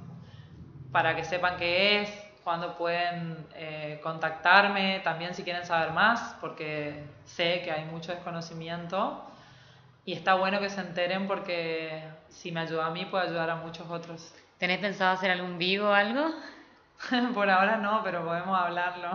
para 0.92 1.14
que 1.14 1.24
sepan 1.24 1.56
qué 1.56 2.02
es, 2.02 2.10
cuándo 2.44 2.76
pueden 2.76 3.46
eh, 3.54 4.00
contactarme, 4.02 5.00
también 5.00 5.34
si 5.34 5.42
quieren 5.42 5.66
saber 5.66 5.92
más, 5.92 6.36
porque 6.40 7.04
sé 7.24 7.62
que 7.62 7.70
hay 7.70 7.84
mucho 7.84 8.12
desconocimiento 8.12 9.24
y 10.04 10.14
está 10.14 10.34
bueno 10.34 10.58
que 10.58 10.70
se 10.70 10.80
enteren 10.80 11.28
porque 11.28 12.02
si 12.30 12.50
me 12.50 12.60
ayuda 12.60 12.86
a 12.86 12.90
mí 12.90 13.04
puede 13.04 13.26
ayudar 13.26 13.50
a 13.50 13.56
muchos 13.56 13.90
otros. 13.90 14.34
¿Tenés 14.56 14.78
pensado 14.78 15.12
hacer 15.12 15.30
algún 15.30 15.58
vivo 15.58 15.90
o 15.90 15.92
algo? 15.92 16.30
Por 17.34 17.50
ahora 17.50 17.76
no, 17.76 18.02
pero 18.02 18.24
podemos 18.24 18.58
hablarlo. 18.58 19.10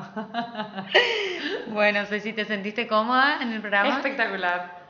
bueno, 1.70 2.06
Ceci, 2.06 2.32
¿te 2.34 2.46
sentiste 2.46 2.88
cómoda 2.88 3.42
en 3.42 3.52
el 3.52 3.62
programa? 3.62 3.98
Espectacular. 3.98 4.84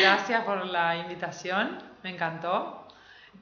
Gracias 0.00 0.42
por 0.44 0.66
la 0.66 0.96
invitación, 0.96 1.78
me 2.02 2.10
encantó. 2.10 2.87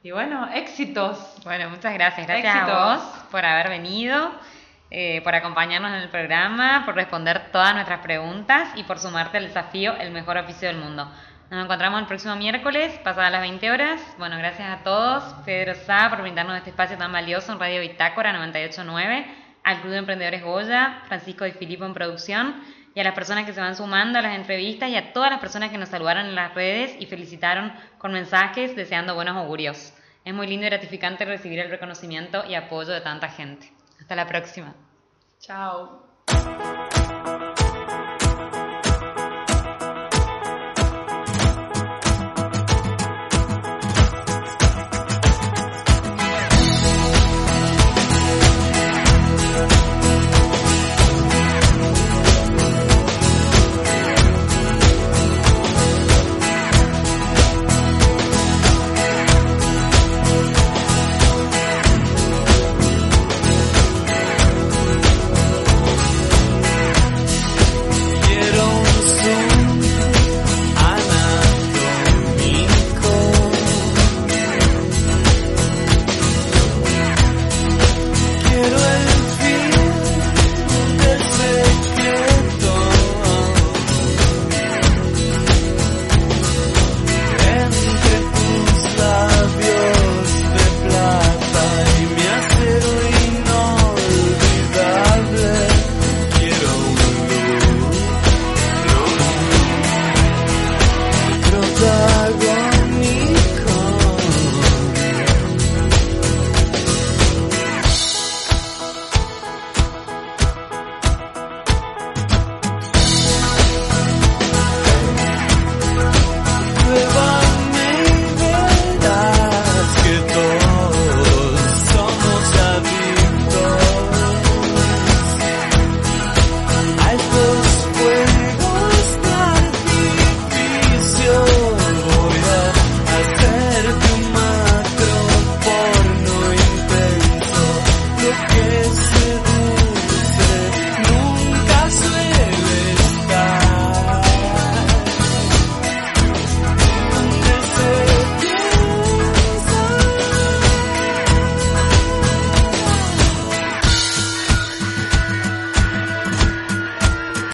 Y 0.07 0.13
bueno, 0.13 0.49
éxitos. 0.55 1.19
Bueno, 1.43 1.69
muchas 1.69 1.93
gracias. 1.93 2.29
Gracias 2.29 2.55
a 2.55 2.95
vos 2.95 3.03
por 3.29 3.45
haber 3.45 3.69
venido, 3.69 4.31
eh, 4.89 5.21
por 5.23 5.35
acompañarnos 5.35 5.91
en 5.91 5.97
el 5.97 6.09
programa, 6.11 6.85
por 6.87 6.95
responder 6.95 7.51
todas 7.51 7.75
nuestras 7.75 7.99
preguntas 8.03 8.69
y 8.77 8.85
por 8.85 9.01
sumarte 9.01 9.39
al 9.39 9.49
desafío 9.49 9.97
El 9.97 10.13
mejor 10.13 10.37
oficio 10.37 10.69
del 10.69 10.77
mundo. 10.77 11.11
Nos 11.51 11.65
encontramos 11.65 12.01
el 12.01 12.07
próximo 12.07 12.37
miércoles, 12.37 12.97
pasadas 13.03 13.33
las 13.33 13.41
20 13.41 13.69
horas. 13.69 14.01
Bueno, 14.17 14.39
gracias 14.39 14.69
a 14.69 14.85
todos. 14.85 15.25
Pedro 15.45 15.75
Sá 15.75 16.09
por 16.09 16.23
brindarnos 16.23 16.57
este 16.57 16.71
espacio 16.71 16.97
tan 16.97 17.11
valioso 17.11 17.51
en 17.51 17.59
Radio 17.59 17.81
Bitácora 17.81 18.33
989, 18.33 19.27
al 19.65 19.81
Club 19.81 19.91
de 19.91 19.99
Emprendedores 19.99 20.45
Goya, 20.45 21.03
Francisco 21.09 21.45
y 21.47 21.51
Filipo 21.51 21.85
en 21.85 21.95
producción 21.95 22.55
y 22.97 23.01
a 23.01 23.05
las 23.05 23.15
personas 23.15 23.45
que 23.45 23.53
se 23.53 23.61
van 23.61 23.77
sumando 23.77 24.19
a 24.19 24.23
las 24.23 24.35
entrevistas 24.35 24.89
y 24.89 24.97
a 24.97 25.13
todas 25.13 25.31
las 25.31 25.39
personas 25.39 25.71
que 25.71 25.77
nos 25.77 25.91
saludaron 25.91 26.27
en 26.27 26.35
las 26.35 26.55
redes 26.55 26.97
y 26.99 27.05
felicitaron 27.05 27.71
con 27.99 28.11
mensajes 28.11 28.75
deseando 28.75 29.15
buenos 29.15 29.37
augurios. 29.37 29.93
Es 30.25 30.33
muy 30.33 30.47
lindo 30.47 30.67
y 30.67 30.71
gratificante 30.71 31.27
recibir 31.27 31.59
el 31.59 31.69
reconocimiento 31.69 32.45
y 32.49 32.55
apoyo 32.55 32.95
de 32.95 33.03
tanta 33.03 33.29
gente. 33.29 33.71
Hasta 34.01 34.17
la 34.17 34.27
próxima. 34.27 34.75
Chao. 35.41 36.07